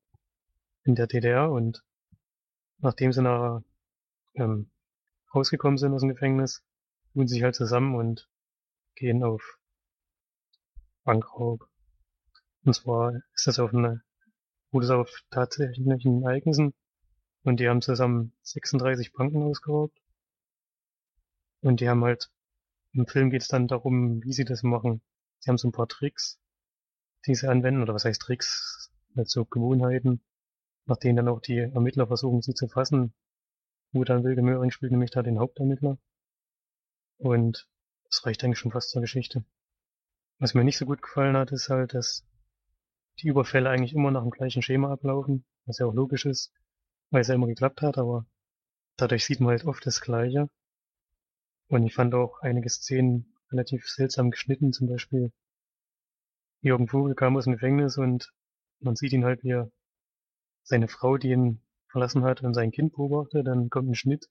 [0.85, 1.85] In der DDR und
[2.79, 3.63] nachdem sie nachher
[4.35, 4.71] ähm,
[5.35, 6.65] rausgekommen sind aus dem Gefängnis,
[7.13, 8.31] tun sie sich halt zusammen und
[8.95, 9.59] gehen auf
[11.05, 11.69] Bankraub.
[12.65, 14.03] Und zwar ist das auf eine,
[14.77, 16.75] beruht es auf tatsächlichen Ereignissen.
[17.45, 19.99] Und die haben zusammen 36 Banken ausgeraubt.
[21.63, 22.31] Und die haben halt,
[22.93, 25.01] im Film geht es dann darum, wie sie das machen.
[25.39, 26.39] Sie haben so ein paar Tricks,
[27.25, 28.93] die sie anwenden, oder was heißt Tricks?
[29.17, 30.21] Halt so Gewohnheiten,
[30.85, 33.15] nach denen dann auch die Ermittler versuchen, sie zu fassen.
[33.93, 35.97] Wotan Wilke Möhring spielt nämlich da den Hauptermittler.
[37.17, 37.67] Und
[38.11, 39.43] das reicht eigentlich schon fast zur Geschichte.
[40.39, 42.27] Was mir nicht so gut gefallen hat, ist halt, dass
[43.21, 46.53] die Überfälle eigentlich immer nach dem gleichen Schema ablaufen, was ja auch logisch ist,
[47.11, 48.27] weil es ja immer geklappt hat, aber
[48.97, 50.49] dadurch sieht man halt oft das Gleiche.
[51.69, 55.33] Und ich fand auch einige Szenen relativ seltsam geschnitten, zum Beispiel
[56.61, 58.33] Jürgen Vogel kam aus dem Gefängnis und
[58.81, 59.71] man sieht ihn halt, wie er
[60.63, 64.29] seine Frau, die ihn verlassen hat, und sein Kind beobachtet, dann kommt ein Schnitt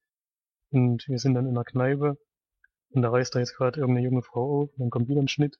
[0.71, 2.17] und wir sind dann in einer Kneipe
[2.89, 5.27] und da reißt da jetzt gerade irgendeine junge Frau auf, und dann kommt wieder ein
[5.27, 5.57] Schnitt.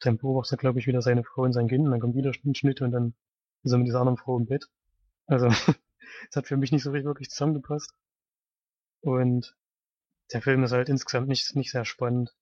[0.00, 2.54] Dann beobachtet, glaube ich, wieder seine Frau und sein Kind und dann kommt wieder ein
[2.54, 3.14] Schnitt und dann
[3.62, 4.68] ist er mit dieser anderen Frau im Bett.
[5.26, 5.46] Also,
[6.30, 7.92] es hat für mich nicht so richtig wirklich zusammengepasst.
[9.00, 9.56] Und
[10.32, 12.34] der Film ist halt insgesamt nicht, nicht sehr spannend.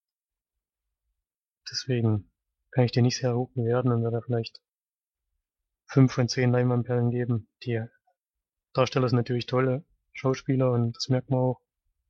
[1.70, 2.30] Deswegen
[2.70, 4.60] kann ich den nicht sehr hoch bewerten und werde vielleicht
[5.86, 7.48] fünf von zehn Leinwandperlen geben.
[7.64, 7.84] Die
[8.72, 11.60] Darsteller sind natürlich tolle Schauspieler und das merkt man auch.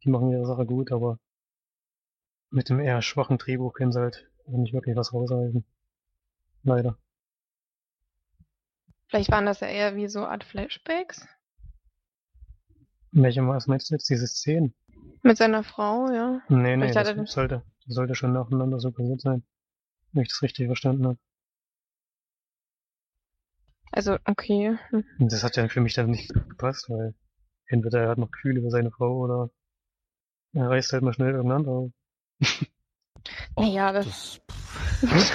[0.04, 1.18] Die machen ihre Sache gut, aber
[2.50, 5.64] mit dem eher schwachen Drehbuch können sie halt nicht wirklich was raushalten.
[6.62, 6.98] Leider.
[9.08, 11.26] Vielleicht waren das ja eher wie so Art Flashbacks
[13.12, 14.08] In welchem was meinst du jetzt?
[14.08, 14.74] Diese Szenen?
[15.22, 16.40] mit seiner Frau, ja.
[16.48, 19.44] Nee, nee, das er- sollte, das sollte schon nacheinander so passiert sein.
[20.12, 21.18] Wenn ich das richtig verstanden habe.
[23.92, 24.76] Also, okay.
[24.88, 25.04] Hm.
[25.18, 27.14] Das hat ja für mich dann nicht gepasst, weil
[27.66, 29.50] entweder er hat noch Gefühle über seine Frau oder
[30.54, 31.90] er reißt halt mal schnell irgendein anderer
[33.54, 33.64] auf.
[33.64, 34.40] Naja, das.
[35.02, 35.32] Das,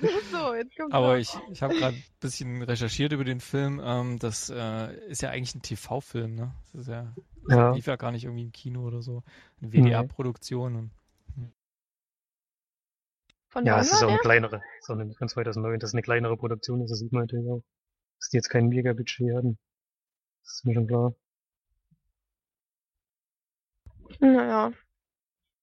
[0.32, 3.80] so, jetzt kommt aber ich, ich habe gerade ein bisschen recherchiert über den Film.
[3.82, 6.54] Ähm, das äh, ist ja eigentlich ein TV-Film, ne?
[6.72, 7.12] Das ist ja,
[7.48, 7.72] das Ja.
[7.72, 9.22] lief ja gar nicht irgendwie im Kino oder so.
[9.60, 10.90] Eine WDR-Produktion und
[13.48, 16.80] Von Ja, es ist auch eine kleinere, sondern von 2009, das ist eine kleinere Produktion,
[16.86, 17.62] das sieht man natürlich auch.
[18.18, 19.58] Dass die jetzt kein Mega-Budget hatten.
[20.44, 21.14] Das ist mir schon klar.
[24.20, 24.72] Naja.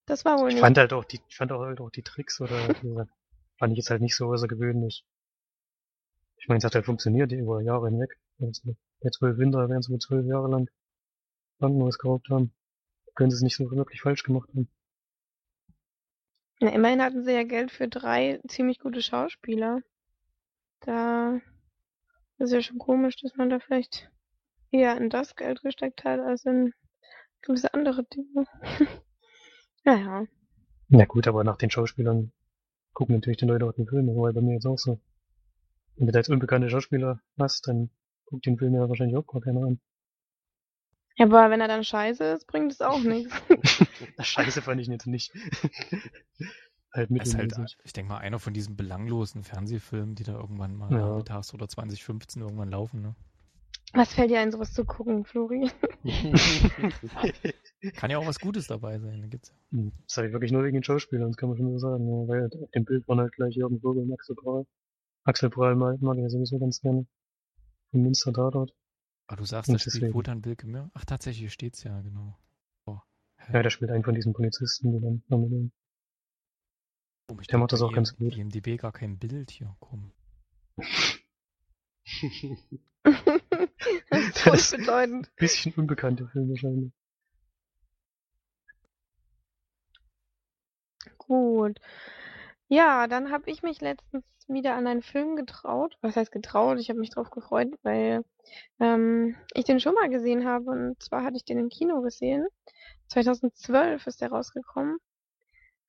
[0.06, 0.62] Das war wohl Ich nicht.
[0.62, 2.56] fand halt auch die, ich fand auch halt auch die Tricks oder
[3.58, 5.04] fand ich jetzt halt nicht so außergewöhnlich.
[6.38, 8.18] Ich meine, es hat halt funktioniert über Jahre hinweg.
[8.38, 10.68] Bei zwölf Winter werden sie zwölf Jahre lang
[11.58, 12.52] Krankenhaus geraubt haben.
[13.14, 14.68] Können sie es nicht so wirklich falsch gemacht haben.
[16.60, 19.80] Na, immerhin hatten sie ja Geld für drei ziemlich gute Schauspieler.
[20.80, 21.40] Da
[22.38, 24.10] ist ja schon komisch, dass man da vielleicht
[24.70, 26.72] eher in das Geld gesteckt hat, als in
[27.42, 28.46] gewisse andere Dinge.
[29.84, 30.26] naja.
[30.88, 32.32] Na gut, aber nach den Schauspielern
[32.92, 35.00] gucken natürlich die Leute auch den Film, ja bei mir jetzt auch so.
[35.96, 37.90] Wenn du da jetzt unbekannte Schauspieler hast, dann
[38.24, 39.80] guckt den Film ja wahrscheinlich auch gar keiner an.
[41.16, 43.34] Ja, aber wenn er dann scheiße ist, bringt es auch nichts.
[44.20, 45.32] Scheiße fand ich ihn jetzt nicht.
[46.92, 50.92] halt ist halt, ich denke mal, einer von diesen belanglosen Fernsehfilmen, die da irgendwann mal
[50.92, 50.98] Ja.
[51.08, 53.02] nachmittags oder 2015 irgendwann laufen.
[53.02, 53.16] Ne?
[53.94, 55.70] Was fällt dir ein, sowas zu gucken, Flori?
[57.94, 59.20] Kann ja auch was Gutes dabei sein.
[59.20, 59.78] Da gibt's ja.
[59.78, 62.06] Hm, Das habe ich wirklich nur wegen den Schauspielern, das kann man schon so sagen.
[62.08, 64.66] Ja, weil auf dem Bild waren halt gleich Jürgen Vogel und Axel Prahl.
[65.24, 67.06] Axel Prahl mag, mag ich ja sowieso ganz gerne.
[67.90, 68.74] Von Münster Tatort.
[69.26, 70.14] Aber du sagst, Und da spielt.
[70.14, 70.90] Wotan Wilke mehr?
[70.94, 72.38] Ach, tatsächlich, hier steht's ja, genau.
[72.86, 72.98] Oh?
[73.52, 75.22] Ja, der spielt einen von diesen Polizisten, die dann.
[77.28, 78.36] Komisch, der macht das auch ganz gut.
[78.36, 79.76] IMDb gar kein Bild hier.
[79.80, 80.12] Komm.
[84.44, 85.34] das ist bedeutend.
[85.36, 86.92] Bisschen unbekannte Film wahrscheinlich.
[91.18, 91.80] Gut.
[92.68, 95.96] Ja, dann habe ich mich letztens wieder an einen Film getraut.
[96.00, 96.78] Was heißt getraut?
[96.78, 98.24] Ich habe mich drauf gefreut, weil
[98.80, 100.70] ähm, ich den schon mal gesehen habe.
[100.70, 102.46] Und zwar hatte ich den im Kino gesehen.
[103.08, 104.98] 2012 ist der rausgekommen.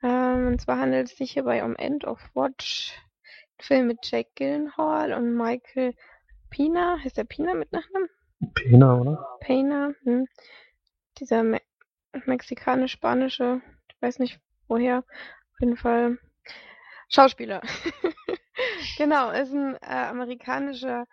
[0.03, 2.93] Ähm, und zwar handelt es sich hierbei um End of Watch.
[3.59, 5.93] Ein Film mit Jack Gyllenhaal und Michael
[6.49, 6.97] Pina.
[7.03, 8.09] Heißt der Pina mit Nachnamen?
[8.53, 9.37] Pena, oder?
[9.41, 10.27] Pena, hm.
[11.17, 11.61] dieser Me
[12.25, 16.17] mexikanisch-spanische, ich weiß nicht woher, auf jeden Fall
[17.07, 17.61] Schauspieler.
[18.97, 21.05] genau, ist ein äh, amerikanischer,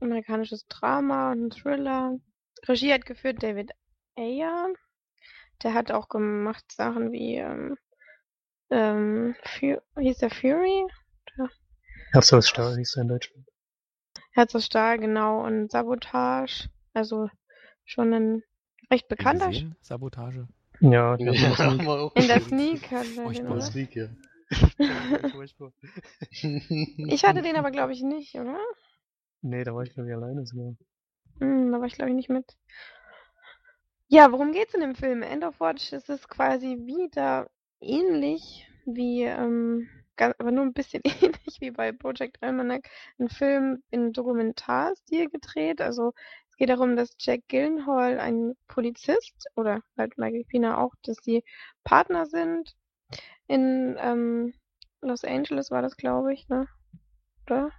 [0.00, 2.18] amerikanisches Drama und ein Thriller.
[2.66, 3.72] Regie hat geführt David
[4.16, 4.68] Ayer.
[5.62, 7.76] Der hat auch gemacht Sachen wie, ähm,
[8.70, 10.86] ähm, Fu hieß der Fury?
[12.12, 13.51] Herz aus Stahl hieß er in Deutschland.
[14.32, 16.68] Herz aus Stahl, genau, und Sabotage.
[16.94, 17.28] Also
[17.84, 18.42] schon ein
[18.90, 19.76] recht bekannter gesehen?
[19.82, 20.48] Sabotage.
[20.80, 22.40] Ja, die Ja, haben wir auch In der.
[22.40, 23.56] Sneak Furchtbar.
[23.56, 24.08] Das liegt ja.
[25.30, 25.72] Furchtbar.
[27.08, 28.58] Ich hatte den aber, glaube ich, nicht, oder?
[29.42, 30.74] Nee, da war ich glaube ich alleine sogar.
[31.38, 32.56] Hm, da war ich, glaube ich, nicht mit.
[34.08, 35.22] Ja, worum geht's in dem Film?
[35.22, 37.50] End of Watch ist es quasi wieder
[37.80, 42.88] ähnlich wie, ähm, ganz, aber nur ein bisschen ähnlich wie bei Project Almanac.
[43.18, 45.80] Ein Film in Dokumentarstil gedreht.
[45.80, 46.12] Also
[46.50, 51.44] es geht darum, dass Jack Gyllenhaal ein Polizist oder halt Michael Pina auch, dass sie
[51.84, 52.74] Partner sind.
[53.48, 54.54] In ähm,
[55.00, 56.68] Los Angeles war das, glaube ich, ne?
[57.46, 57.70] Oder?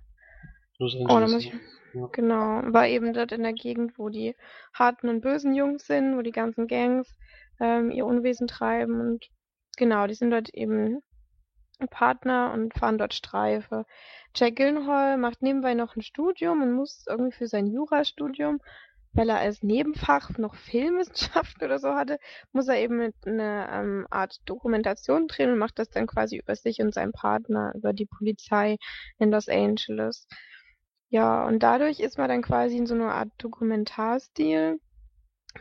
[0.79, 1.53] Los Oh, da Angeles, muss ich.
[1.93, 2.09] ja.
[2.11, 4.35] Genau, war eben dort in der Gegend, wo die
[4.73, 7.15] harten und bösen Jungs sind, wo die ganzen Gangs
[7.59, 9.29] ähm, ihr Unwesen treiben und
[9.77, 11.01] genau, die sind dort eben
[11.89, 13.85] Partner und fahren dort Streife.
[14.35, 18.59] Jack Gyllenhaal macht nebenbei noch ein Studium und muss irgendwie für sein Jurastudium,
[19.13, 22.19] weil er als Nebenfach noch Filmwissenschaften oder so hatte,
[22.51, 26.55] muss er eben mit eine ähm, Art Dokumentation drehen und macht das dann quasi über
[26.55, 28.77] sich und seinen Partner, über die Polizei
[29.19, 30.27] in Los Angeles.
[31.09, 34.79] Ja, und dadurch ist man dann quasi in so eine Art Dokumentarstil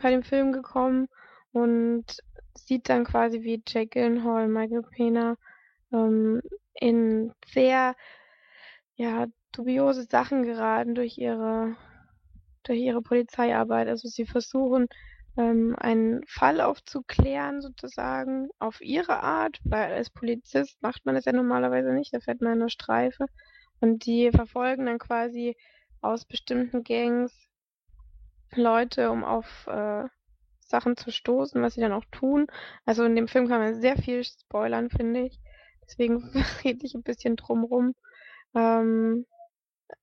[0.01, 1.07] bei dem Film gekommen
[1.51, 2.05] und
[2.55, 5.37] sieht dann quasi, wie Jack Gyllenhaal, Michael Pena
[5.93, 6.41] ähm,
[6.73, 7.95] in sehr
[8.95, 11.75] ja, dubiose Sachen geraten durch ihre
[12.63, 13.87] durch ihre Polizeiarbeit.
[13.87, 14.87] Also sie versuchen
[15.37, 21.33] ähm, einen Fall aufzuklären sozusagen auf ihre Art, weil als Polizist macht man das ja
[21.33, 23.25] normalerweise nicht, da fährt man in eine Streife
[23.81, 25.55] und die verfolgen dann quasi
[26.01, 27.33] aus bestimmten Gangs
[28.55, 30.05] Leute, um auf äh,
[30.59, 32.47] Sachen zu stoßen, was sie dann auch tun.
[32.85, 35.39] Also in dem Film kann man sehr viel spoilern, finde ich.
[35.93, 36.23] Deswegen
[36.63, 37.93] rede ich ein bisschen drumrum.
[38.55, 39.25] Ähm,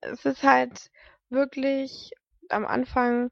[0.01, 0.91] es ist halt
[1.31, 2.13] wirklich
[2.49, 3.31] am Anfang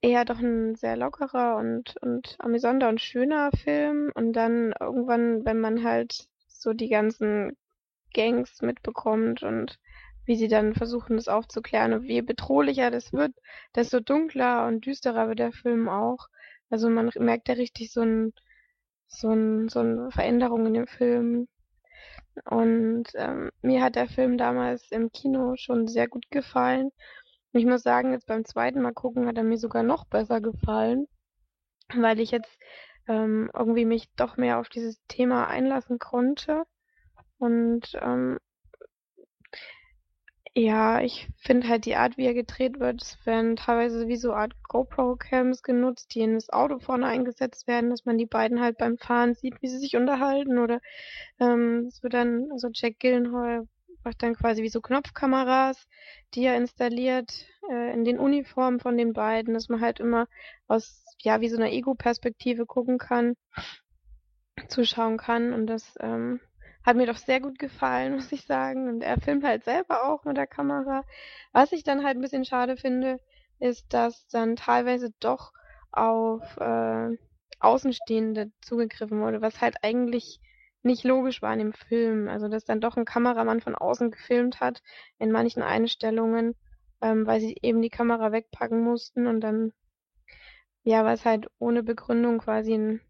[0.00, 4.10] eher doch ein sehr lockerer und, und amüsanter und schöner Film.
[4.14, 7.56] Und dann irgendwann, wenn man halt so die ganzen
[8.14, 9.78] Gangs mitbekommt und
[10.24, 13.32] wie sie dann versuchen, das aufzuklären und je bedrohlicher das wird,
[13.74, 16.28] desto dunkler und düsterer wird der Film auch.
[16.70, 18.32] Also man merkt ja richtig so ein,
[19.12, 21.48] so ein, so eine Veränderung in dem Film.
[22.44, 26.90] Und ähm, mir hat der Film damals im Kino schon sehr gut gefallen.
[27.52, 30.40] Und ich muss sagen, jetzt beim zweiten Mal gucken hat er mir sogar noch besser
[30.40, 31.06] gefallen,
[31.94, 32.58] weil ich jetzt
[33.06, 36.64] ähm, irgendwie mich doch mehr auf dieses Thema einlassen konnte.
[37.38, 38.38] Und ähm,
[40.54, 44.34] ja, ich finde halt die Art, wie er gedreht wird, es werden teilweise wie so
[44.34, 48.76] Art GoPro-Cams genutzt, die in das Auto vorne eingesetzt werden, dass man die beiden halt
[48.76, 50.80] beim Fahren sieht, wie sie sich unterhalten oder
[51.40, 53.66] ähm, wird dann, also Jack Gyllenhaal
[54.04, 55.86] macht dann quasi wie so Knopfkameras,
[56.34, 60.26] die er installiert äh, in den Uniformen von den beiden, dass man halt immer
[60.68, 63.36] aus, ja, wie so einer Ego-Perspektive gucken kann,
[64.68, 66.40] zuschauen kann und das ähm,
[66.84, 68.88] hat mir doch sehr gut gefallen, muss ich sagen.
[68.88, 71.04] Und er filmt halt selber auch mit der Kamera.
[71.52, 73.20] Was ich dann halt ein bisschen schade finde,
[73.58, 75.52] ist, dass dann teilweise doch
[75.92, 77.16] auf äh,
[77.60, 80.40] Außenstehende zugegriffen wurde, was halt eigentlich
[80.82, 82.28] nicht logisch war in dem Film.
[82.28, 84.82] Also, dass dann doch ein Kameramann von außen gefilmt hat
[85.18, 86.54] in manchen Einstellungen,
[87.00, 89.72] ähm, weil sie eben die Kamera wegpacken mussten und dann,
[90.82, 93.00] ja, war es halt ohne Begründung quasi ein,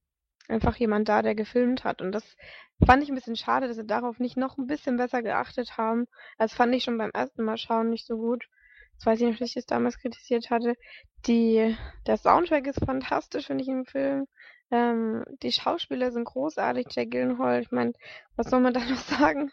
[0.48, 2.02] einfach jemand da, der gefilmt hat.
[2.02, 2.36] Und das
[2.84, 6.06] fand ich ein bisschen schade, dass sie darauf nicht noch ein bisschen besser geachtet haben.
[6.38, 8.48] Das fand ich schon beim ersten Mal schauen nicht so gut.
[8.96, 10.76] Das weiß ich noch, dass ich es damals kritisiert hatte.
[11.26, 14.26] Die, der Soundtrack ist fantastisch, finde ich, im Film.
[14.70, 16.86] Ähm, die Schauspieler sind großartig.
[16.90, 17.92] Jack Gyllenhaal, ich meine,
[18.36, 19.50] was soll man da noch sagen?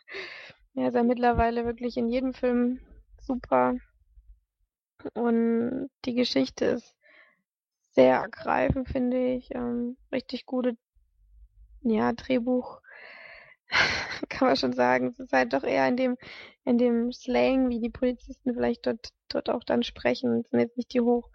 [0.76, 2.80] Er ist ja mittlerweile wirklich in jedem Film
[3.20, 3.76] super.
[5.14, 6.96] Und die Geschichte ist
[7.92, 9.54] sehr ergreifend, finde ich.
[9.56, 10.78] Ähm, richtig gute,
[11.82, 12.82] ja, Drehbuch
[14.30, 15.08] kann man schon sagen.
[15.08, 16.18] Es ist halt doch eher in dem,
[16.66, 20.42] in dem Slang, wie die Polizisten vielleicht dort, dort auch dann sprechen.
[20.42, 21.30] Es sind jetzt nicht die hoch,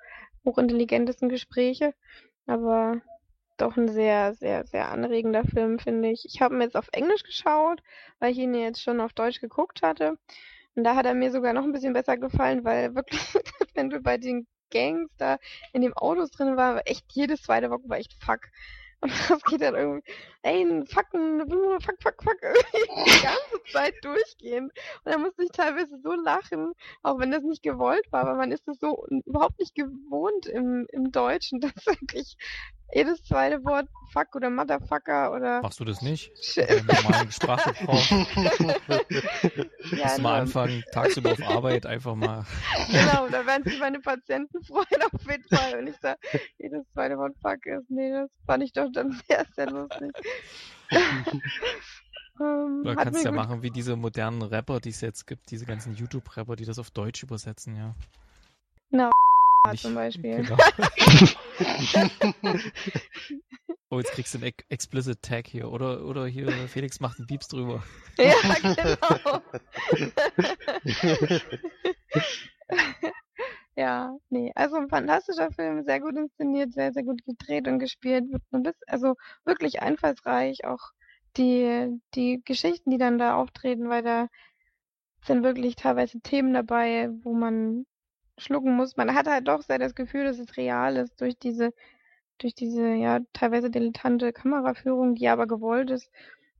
[0.44, 1.94] hochintelligentesten Gespräche,
[2.46, 3.00] aber
[3.56, 6.24] doch ein sehr, sehr, sehr anregender Film, finde ich.
[6.26, 7.82] Ich habe ihn jetzt auf Englisch geschaut,
[8.18, 10.18] weil ich ihn jetzt schon auf Deutsch geguckt hatte.
[10.74, 13.22] Und da hat er mir sogar noch ein bisschen besser gefallen, weil wirklich,
[13.74, 15.38] wenn du bei den Gangs da
[15.72, 18.40] in den Autos drin war, war echt jedes zweite Wort war echt fuck.
[19.00, 20.12] Und das geht dann irgendwie,
[20.44, 21.40] ey, fucken,
[21.80, 24.70] fuck, fuck, fuck, die ganze Zeit durchgehen.
[25.04, 26.72] Und da musste ich teilweise so lachen,
[27.02, 30.86] auch wenn das nicht gewollt war, aber man ist das so überhaupt nicht gewohnt im,
[30.92, 32.36] im Deutschen, dass wirklich
[32.92, 35.62] jedes zweite Wort fuck oder motherfucker oder.
[35.62, 36.30] Machst du das nicht?
[36.56, 38.10] Im normalen Sprachgebrauch.
[39.96, 42.44] ja, mal anfangen, tagsüber auf Arbeit einfach mal.
[42.90, 46.16] genau, da werden sich meine Patienten freuen auf jeden Fall, wenn ich da
[46.58, 47.90] jedes zweite Wort fuck ist.
[47.90, 50.12] Nee, das fand ich doch dann sehr, sehr lustig.
[52.38, 55.64] Um, Oder kannst du ja machen wie diese modernen Rapper, die es jetzt gibt, diese
[55.66, 57.94] ganzen YouTube-Rapper, die das auf Deutsch übersetzen, ja.
[58.90, 59.10] Genau,
[59.70, 60.42] nicht, zum Beispiel.
[60.42, 60.56] Genau.
[63.90, 65.70] oh, jetzt kriegst du einen explicit Tag hier.
[65.70, 67.82] Oder, oder hier, Felix macht einen Beeps drüber.
[68.18, 69.42] Ja, genau.
[73.76, 78.24] ja, nee, also ein fantastischer Film, sehr gut inszeniert, sehr, sehr gut gedreht und gespielt.
[78.86, 79.14] Also
[79.44, 80.92] wirklich einfallsreich, auch
[81.36, 84.28] die, die Geschichten, die dann da auftreten, weil da
[85.24, 87.86] sind wirklich teilweise Themen dabei, wo man
[88.38, 88.96] schlucken muss.
[88.96, 91.72] Man hat halt doch sehr das Gefühl, dass es real ist durch diese,
[92.38, 96.10] durch diese, ja, teilweise dilettante Kameraführung, die aber gewollt ist.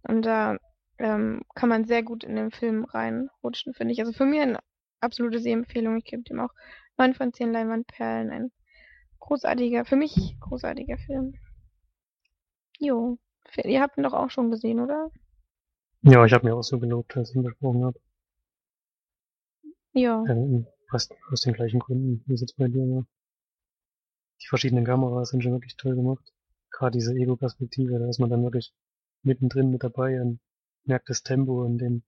[0.03, 0.59] Und da
[0.99, 4.01] ähm, kann man sehr gut in den Film reinrutschen, finde ich.
[4.01, 4.61] Also für mich eine
[5.01, 5.99] absolute Sehempfehlung.
[5.99, 6.53] Ich gebe dem auch
[6.97, 8.31] 9 von 10 Leinwandperlen.
[8.31, 8.53] Ein
[9.21, 11.35] großartiger, für mich großartiger Film.
[12.79, 13.19] Jo.
[13.63, 15.11] Ihr habt ihn doch auch schon gesehen, oder?
[16.03, 18.01] Ja, ich habe mir auch so gelobt, als ich ihn besprochen habe.
[19.93, 20.25] Ja.
[20.29, 23.07] Ähm, Fast aus den gleichen Gründen, wie es jetzt bei dir war.
[24.43, 26.33] Die verschiedenen Kameras sind schon wirklich toll gemacht.
[26.71, 28.75] Gerade diese Ego-Perspektive, da ist man dann wirklich
[29.23, 30.41] mittendrin mit dabei und
[30.85, 32.03] merkt das Tempo, in dem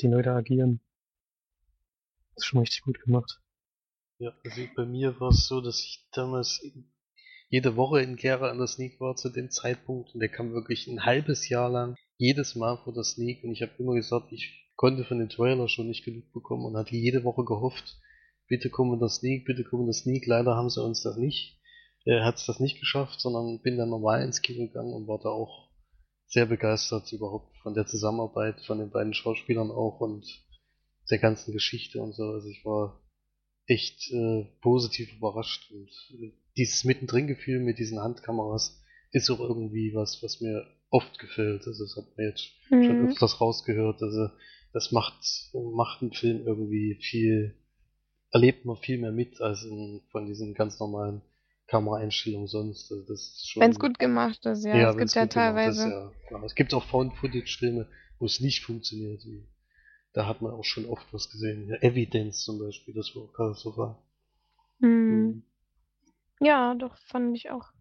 [0.00, 0.80] die Leute agieren.
[2.34, 3.40] Das ist schon richtig gut gemacht.
[4.18, 6.62] Ja, also bei mir war es so, dass ich damals
[7.50, 10.86] jede Woche in Gera an der Sneak war zu dem Zeitpunkt und der kam wirklich
[10.86, 14.72] ein halbes Jahr lang jedes Mal vor der Sneak und ich habe immer gesagt, ich
[14.74, 17.98] konnte von dem Trailer schon nicht genug bekommen und hatte jede Woche gehofft,
[18.48, 20.26] bitte kommen das Sneak, bitte kommen das Sneak.
[20.26, 21.60] Leider haben sie uns das nicht,
[22.06, 25.18] äh, hat es das nicht geschafft, sondern bin dann normal ins Kino gegangen und war
[25.18, 25.68] da auch
[26.26, 30.26] sehr begeistert überhaupt von der Zusammenarbeit von den beiden Schauspielern auch und
[31.10, 32.24] der ganzen Geschichte und so.
[32.24, 33.00] Also ich war
[33.66, 35.90] echt äh, positiv überrascht und
[36.20, 38.82] äh, dieses Mittendrin-Gefühl mit diesen Handkameras
[39.12, 41.66] ist auch irgendwie was, was mir oft gefällt.
[41.66, 42.84] Also das hat man jetzt mhm.
[42.84, 44.02] schon öfters rausgehört.
[44.02, 44.28] Also
[44.72, 45.14] das macht,
[45.74, 47.56] macht einen Film irgendwie viel,
[48.30, 51.22] erlebt man viel mehr mit als in, von diesen ganz normalen
[51.66, 52.92] Kameraeinstellungen sonst.
[52.92, 53.14] Also
[53.60, 54.76] Wenn es gut gemacht ist, ja.
[54.76, 55.82] ja es gibt ja teilweise.
[55.82, 56.12] Ist, ja.
[56.30, 57.88] Ja, es gibt auch Found-Footage-Filme,
[58.18, 59.24] wo es nicht funktioniert.
[59.24, 59.46] Wie,
[60.16, 61.68] da hat man auch schon oft was gesehen.
[61.68, 63.96] Ja, Evidence zum Beispiel, das war katastrophal.
[64.80, 65.36] Mhm.
[65.36, 65.42] Mhm.
[66.40, 67.72] Ja, doch, fand ich auch.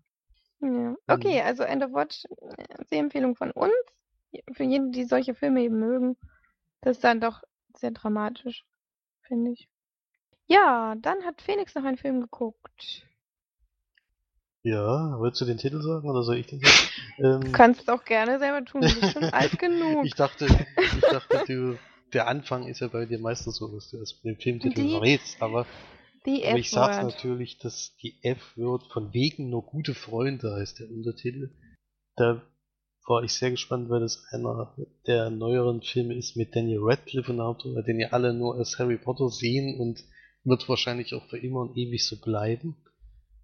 [0.61, 0.95] Ja.
[1.07, 2.25] Okay, also End of Watch,
[2.57, 3.73] äh, Sehempfehlung von uns.
[4.53, 6.17] Für jeden, die solche Filme eben mögen.
[6.81, 7.43] Das ist dann doch
[7.77, 8.65] sehr dramatisch,
[9.23, 9.69] finde ich.
[10.47, 13.05] Ja, dann hat Phoenix noch einen Film geguckt.
[14.63, 16.89] Ja, willst du den Titel sagen oder soll ich den sagen?
[17.39, 20.07] Du Ähm, kannst es auch gerne selber tun, du bist schon alt genug.
[20.07, 20.45] ich dachte,
[20.91, 21.79] ich dachte, du,
[22.15, 24.91] der Anfang ist ja bei dir meistens so, dass du das mit dem Filmtitel Die-
[24.91, 25.67] verrätst, aber,
[26.25, 31.51] aber ich sag's natürlich, dass die F-Word von wegen nur gute Freunde heißt der Untertitel.
[32.15, 32.41] Da
[33.05, 34.75] war ich sehr gespannt, weil das einer
[35.05, 38.97] der neueren Filme ist mit Daniel Radcliffe der Hauptrolle, den ja alle nur als Harry
[38.97, 40.03] Potter sehen und
[40.43, 42.75] wird wahrscheinlich auch für immer und ewig so bleiben.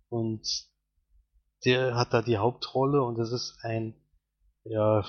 [0.10, 0.48] Und
[1.66, 3.94] der hat da die Hauptrolle und das ist ein,
[4.64, 5.06] ja,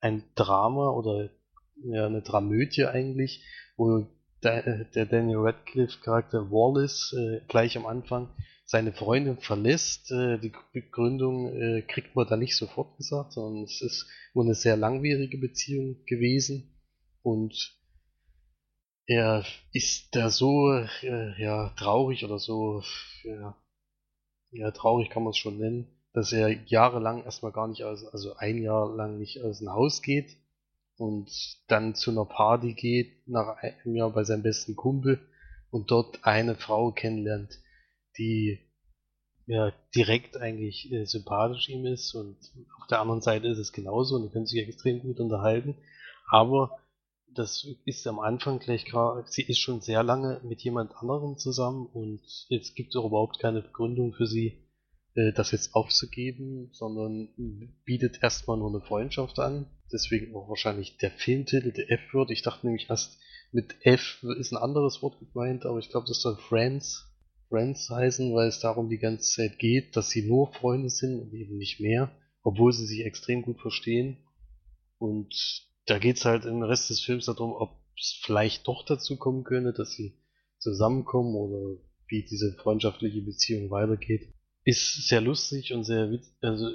[0.00, 1.30] ein Drama oder
[1.82, 3.44] ja, eine Dramödie eigentlich,
[3.76, 4.06] wo
[4.42, 8.28] der, Daniel Radcliffe Charakter Wallace äh, gleich am Anfang
[8.64, 10.10] seine Freundin verlässt.
[10.12, 14.54] Äh, die Begründung äh, kriegt man da nicht sofort gesagt, sondern es ist wohl eine
[14.54, 16.74] sehr langwierige Beziehung gewesen
[17.22, 17.74] und
[19.06, 22.82] er ist da so äh, ja traurig oder so
[23.24, 23.56] ja,
[24.50, 28.36] ja traurig kann man es schon nennen, dass er jahrelang erstmal gar nicht aus, also
[28.36, 30.36] ein Jahr lang nicht aus dem Haus geht
[30.96, 31.30] und
[31.68, 35.20] dann zu einer Party geht nach einem Jahr bei seinem besten Kumpel
[35.70, 37.58] und dort eine Frau kennenlernt,
[38.16, 38.60] die
[39.46, 42.36] ja direkt eigentlich äh, sympathisch ihm ist und
[42.80, 45.76] auf der anderen Seite ist es genauso und die können sich extrem gut unterhalten,
[46.30, 46.78] aber
[47.34, 51.86] das ist am Anfang gleich klar, sie ist schon sehr lange mit jemand anderem zusammen
[51.86, 54.63] und es gibt auch überhaupt keine Begründung für sie,
[55.14, 57.28] äh, das jetzt aufzugeben, sondern
[57.84, 59.66] bietet erstmal nur eine Freundschaft an.
[59.92, 62.30] Deswegen auch wahrscheinlich der Filmtitel, der F-Word.
[62.30, 63.18] Ich dachte nämlich erst,
[63.52, 67.06] mit F ist ein anderes Wort gemeint, aber ich glaube, das soll Friends,
[67.48, 71.32] Friends heißen, weil es darum die ganze Zeit geht, dass sie nur Freunde sind und
[71.32, 72.10] eben nicht mehr,
[72.42, 74.16] obwohl sie sich extrem gut verstehen.
[74.98, 75.32] Und
[75.86, 79.72] da geht's halt im Rest des Films darum, ob es vielleicht doch dazu kommen könnte,
[79.72, 80.18] dass sie
[80.58, 84.34] zusammenkommen oder wie diese freundschaftliche Beziehung weitergeht.
[84.64, 86.70] Ist sehr lustig und sehr witz also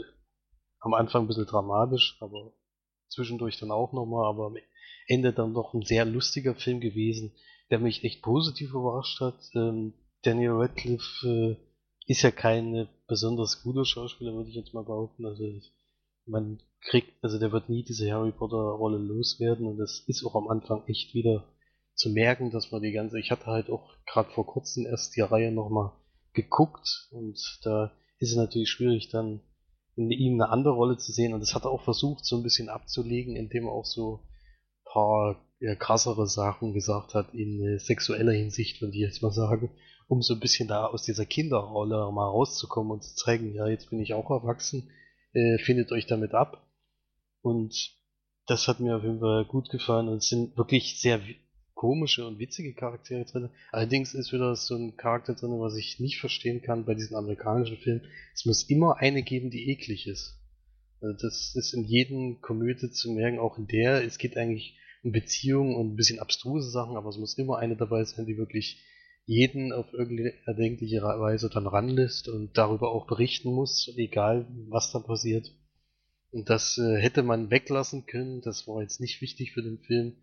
[0.80, 2.54] am Anfang ein bisschen dramatisch, aber
[3.10, 4.58] zwischendurch dann auch nochmal, aber am
[5.08, 7.34] Ende dann doch ein sehr lustiger Film gewesen,
[7.70, 9.40] der mich echt positiv überrascht hat.
[9.56, 11.56] Ähm, Daniel Radcliffe äh,
[12.06, 15.26] ist ja kein besonders guter Schauspieler, würde ich jetzt mal behaupten.
[15.26, 15.44] Also
[16.26, 20.36] man kriegt, also der wird nie diese Harry Potter Rolle loswerden und das ist auch
[20.36, 21.44] am Anfang echt wieder
[21.96, 25.22] zu merken, dass man die ganze, ich hatte halt auch gerade vor kurzem erst die
[25.22, 25.92] Reihe nochmal
[26.34, 29.42] geguckt und da ist es natürlich schwierig dann
[29.96, 32.44] in ihm eine andere Rolle zu sehen und das hat er auch versucht so ein
[32.44, 37.80] bisschen abzulegen, indem er auch so ein paar ja, krassere Sachen gesagt hat in äh,
[37.80, 39.72] sexueller Hinsicht, würde ich jetzt mal sagen,
[40.08, 43.90] um so ein bisschen da aus dieser Kinderrolle mal rauszukommen und zu zeigen, ja, jetzt
[43.90, 44.90] bin ich auch erwachsen,
[45.34, 46.66] äh, findet euch damit ab.
[47.42, 47.76] Und
[48.48, 51.22] das hat mir auf jeden Fall gut gefallen und es sind wirklich sehr
[51.80, 53.52] komische und witzige Charaktere drin.
[53.72, 57.78] Allerdings ist wieder so ein Charakter drin, was ich nicht verstehen kann bei diesen amerikanischen
[57.78, 58.02] Filmen.
[58.34, 60.38] Es muss immer eine geben, die eklig ist.
[61.00, 64.04] Also das ist in jedem Komödie zu merken, auch in der.
[64.04, 67.78] Es geht eigentlich um Beziehungen und ein bisschen abstruse Sachen, aber es muss immer eine
[67.78, 68.84] dabei sein, die wirklich
[69.26, 75.00] jeden auf irgendeine erdenkliche Weise dann ranlässt und darüber auch berichten muss, egal was da
[75.00, 75.50] passiert.
[76.32, 80.18] Und das äh, hätte man weglassen können, das war jetzt nicht wichtig für den Film,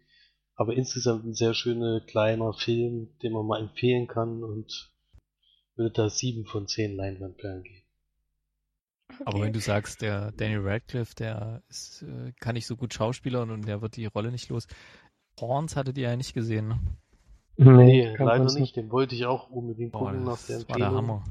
[0.57, 4.91] aber insgesamt ein sehr schöner kleiner Film, den man mal empfehlen kann und
[5.77, 7.83] würde da sieben von zehn Leinwandperlen geben.
[9.25, 13.51] Aber wenn du sagst, der Daniel Radcliffe, der ist, äh, kann nicht so gut Schauspielern
[13.51, 14.67] und der wird die Rolle nicht los.
[15.39, 16.81] Horns hattet ihr ja nicht gesehen, ne?
[17.59, 20.87] Nee, kann leider nicht, den wollte ich auch unbedingt gucken nach der das war der
[20.89, 21.23] Empfehlung.
[21.23, 21.25] Hammer.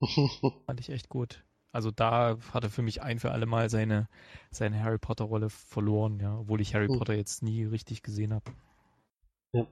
[0.66, 1.44] Fand ich echt gut.
[1.74, 4.08] Also da hat er für mich ein für alle Mal seine,
[4.50, 6.98] seine Harry Potter Rolle verloren, ja, obwohl ich Harry Hm.
[6.98, 8.52] Potter jetzt nie richtig gesehen habe.
[9.54, 9.66] Ja,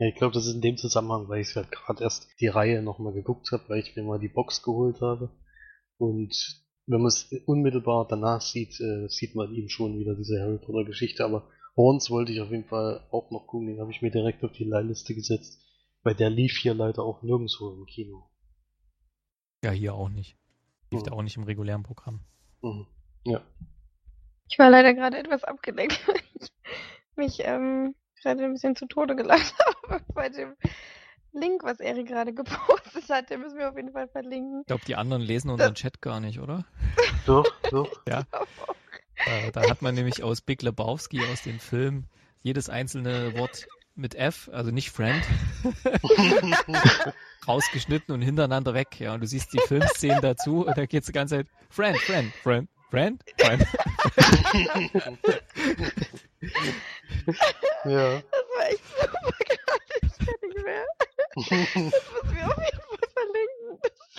[0.00, 3.12] ich glaube, das ist in dem Zusammenhang, weil ich halt gerade erst die Reihe nochmal
[3.12, 5.30] geguckt habe, weil ich mir mal die Box geholt habe.
[5.98, 10.58] Und wenn man es unmittelbar danach sieht, äh, sieht man eben schon wieder diese Harry
[10.58, 11.24] Potter Geschichte.
[11.24, 14.44] Aber Horns wollte ich auf jeden Fall auch noch gucken, den habe ich mir direkt
[14.44, 15.60] auf die Leihliste gesetzt.
[16.04, 18.30] Weil der lief hier leider auch nirgendwo im Kino.
[19.64, 20.37] Ja, hier auch nicht.
[20.90, 21.04] Lief Hm.
[21.04, 22.20] da auch nicht im regulären Programm.
[22.62, 22.86] Mhm.
[23.24, 23.40] Ja.
[24.48, 26.50] Ich war leider gerade etwas abgelenkt, weil ich
[27.16, 29.54] mich ähm, gerade ein bisschen zu Tode gelacht
[29.88, 30.54] habe bei dem
[31.32, 33.30] Link, was Erik gerade gepostet hat.
[33.30, 34.60] Den müssen wir auf jeden Fall verlinken.
[34.62, 36.64] Ich glaube, die anderen lesen unseren Chat gar nicht, oder?
[37.26, 37.88] Doch, doch.
[38.08, 38.24] Ja.
[39.52, 42.04] Da hat man nämlich aus Big Lebowski, aus dem Film,
[42.42, 43.66] jedes einzelne Wort
[43.98, 45.22] mit F, also nicht Friend,
[47.48, 48.98] rausgeschnitten und hintereinander weg.
[49.00, 52.32] Ja, und du siehst die Filmszenen dazu und da geht's die ganze Zeit Friend, Friend,
[52.42, 53.66] Friend, Friend, Friend.
[57.84, 58.22] ja.
[58.22, 59.82] Das war echt super gerade.
[60.02, 60.84] Ich kann nicht mehr.
[61.34, 63.78] Das müssen wir auf jeden Fall verlinken.
[63.82, 64.17] Das ist gut.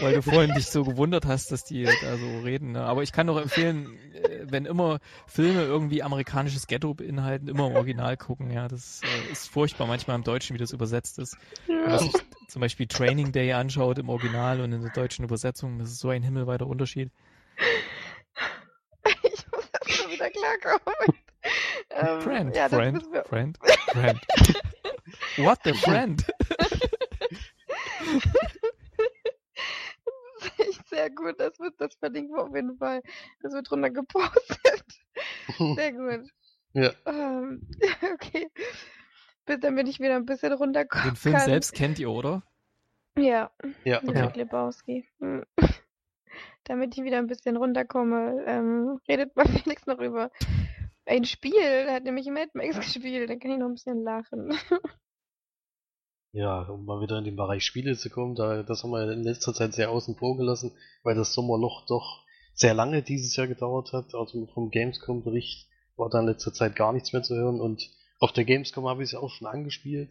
[0.00, 2.72] Weil du vorhin dich so gewundert hast, dass die da so reden.
[2.72, 2.82] Ne?
[2.82, 7.76] Aber ich kann doch empfehlen, äh, wenn immer Filme irgendwie amerikanisches Ghetto beinhalten, immer im
[7.76, 8.50] Original gucken.
[8.50, 11.36] Ja, das äh, ist furchtbar manchmal im Deutschen, wie das übersetzt ist.
[11.66, 12.12] Wenn man sich
[12.48, 16.10] zum Beispiel Training Day anschaut im Original und in der deutschen Übersetzung, das ist so
[16.10, 17.10] ein himmelweiter Unterschied.
[19.22, 21.18] Ich muss erst mal wieder klarkommen.
[21.90, 23.58] Ähm, Friend, ja, friend, friend,
[23.92, 24.20] friend.
[25.38, 26.24] What the friend?
[30.88, 31.38] Sehr gut.
[31.38, 33.02] Das wird, das verlinken wir auf jeden Fall.
[33.42, 34.84] Das wird drunter gepostet.
[35.58, 36.30] Sehr gut.
[36.72, 36.92] Ja.
[37.06, 37.68] Ähm,
[38.14, 38.48] okay.
[39.46, 41.44] Bis damit ich wieder ein bisschen runterkommen Den Film kann.
[41.44, 42.42] selbst kennt ihr, oder?
[43.16, 43.50] Ja,
[43.84, 44.00] Ja.
[44.00, 45.08] Big Lebowski.
[45.20, 45.44] Hm.
[46.64, 50.30] Damit ich wieder ein bisschen runterkomme, ähm, redet mal Felix noch über
[51.06, 51.54] ein Spiel.
[51.58, 53.30] Er hat nämlich Mad Max gespielt.
[53.30, 54.56] Da kann ich noch ein bisschen lachen.
[56.32, 59.22] Ja, um mal wieder in den Bereich Spiele zu kommen, da, das haben wir in
[59.22, 60.72] letzter Zeit sehr außen vor gelassen,
[61.02, 62.24] weil das Sommerloch doch
[62.54, 64.14] sehr lange dieses Jahr gedauert hat.
[64.14, 67.90] Also vom Gamescom-Bericht war da in letzter Zeit gar nichts mehr zu hören und
[68.20, 70.10] auf der Gamescom habe ich es auch schon angespielt.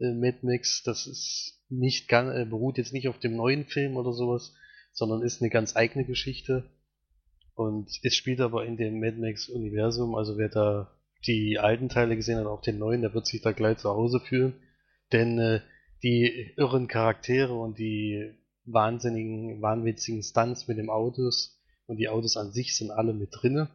[0.00, 3.96] Äh, Mad Max, das ist nicht ganz, äh, beruht jetzt nicht auf dem neuen Film
[3.96, 4.54] oder sowas,
[4.92, 6.70] sondern ist eine ganz eigene Geschichte.
[7.54, 10.90] Und es spielt aber in dem Mad Max-Universum, also wer da
[11.26, 14.20] die alten Teile gesehen hat, auch den neuen, der wird sich da gleich zu Hause
[14.20, 14.54] fühlen.
[15.12, 15.60] Denn äh,
[16.02, 22.52] die irren Charaktere und die wahnsinnigen, wahnwitzigen Stunts mit den Autos und die Autos an
[22.52, 23.70] sich sind alle mit drinne.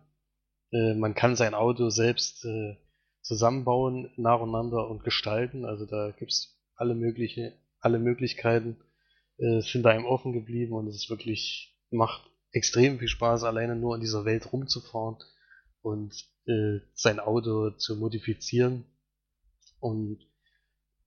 [0.72, 2.78] Äh, man kann sein Auto selbst äh,
[3.22, 5.66] zusammenbauen, nacheinander und gestalten.
[5.66, 8.78] Also da gibt's alle mögliche, alle Möglichkeiten
[9.38, 13.76] äh, sind da einem offen geblieben und es ist wirklich, macht extrem viel Spaß, alleine
[13.76, 15.18] nur in dieser Welt rumzufahren
[15.82, 16.14] und
[16.46, 18.86] äh, sein Auto zu modifizieren.
[19.80, 20.20] Und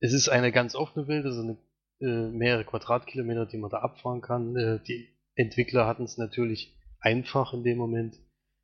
[0.01, 1.59] es ist eine ganz offene Welt, also eine,
[2.01, 4.56] äh, mehrere Quadratkilometer, die man da abfahren kann.
[4.56, 8.16] Äh, die Entwickler hatten es natürlich einfach in dem Moment,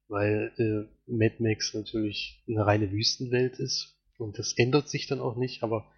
[0.09, 3.99] weil äh, Mad Max natürlich eine reine Wüstenwelt ist.
[4.19, 5.91] Und das ändert sich dann auch nicht, aber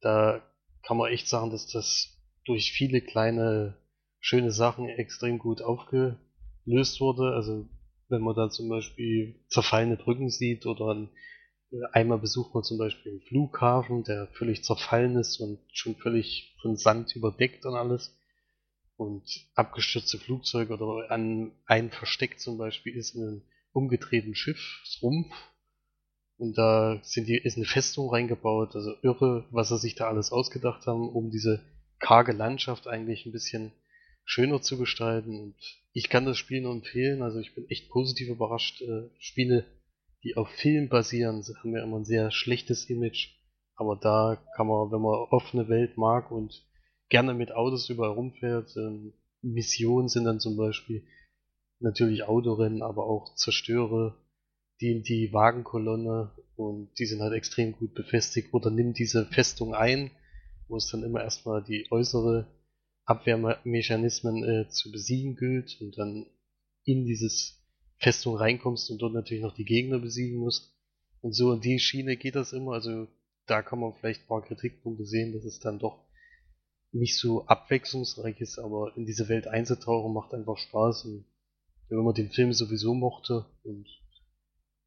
[0.00, 0.42] da
[0.82, 3.76] kann man echt sagen, dass das durch viele kleine
[4.20, 7.34] schöne Sachen extrem gut aufgelöst wurde.
[7.34, 7.68] Also
[8.08, 11.08] wenn man da zum Beispiel zerfallene Brücken sieht oder ein,
[11.92, 16.76] einmal besucht man zum Beispiel einen Flughafen, der völlig zerfallen ist und schon völlig von
[16.76, 18.16] Sand überdeckt und alles.
[18.96, 19.24] Und
[19.54, 25.34] abgestürzte Flugzeuge oder an ein Versteck zum Beispiel ist in einem umgedrehten Schiffsrumpf.
[26.38, 30.32] Und da sind die, ist eine Festung reingebaut, also irre, was sie sich da alles
[30.32, 31.62] ausgedacht haben, um diese
[31.98, 33.72] karge Landschaft eigentlich ein bisschen
[34.24, 35.38] schöner zu gestalten.
[35.40, 35.56] Und
[35.92, 37.22] ich kann das Spiel nur empfehlen.
[37.22, 38.82] Also ich bin echt positiv überrascht.
[38.82, 39.64] Äh, Spiele,
[40.26, 43.36] die auf Film basieren, haben ja immer ein sehr schlechtes Image.
[43.76, 46.66] Aber da kann man, wenn man offene Welt mag und
[47.08, 49.12] gerne mit Autos überall rumfährt, ähm,
[49.42, 51.06] Missionen sind dann zum Beispiel
[51.78, 54.16] natürlich Autorennen, aber auch Zerstöre,
[54.80, 60.10] die die Wagenkolonne und die sind halt extrem gut befestigt oder nimm diese Festung ein,
[60.68, 62.48] wo es dann immer erstmal die äußere
[63.04, 66.26] Abwehrmechanismen äh, zu besiegen gilt und dann
[66.84, 67.62] in dieses
[67.98, 70.74] Festung reinkommst und dort natürlich noch die Gegner besiegen musst.
[71.20, 72.72] Und so in die Schiene geht das immer.
[72.72, 73.08] Also
[73.46, 76.04] da kann man vielleicht ein paar Kritikpunkte sehen, dass es dann doch
[76.92, 81.04] nicht so abwechslungsreich ist, aber in diese Welt einzutauchen macht einfach Spaß.
[81.06, 81.24] Und
[81.88, 83.86] wenn man den Film sowieso mochte und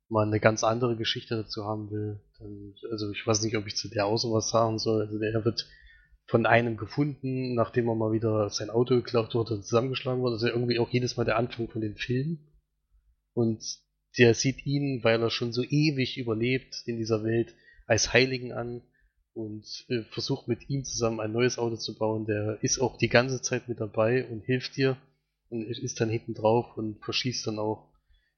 [0.09, 3.75] mal eine ganz andere Geschichte dazu haben will, dann, also ich weiß nicht, ob ich
[3.75, 5.01] zu der außen was sagen soll.
[5.01, 5.67] Also der wird
[6.25, 10.35] von einem gefunden, nachdem er mal wieder sein Auto geklaut wurde und zusammengeschlagen wurde.
[10.35, 12.48] Also irgendwie auch jedes Mal der Anfang von den Filmen.
[13.33, 13.63] Und
[14.17, 18.81] der sieht ihn, weil er schon so ewig überlebt in dieser Welt, als Heiligen an
[19.33, 22.25] und äh, versucht mit ihm zusammen ein neues Auto zu bauen.
[22.25, 24.97] Der ist auch die ganze Zeit mit dabei und hilft dir
[25.49, 27.89] und ist dann hinten drauf und verschießt dann auch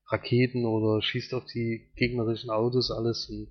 [0.07, 3.47] Raketen oder schießt auf die gegnerischen Autos alles und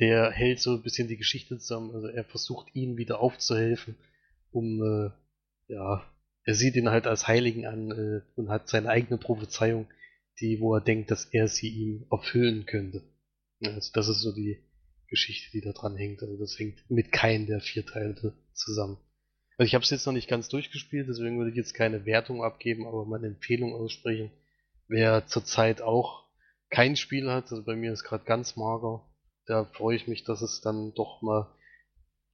[0.00, 1.94] der hält so ein bisschen die Geschichte zusammen.
[1.94, 3.96] Also er versucht ihn wieder aufzuhelfen,
[4.50, 5.10] um äh,
[5.72, 6.02] ja,
[6.44, 9.86] er sieht ihn halt als Heiligen an äh, und hat seine eigene Prophezeiung,
[10.40, 13.02] die, wo er denkt, dass er sie ihm erfüllen könnte.
[13.64, 14.58] Also das ist so die
[15.08, 16.22] Geschichte, die da dran hängt.
[16.22, 18.98] Also das hängt mit keinem der vier Teile zusammen.
[19.56, 22.42] Also ich habe es jetzt noch nicht ganz durchgespielt, deswegen würde ich jetzt keine Wertung
[22.42, 24.32] abgeben, aber meine Empfehlung aussprechen.
[24.88, 26.24] Wer zurzeit auch
[26.70, 29.08] kein Spiel hat, also bei mir ist gerade ganz mager
[29.46, 31.50] da freue ich mich, dass es dann doch mal,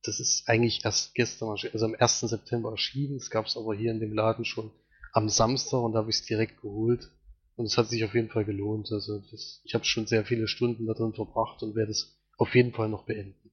[0.02, 2.20] das ist eigentlich erst gestern, also am 1.
[2.20, 4.70] September erschienen, es gab es aber hier in dem Laden schon
[5.12, 7.10] am Samstag und da habe ich es direkt geholt.
[7.60, 8.90] Und es hat sich auf jeden Fall gelohnt.
[8.90, 12.54] Also das, ich habe schon sehr viele Stunden da drin verbracht und werde es auf
[12.54, 13.50] jeden Fall noch beenden.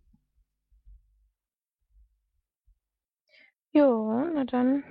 [3.73, 4.85] Jo, na dann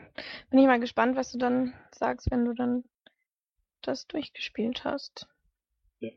[0.51, 2.85] bin ich mal gespannt, was du dann sagst, wenn du dann
[3.81, 5.27] das durchgespielt hast.
[6.01, 6.11] Ja.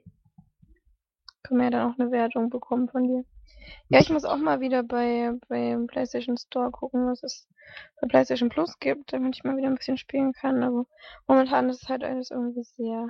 [1.44, 3.24] Können wir ja dann auch eine Wertung bekommen von dir.
[3.90, 7.48] Ja, ich muss auch mal wieder bei, beim PlayStation Store gucken, was es
[8.02, 10.64] bei PlayStation Plus gibt, damit ich mal wieder ein bisschen spielen kann.
[10.64, 10.86] Aber
[11.28, 13.10] momentan ist es halt alles irgendwie sehr,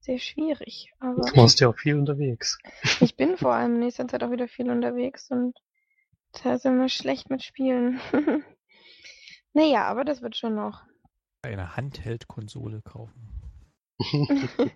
[0.00, 0.92] sehr schwierig.
[1.00, 2.58] Aber Du warst ja auch viel unterwegs.
[3.00, 5.58] ich bin vor allem in nächster Zeit auch wieder viel unterwegs und
[6.42, 8.00] da ist immer schlecht mit Spielen.
[9.52, 10.82] naja, aber das wird schon noch.
[11.42, 13.30] Eine Handheld-Konsole kaufen.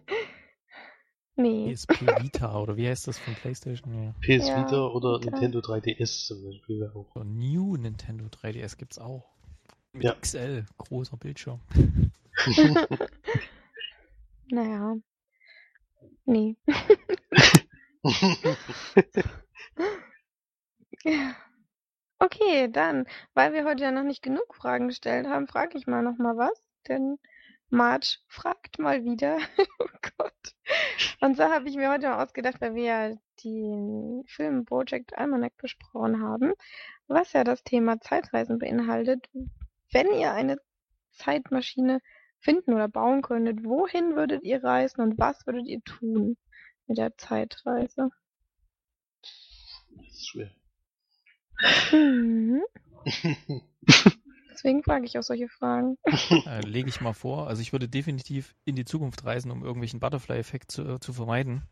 [1.39, 1.73] Nee.
[1.73, 3.95] PSP Vita oder wie heißt das von PlayStation?
[3.95, 4.13] Ja.
[4.21, 5.31] PS Ja, Vita oder Vita.
[5.31, 7.07] Nintendo 3DS zum Beispiel wäre auch.
[7.15, 9.31] So New Nintendo 3DS gibt's auch.
[9.93, 10.15] Mit Ja.
[10.15, 11.61] XL, großer Bildschirm.
[14.51, 14.97] Naja.
[16.25, 16.57] Nee.
[22.21, 26.03] Okay, dann, weil wir heute ja noch nicht genug Fragen gestellt haben, frage ich mal
[26.03, 27.19] noch mal was, denn
[27.71, 29.39] Marge fragt mal wieder.
[29.81, 30.55] Oh Gott.
[31.21, 33.15] Und so habe ich mir heute mal ausgedacht, weil wir ja
[33.45, 36.53] den Film Project Almanac besprochen haben,
[37.07, 39.29] was ja das Thema Zeitreisen beinhaltet.
[39.93, 40.59] Wenn ihr eine
[41.13, 42.01] Zeitmaschine
[42.41, 46.37] finden oder bauen könntet, wohin würdet ihr reisen und was würdet ihr tun
[46.87, 48.11] mit der Zeitreise?
[49.21, 50.51] Das ist schwer.
[51.93, 52.63] Mhm.
[54.59, 55.97] Deswegen frage ich auch solche Fragen.
[56.47, 57.47] Äh, Lege ich mal vor.
[57.47, 61.63] Also ich würde definitiv in die Zukunft reisen, um irgendwelchen Butterfly-Effekt zu, äh, zu vermeiden.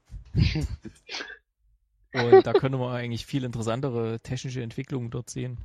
[2.13, 5.59] Und da könnte man eigentlich viel interessantere technische Entwicklungen dort sehen.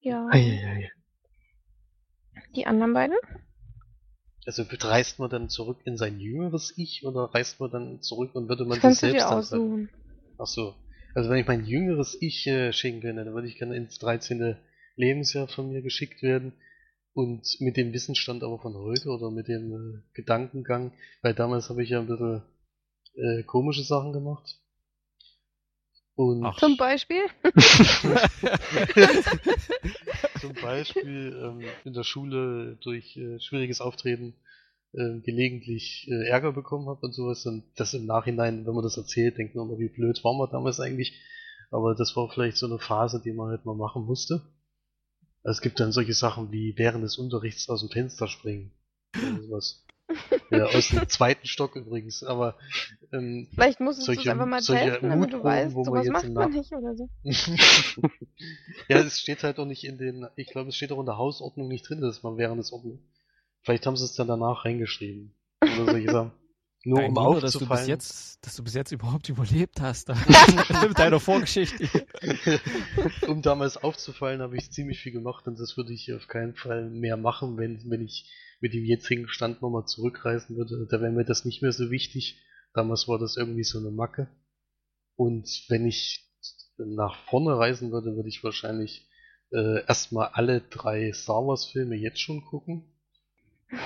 [0.00, 0.26] Ja.
[0.32, 0.90] Eieiei.
[2.56, 3.16] Die anderen beiden?
[4.44, 8.48] Also reist man dann zurück in sein jüngeres Ich oder reist man dann zurück und
[8.48, 9.88] würde man Das sich selbst dir aussuchen.
[10.38, 10.74] Ach so.
[11.18, 14.54] Also wenn ich mein jüngeres Ich äh, schicken könnte, dann würde ich gerne ins 13.
[14.94, 16.52] Lebensjahr von mir geschickt werden
[17.12, 20.92] und mit dem Wissensstand aber von heute oder mit dem äh, Gedankengang,
[21.22, 22.42] weil damals habe ich ja ein bisschen
[23.16, 24.60] äh, komische Sachen gemacht.
[26.14, 26.56] Und Ach.
[26.58, 27.22] Zum Beispiel?
[30.40, 34.34] zum Beispiel ähm, in der Schule durch äh, schwieriges Auftreten
[34.92, 37.44] äh, gelegentlich äh, Ärger bekommen habe und sowas.
[37.46, 40.48] Und das im Nachhinein, wenn man das erzählt, denkt man immer, wie blöd waren wir
[40.48, 41.20] damals eigentlich.
[41.70, 44.42] Aber das war vielleicht so eine Phase, die man halt mal machen musste.
[45.42, 48.72] Es gibt dann solche Sachen wie während des Unterrichts aus dem Fenster springen.
[49.16, 49.84] Oder sowas.
[50.50, 52.22] Ja, aus dem zweiten Stock übrigens.
[52.22, 52.56] Aber
[53.12, 56.32] ähm, Vielleicht musstest du es einfach mal testen, damit du weißt, wo man sowas macht
[56.32, 57.10] man nicht oder so.
[58.88, 61.18] ja, es steht halt auch nicht in den, ich glaube, es steht auch in der
[61.18, 63.00] Hausordnung nicht drin, dass man während des Ordnung.
[63.68, 65.34] Vielleicht haben sie es dann danach reingeschrieben.
[65.60, 66.32] Oder solche Sachen.
[66.84, 67.82] Nur Kein um Wunder, dass du aufzufallen.
[67.82, 70.08] bis jetzt, dass du bis jetzt überhaupt überlebt hast.
[70.88, 71.86] mit deiner Vorgeschichte.
[73.28, 76.88] um damals aufzufallen, habe ich ziemlich viel gemacht und das würde ich auf keinen Fall
[76.88, 80.86] mehr machen, wenn, wenn ich mit dem jetzigen Stand nochmal zurückreisen würde.
[80.90, 82.40] Da wäre mir das nicht mehr so wichtig.
[82.72, 84.30] Damals war das irgendwie so eine Macke.
[85.14, 86.26] Und wenn ich
[86.78, 89.10] nach vorne reisen würde, würde ich wahrscheinlich
[89.52, 92.94] äh, erstmal alle drei Star Wars Filme jetzt schon gucken.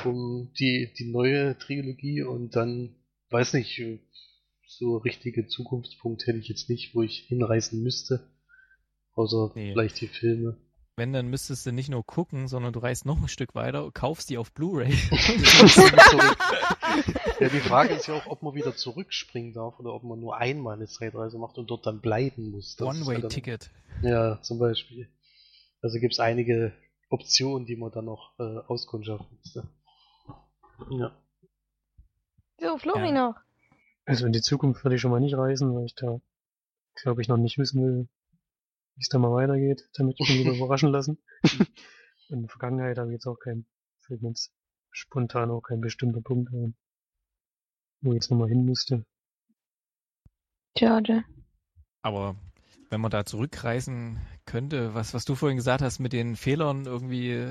[0.05, 2.95] Um die, die neue Trilogie und dann,
[3.31, 3.81] weiß nicht,
[4.67, 8.31] so richtige Zukunftspunkt hätte ich jetzt nicht, wo ich hinreisen müsste.
[9.15, 9.73] Außer Nee.
[9.73, 10.57] vielleicht die Filme.
[10.97, 14.29] Wenn, dann müsstest du nicht nur gucken, sondern du reist noch ein Stück weiter, kaufst
[14.31, 14.93] die auf Blu-ray.
[17.41, 20.37] Ja, die Frage ist ja auch, ob man wieder zurückspringen darf oder ob man nur
[20.37, 22.77] einmal eine Zeitreise macht und dort dann bleiben muss.
[22.81, 23.71] One-Way-Ticket.
[24.03, 25.09] Ja, zum Beispiel.
[25.81, 26.73] Also gibt es einige
[27.13, 29.69] Optionen, die man dann noch äh, auskundschaften müsste.
[30.91, 31.23] Ja.
[32.59, 33.13] So, Flori Ja.
[33.13, 33.37] noch.
[34.05, 36.21] Also in die Zukunft würde ich schon mal nicht reisen, weil ich da,
[36.95, 38.09] glaube ich, noch nicht wissen will,
[38.97, 41.19] wie es da mal weitergeht, damit ich mich wieder überraschen lassen.
[42.29, 43.67] In der Vergangenheit habe ich jetzt auch keinen,
[44.01, 44.53] fällt mir jetzt
[44.91, 46.75] spontan auch kein bestimmter Punkt ein,
[48.01, 49.05] wo ich jetzt nochmal hin müsste.
[50.79, 51.25] Schade.
[52.01, 52.37] Aber
[52.89, 57.49] wenn man da zurückreisen könnte, was, was du vorhin gesagt hast mit den Fehlern irgendwie,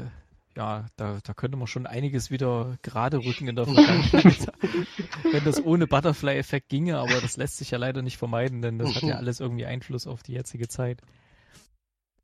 [0.56, 4.52] ja, da, da könnte man schon einiges wieder gerade rücken in der Vergangenheit.
[5.32, 8.96] wenn das ohne Butterfly-Effekt ginge, aber das lässt sich ja leider nicht vermeiden, denn das
[8.96, 11.02] hat ja alles irgendwie Einfluss auf die jetzige Zeit.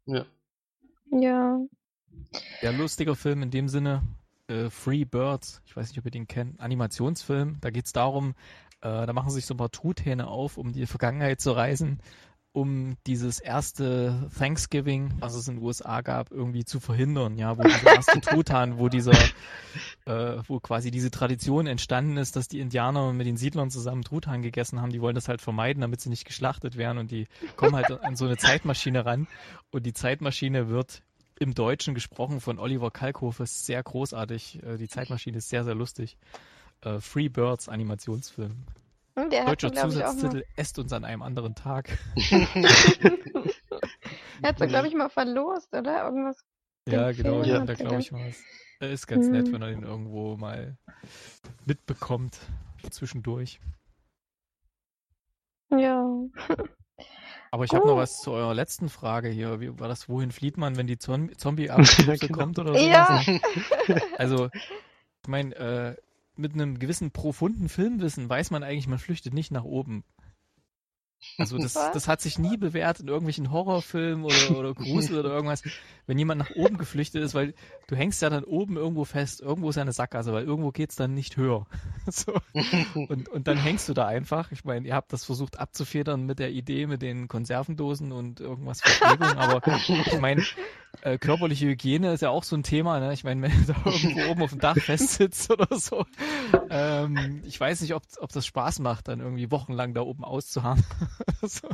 [0.06, 0.26] Ja.
[1.12, 1.60] Ja.
[2.62, 4.02] Ja, lustiger Film in dem Sinne.
[4.48, 5.62] äh, Free Birds.
[5.66, 6.60] Ich weiß nicht, ob ihr den kennt.
[6.60, 7.58] Animationsfilm.
[7.62, 8.34] Da geht's darum,
[8.82, 12.00] äh, da machen sich so ein paar Truthähne auf, um die Vergangenheit zu reisen,
[12.54, 17.38] um dieses erste Thanksgiving, was es in den USA gab, irgendwie zu verhindern.
[17.38, 19.14] Ja, wo dieser erste Truthahn, wo dieser,
[20.06, 24.42] äh, wo quasi diese Tradition entstanden ist, dass die Indianer mit den Siedlern zusammen Truthahn
[24.42, 24.92] gegessen haben.
[24.92, 28.16] Die wollen das halt vermeiden, damit sie nicht geschlachtet werden und die kommen halt an
[28.16, 29.28] so eine Zeitmaschine ran
[29.72, 31.04] und die Zeitmaschine wird
[31.40, 34.64] im Deutschen gesprochen von Oliver Kalkofe, ist sehr großartig.
[34.64, 36.18] Äh, Die Zeitmaschine ist sehr, sehr lustig.
[36.82, 38.66] Äh, Free Birds Animationsfilm.
[39.18, 41.98] Und der Deutscher mal, Zusatztitel Esst uns an einem anderen Tag.
[42.30, 42.48] er
[44.44, 46.06] hat so, glaube ich, mal verlost, oder?
[46.06, 46.38] Irgendwas.
[46.88, 48.00] Ja, genau, ja, da er glaube dann.
[48.00, 48.44] ich was.
[48.80, 49.54] Äh, Ist ganz nett, Mhm.
[49.54, 50.78] wenn er den irgendwo mal
[51.66, 52.38] mitbekommt.
[52.92, 53.60] Zwischendurch.
[55.72, 56.06] Ja.
[57.52, 59.60] Aber ich habe noch was zu eurer letzten Frage hier.
[59.60, 60.08] Wie war das?
[60.10, 62.38] Wohin flieht man, wenn die Zom Zombie-Apokalypse Genau.
[62.38, 62.88] kommt oder so?
[62.88, 63.20] Ja.
[64.20, 65.96] Also, ich meine, äh,
[66.38, 70.04] mit einem gewissen profunden Filmwissen weiß man eigentlich, man flüchtet nicht nach oben.
[71.38, 75.64] Also das, das hat sich nie bewährt in irgendwelchen Horrorfilmen oder, oder Grusel oder irgendwas,
[76.06, 77.54] wenn jemand nach oben geflüchtet ist, weil
[77.88, 80.96] du hängst ja dann oben irgendwo fest, irgendwo ist ja eine Sackgasse, weil irgendwo geht's
[80.96, 81.66] dann nicht höher.
[82.10, 82.40] So.
[83.10, 84.54] Und, und dann hängst du da einfach.
[84.54, 88.80] Ich meine, ihr habt das versucht abzufedern mit der Idee mit den Konservendosen und irgendwas
[88.80, 90.42] Verpflegung, aber ich meine,
[91.02, 93.00] äh, körperliche Hygiene ist ja auch so ein Thema.
[93.00, 93.14] Ne?
[93.14, 96.06] Ich meine, wenn du da irgendwo oben auf dem Dach festsitzt oder so,
[96.70, 100.84] ähm, ich weiß nicht, ob, ob das Spaß macht, dann irgendwie wochenlang da oben auszuharren.
[101.42, 101.70] so.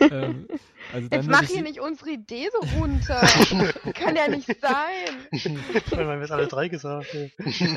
[0.00, 0.46] ähm,
[0.92, 3.20] also dann Jetzt mach ich, hier nicht unsere Idee so runter.
[3.94, 5.44] Kann ja nicht sein.
[5.90, 7.32] Weil wir es alle drei gesagt haben.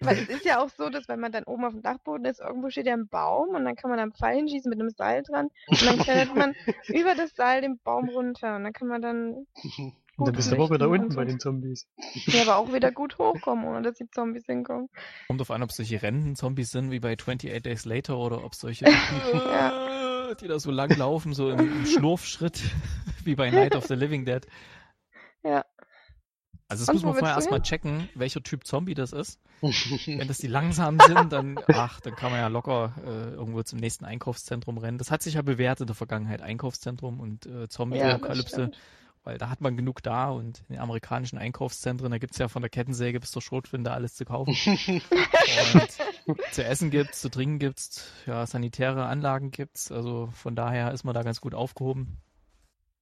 [0.00, 2.40] Weil es ist ja auch so, dass wenn man dann oben auf dem Dachboden ist,
[2.40, 4.90] irgendwo steht ja ein Baum und dann kann man da einen Pfeil hinschießen mit einem
[4.90, 6.54] Seil dran und dann klettert man
[6.88, 9.46] über das Seil den Baum runter und dann kann man dann
[10.16, 11.28] Und dann bist du auch wieder flüchten unten bei so.
[11.28, 11.88] den Zombies.
[12.26, 14.88] Ja, aber auch wieder gut hochkommen, ohne dass die Zombies hinkommen.
[15.26, 18.54] kommt auf an, ob es solche Renten-Zombies sind wie bei 28 Days Later oder ob
[18.54, 19.72] solche, Ja.
[20.40, 22.62] die da so lang laufen, so im, im Schlurfschritt,
[23.24, 24.46] wie bei Night of the Living Dead.
[25.42, 25.64] Ja.
[26.66, 29.38] Also das Und muss man vorher erstmal checken, welcher Typ Zombie das ist.
[29.60, 33.78] Wenn das die langsamen sind, dann, ach, dann kann man ja locker äh, irgendwo zum
[33.78, 34.98] nächsten Einkaufszentrum rennen.
[34.98, 38.78] Das hat sich ja bewährt in der Vergangenheit, Einkaufszentrum und äh, Ja, Zombie-Apokalypse, stimmt.
[39.24, 42.62] Weil da hat man genug da und in den amerikanischen Einkaufszentren, da gibt's ja von
[42.62, 44.54] der Kettensäge bis zur Schrotflinte alles zu kaufen.
[46.26, 51.04] und zu essen gibt's, zu trinken gibt's, ja, sanitäre Anlagen gibt's, also von daher ist
[51.04, 52.18] man da ganz gut aufgehoben.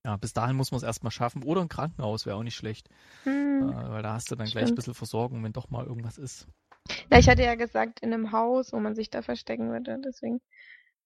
[0.05, 1.45] Ja, bis dahin muss man es erstmal schaffen.
[1.45, 2.89] Oder ein Krankenhaus wäre auch nicht schlecht.
[3.23, 3.69] Hm.
[3.71, 4.77] Äh, weil da hast du dann gleich ein Stimmt.
[4.77, 6.49] bisschen Versorgung, wenn doch mal irgendwas ist.
[7.11, 10.01] Ja, ich hatte ja gesagt, in einem Haus, wo man sich da verstecken würde.
[10.05, 10.41] Deswegen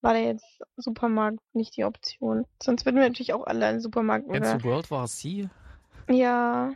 [0.03, 0.45] war da jetzt
[0.77, 2.45] Supermarkt nicht die Option.
[2.63, 4.59] Sonst würden wir natürlich auch alle in den Supermarkt Kennst oder.
[4.59, 5.49] du World War C?
[6.11, 6.73] Ja.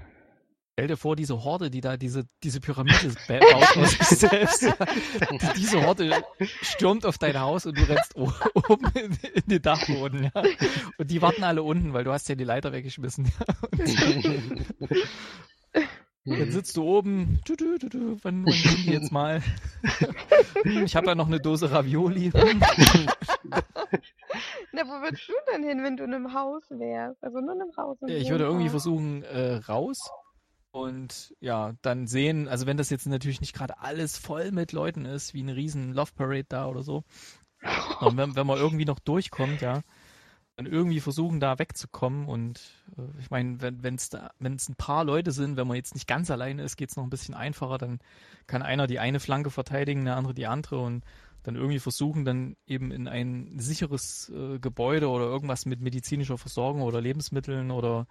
[0.75, 4.63] Stell dir vor, diese Horde, die da diese, diese Pyramide ba- baut aus sich selbst.
[4.63, 6.23] Die, diese Horde
[6.63, 10.31] stürmt auf dein Haus und du rennst oben in, in den Dachboden.
[10.35, 10.43] Ja.
[10.97, 13.31] Und die warten alle unten, weil du hast ja die Leiter weggeschmissen.
[13.79, 13.85] Ja.
[16.25, 17.41] Dann sitzt du oben.
[17.47, 19.43] Du, du, du, du, wann, wann gehen die jetzt mal?
[20.85, 22.31] Ich habe ja noch eine Dose Ravioli.
[22.35, 22.43] Na,
[24.85, 27.25] wo würdest du denn hin, wenn du in einem Haus wärst?
[27.25, 27.97] Also nur in einem Haus.
[28.07, 30.11] ich würde ein irgendwie versuchen, äh, raus
[30.71, 35.07] und ja, dann sehen, also wenn das jetzt natürlich nicht gerade alles voll mit Leuten
[35.07, 37.05] ist, wie eine riesen Love Parade da oder so,
[38.01, 39.81] und wenn, wenn man irgendwie noch durchkommt, ja,
[40.61, 42.61] dann irgendwie versuchen, da wegzukommen und
[42.99, 45.95] äh, ich meine, wenn es da, wenn es ein paar Leute sind, wenn man jetzt
[45.95, 47.99] nicht ganz alleine ist, geht's noch ein bisschen einfacher, dann
[48.47, 51.05] kann einer die eine Flanke verteidigen, der andere die andere und
[51.45, 56.83] dann irgendwie versuchen, dann eben in ein sicheres äh, Gebäude oder irgendwas mit medizinischer Versorgung
[56.83, 58.07] oder Lebensmitteln oder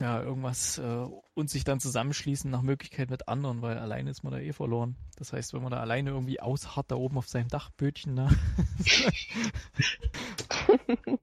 [0.00, 4.32] ja, irgendwas äh, und sich dann zusammenschließen nach Möglichkeit mit anderen, weil alleine ist man
[4.32, 4.96] da eh verloren.
[5.16, 8.30] Das heißt, wenn man da alleine irgendwie ausharrt, da oben auf seinem Dachbötchen, ne?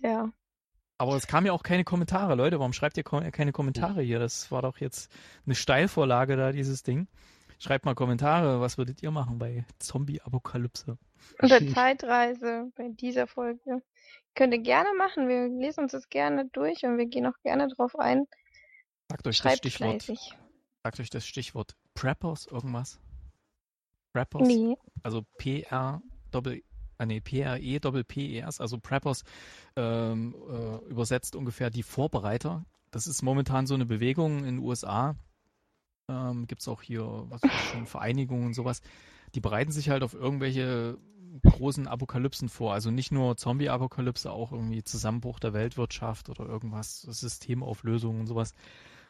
[0.00, 0.30] Ja.
[0.98, 2.58] Aber es kamen ja auch keine Kommentare, Leute.
[2.58, 4.18] Warum schreibt ihr keine Kommentare hier?
[4.18, 5.10] Das war doch jetzt
[5.44, 7.08] eine Steilvorlage da, dieses Ding.
[7.60, 10.98] Schreibt mal Kommentare, was würdet ihr machen bei Zombie-Apokalypse?
[11.40, 13.82] Unter Zeitreise bei dieser Folge.
[14.34, 15.28] Könnt ihr gerne machen.
[15.28, 18.26] Wir lesen uns das gerne durch und wir gehen auch gerne drauf ein.
[19.08, 20.02] Sagt euch das Schreibt Stichwort.
[20.04, 20.32] fleißig.
[20.84, 23.00] Sagt euch das Stichwort Preppers irgendwas?
[24.12, 24.46] Preppers?
[24.46, 24.76] Nee.
[25.02, 26.62] Also P-R doppel
[26.98, 29.24] ah nee, P-R-E doppel P-E-S, also Preppers
[29.76, 32.64] ähm, äh, übersetzt ungefähr die Vorbereiter.
[32.90, 35.14] Das ist momentan so eine Bewegung in den USA.
[36.08, 38.80] Ähm, Gibt es auch hier was schon, Vereinigungen und sowas.
[39.34, 40.98] Die bereiten sich halt auf irgendwelche
[41.44, 42.72] großen Apokalypsen vor.
[42.72, 48.54] Also nicht nur Zombie-Apokalypse, auch irgendwie Zusammenbruch der Weltwirtschaft oder irgendwas, Systemauflösung und sowas.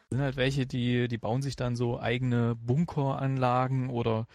[0.09, 4.27] sind halt welche, die, die bauen sich dann so eigene Bunkeranlagen oder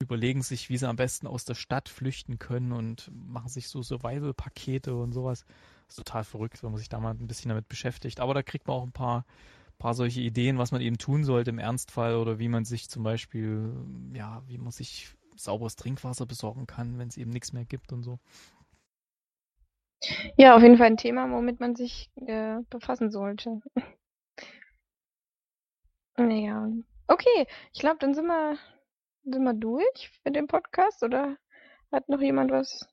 [0.00, 3.82] überlegen sich, wie sie am besten aus der Stadt flüchten können und machen sich so
[3.82, 5.44] Survival-Pakete und sowas.
[5.86, 8.20] Das ist total verrückt, wenn man sich da mal ein bisschen damit beschäftigt.
[8.20, 9.24] Aber da kriegt man auch ein paar,
[9.78, 13.02] paar solche Ideen, was man eben tun sollte im Ernstfall oder wie man sich zum
[13.02, 13.72] Beispiel,
[14.12, 18.02] ja, wie man sich sauberes Trinkwasser besorgen kann, wenn es eben nichts mehr gibt und
[18.02, 18.18] so.
[20.36, 23.60] Ja, auf jeden Fall ein Thema, womit man sich äh, befassen sollte.
[26.18, 26.70] Naja,
[27.08, 27.46] okay.
[27.74, 28.56] Ich glaube, dann sind wir,
[29.26, 31.36] sind wir durch mit dem Podcast oder
[31.92, 32.88] hat noch jemand was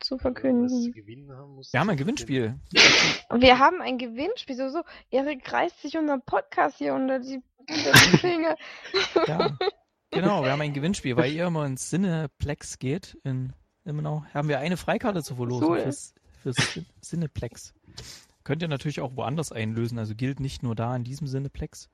[0.00, 0.92] zu verkünden?
[0.92, 1.72] gewinnen haben muss.
[1.72, 2.54] Wir haben ein Gewinnspiel.
[3.34, 4.56] Wir haben ein Gewinnspiel.
[4.56, 4.82] So, so.
[5.10, 8.56] Erik reißt sich unseren Podcast hier unter die, unter die Finger.
[9.26, 9.56] Ja,
[10.10, 13.52] genau, wir haben ein Gewinnspiel, weil ihr immer ins Cineplex geht in
[13.84, 15.80] Immenau, haben wir eine Freikarte zu verlosen Cool.
[15.80, 17.74] fürs, fürs Cin- Cineplex.
[18.44, 21.88] Könnt ihr natürlich auch woanders einlösen, also gilt nicht nur da in diesem Cineplex.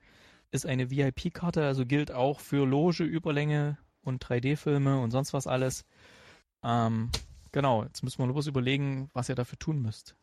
[0.51, 5.85] Ist eine VIP-Karte, also gilt auch für Loge, Überlänge und 3D-Filme und sonst was alles.
[6.65, 7.11] Ähm,
[7.53, 10.17] genau, jetzt müssen wir nur bloß überlegen, was ihr dafür tun müsst.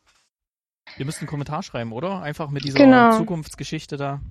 [0.97, 2.21] Ihr müsst einen Kommentar schreiben, oder?
[2.21, 3.17] Einfach mit dieser Genau.
[3.17, 4.21] Zukunftsgeschichte da.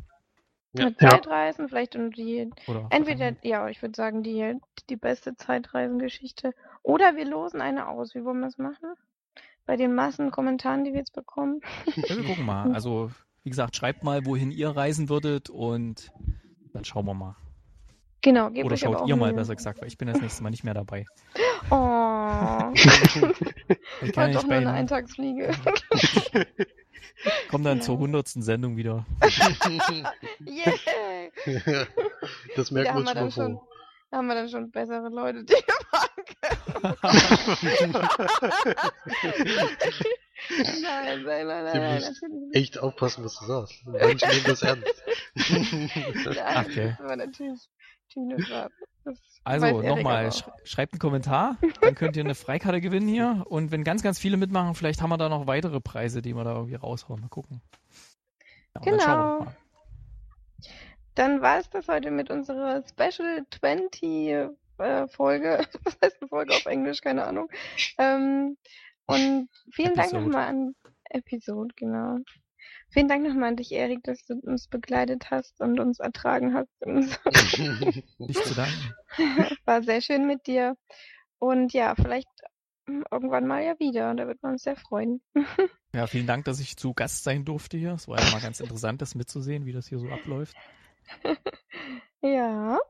[0.73, 0.87] Ja.
[0.87, 1.11] Mit Ja.
[1.11, 4.55] Zeitreisen vielleicht und die Oder Entweder, ja, ich würde sagen, die,
[4.91, 6.53] die beste Zeitreisengeschichte.
[6.83, 8.15] Oder wir losen eine aus.
[8.15, 8.95] Wie wollen wir das machen?
[9.67, 11.61] Bei den Massenkommentaren, die wir jetzt bekommen.
[11.95, 12.71] Ja, wir gucken mal.
[12.75, 13.11] Also,
[13.45, 16.11] wie gesagt, schreibt mal, wohin ihr reisen würdet und
[16.73, 17.37] dann schauen wir mal.
[18.23, 19.37] Genau, gebt Oder schaut ihr mal, Mühe.
[19.41, 21.05] besser gesagt, weil ich bin das nächste Mal nicht mehr dabei.
[21.71, 21.75] Oh,
[24.03, 25.51] Ich kann ja doch nur eine Eintagsfliege.
[27.51, 29.05] komm dann zur hundertsten Sendung wieder.
[30.47, 30.73] yeah!
[32.57, 33.61] das Da merken wir haben uns wir dann schon schon,
[34.11, 35.63] da haben wir dann schon bessere Leute, die wir
[39.23, 40.15] können.
[40.51, 42.57] Nein, nein, nein, nein, nein, natürlich nicht.
[42.57, 43.87] Echt aufpassen, was du sagst.
[43.87, 45.03] Manche nehmen das ernst.
[45.37, 46.95] Nein, Okay.
[46.99, 47.69] das war natürlich.
[49.05, 53.45] Das Also nochmal, sch schreibt einen Kommentar, dann könnt ihr eine Freikarte gewinnen hier.
[53.49, 56.45] Und wenn ganz, ganz viele mitmachen, vielleicht haben wir da noch weitere Preise, die wir
[56.45, 57.21] da irgendwie raushauen.
[57.21, 57.61] Mal gucken.
[58.75, 59.07] Ja, dann Genau.
[59.41, 59.57] mal.
[61.15, 64.03] Dann war es das heute mit unserer Special 20
[64.79, 65.65] äh, Folge.
[65.85, 67.01] Was heißt eine Folge auf Englisch?
[67.01, 67.49] Keine Ahnung.
[67.99, 68.57] Ähm,
[69.07, 70.23] und vielen Dank Episode.
[70.23, 70.75] nochmal an
[71.11, 72.19] Episode, genau.
[72.91, 76.71] Vielen Dank nochmal an dich, Erik, dass du uns begleitet hast und uns ertragen hast.
[78.19, 78.95] Nicht zu danken.
[79.65, 80.77] War sehr schön mit dir.
[81.39, 82.29] Und ja, vielleicht
[82.87, 84.15] hm, irgendwann mal ja wieder.
[84.15, 85.23] Da wird man uns sehr freuen.
[85.95, 87.93] Ja, vielen Dank, dass ich zu Gast sein durfte hier.
[87.93, 90.57] Es war ja mal ganz interessant, das mitzusehen, wie das hier so abläuft.
[92.21, 92.81] Ja.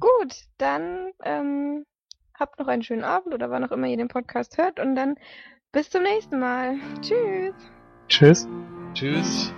[0.00, 1.84] Gut, dann ähm,
[2.38, 5.16] habt noch einen schönen Abend oder wann auch immer ihr den Podcast hört und dann
[5.72, 6.76] bis zum nächsten Mal.
[7.00, 7.54] Tschüss.
[8.08, 8.48] Tschüss.
[8.94, 9.52] Tschüss.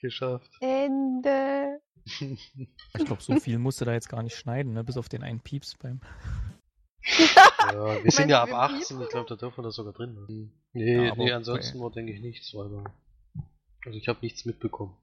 [0.00, 0.50] Geschafft.
[0.60, 1.80] Ende.
[2.20, 4.82] Ich glaube, so viel musste da jetzt gar nicht schneiden, ne?
[4.82, 6.00] bis auf den einen Pieps beim.
[7.72, 9.74] Ja, wir sind ja ab Meinst du, wir 18, ich glaube, da dürfen wir das
[9.76, 10.52] sogar drin lassen.
[10.72, 12.84] Nee, Ja, nee, ansonsten bei- war, denke ich, nichts weiter.
[13.84, 14.96] Also ich habe nichts mitbekommen.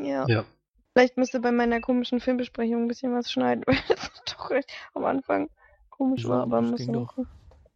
[0.00, 0.26] Ja.
[0.28, 0.44] Ja.
[0.92, 5.04] Vielleicht müsste bei meiner komischen Filmbesprechung ein bisschen was schneiden, weil das doch recht am
[5.04, 5.50] Anfang
[5.90, 7.16] komisch war, aber Das muss ging doch.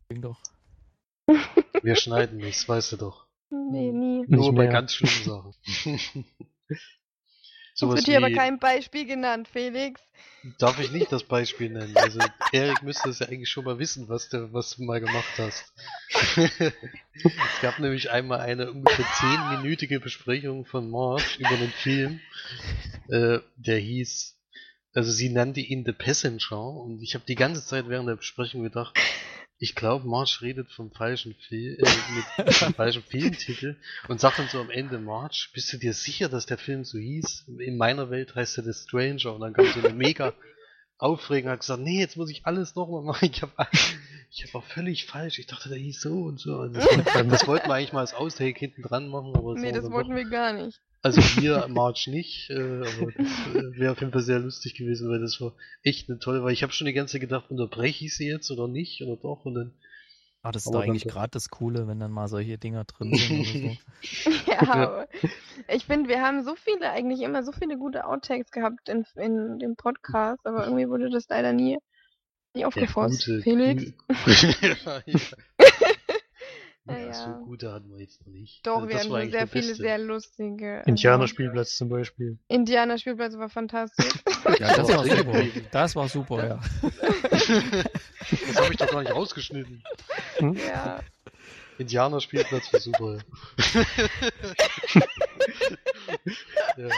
[0.09, 0.41] Ging doch.
[1.83, 3.27] Wir schneiden nichts, weißt du doch.
[3.51, 4.21] Nee, nie.
[4.21, 4.73] Nicht Nur bei mehr.
[4.73, 6.25] ganz schlimmen Sachen.
[7.75, 10.01] Es wird hier aber kein Beispiel genannt, Felix.
[10.59, 11.97] Darf ich nicht das Beispiel nennen?
[11.97, 12.19] Also
[12.53, 15.73] Erik müsste es ja eigentlich schon mal wissen, was du, was du mal gemacht hast.
[16.37, 22.21] es gab nämlich einmal eine ungefähr zehnminütige Besprechung von Marge über einen Film,
[23.09, 24.37] äh, der hieß,
[24.93, 28.63] also sie nannte ihn The Passenger und ich habe die ganze Zeit während der Besprechung
[28.63, 28.99] gedacht,
[29.62, 33.77] ich glaube, Marge redet vom falschen Film, äh, mit vom falschen Filmtitel
[34.09, 36.99] und sagt dann so am Ende, Marge, bist du dir sicher, dass der Film so
[36.99, 37.45] hieß?
[37.59, 40.32] In meiner Welt heißt er The Stranger und dann kam so eine mega
[40.97, 43.28] Aufregung, hat gesagt, nee, jetzt muss ich alles nochmal machen.
[43.32, 43.53] Ich habe
[44.31, 45.39] ich hab auch völlig falsch.
[45.39, 46.57] Ich dachte, der hieß so und so.
[46.59, 49.73] Und das, wollten- das wollten wir eigentlich mal als Outtake hinten dran machen, aber Nee,
[49.73, 50.81] das wollten wir gar nicht.
[51.03, 55.09] Also wir, Marge nicht, äh, aber das äh, wäre auf jeden Fall sehr lustig gewesen,
[55.09, 58.05] weil das war echt eine tolle, weil ich habe schon die ganze Zeit gedacht, unterbreche
[58.05, 59.75] ich sie jetzt oder nicht oder doch und dann
[60.43, 63.41] Ah, das ist doch eigentlich gerade das Coole, wenn dann mal solche Dinger drin sind
[63.41, 64.31] oder so.
[64.51, 65.09] Ja, aber
[65.69, 69.59] ich finde, wir haben so viele, eigentlich immer so viele gute Outtakes gehabt in, in
[69.59, 71.77] dem Podcast, aber irgendwie wurde das leider nie,
[72.55, 73.25] nie aufgefasst.
[73.43, 73.93] Felix?
[74.63, 75.21] ja, ja.
[76.99, 78.67] Ja, so gute hatten wir jetzt noch nicht.
[78.67, 80.79] Doch, Also wir hatten sehr viele sehr lustige.
[80.79, 82.39] also- Indianerspielplatz zum Beispiel.
[82.49, 84.12] Indianerspielplatz war fantastisch.
[84.59, 85.43] Ja, das war super.
[85.71, 86.61] Das war super, ja.
[87.31, 89.83] Das habe ich doch gar nicht rausgeschnitten.
[90.41, 91.01] ja.
[91.79, 93.19] Indianerspielplatz war super.
[96.77, 96.89] ja.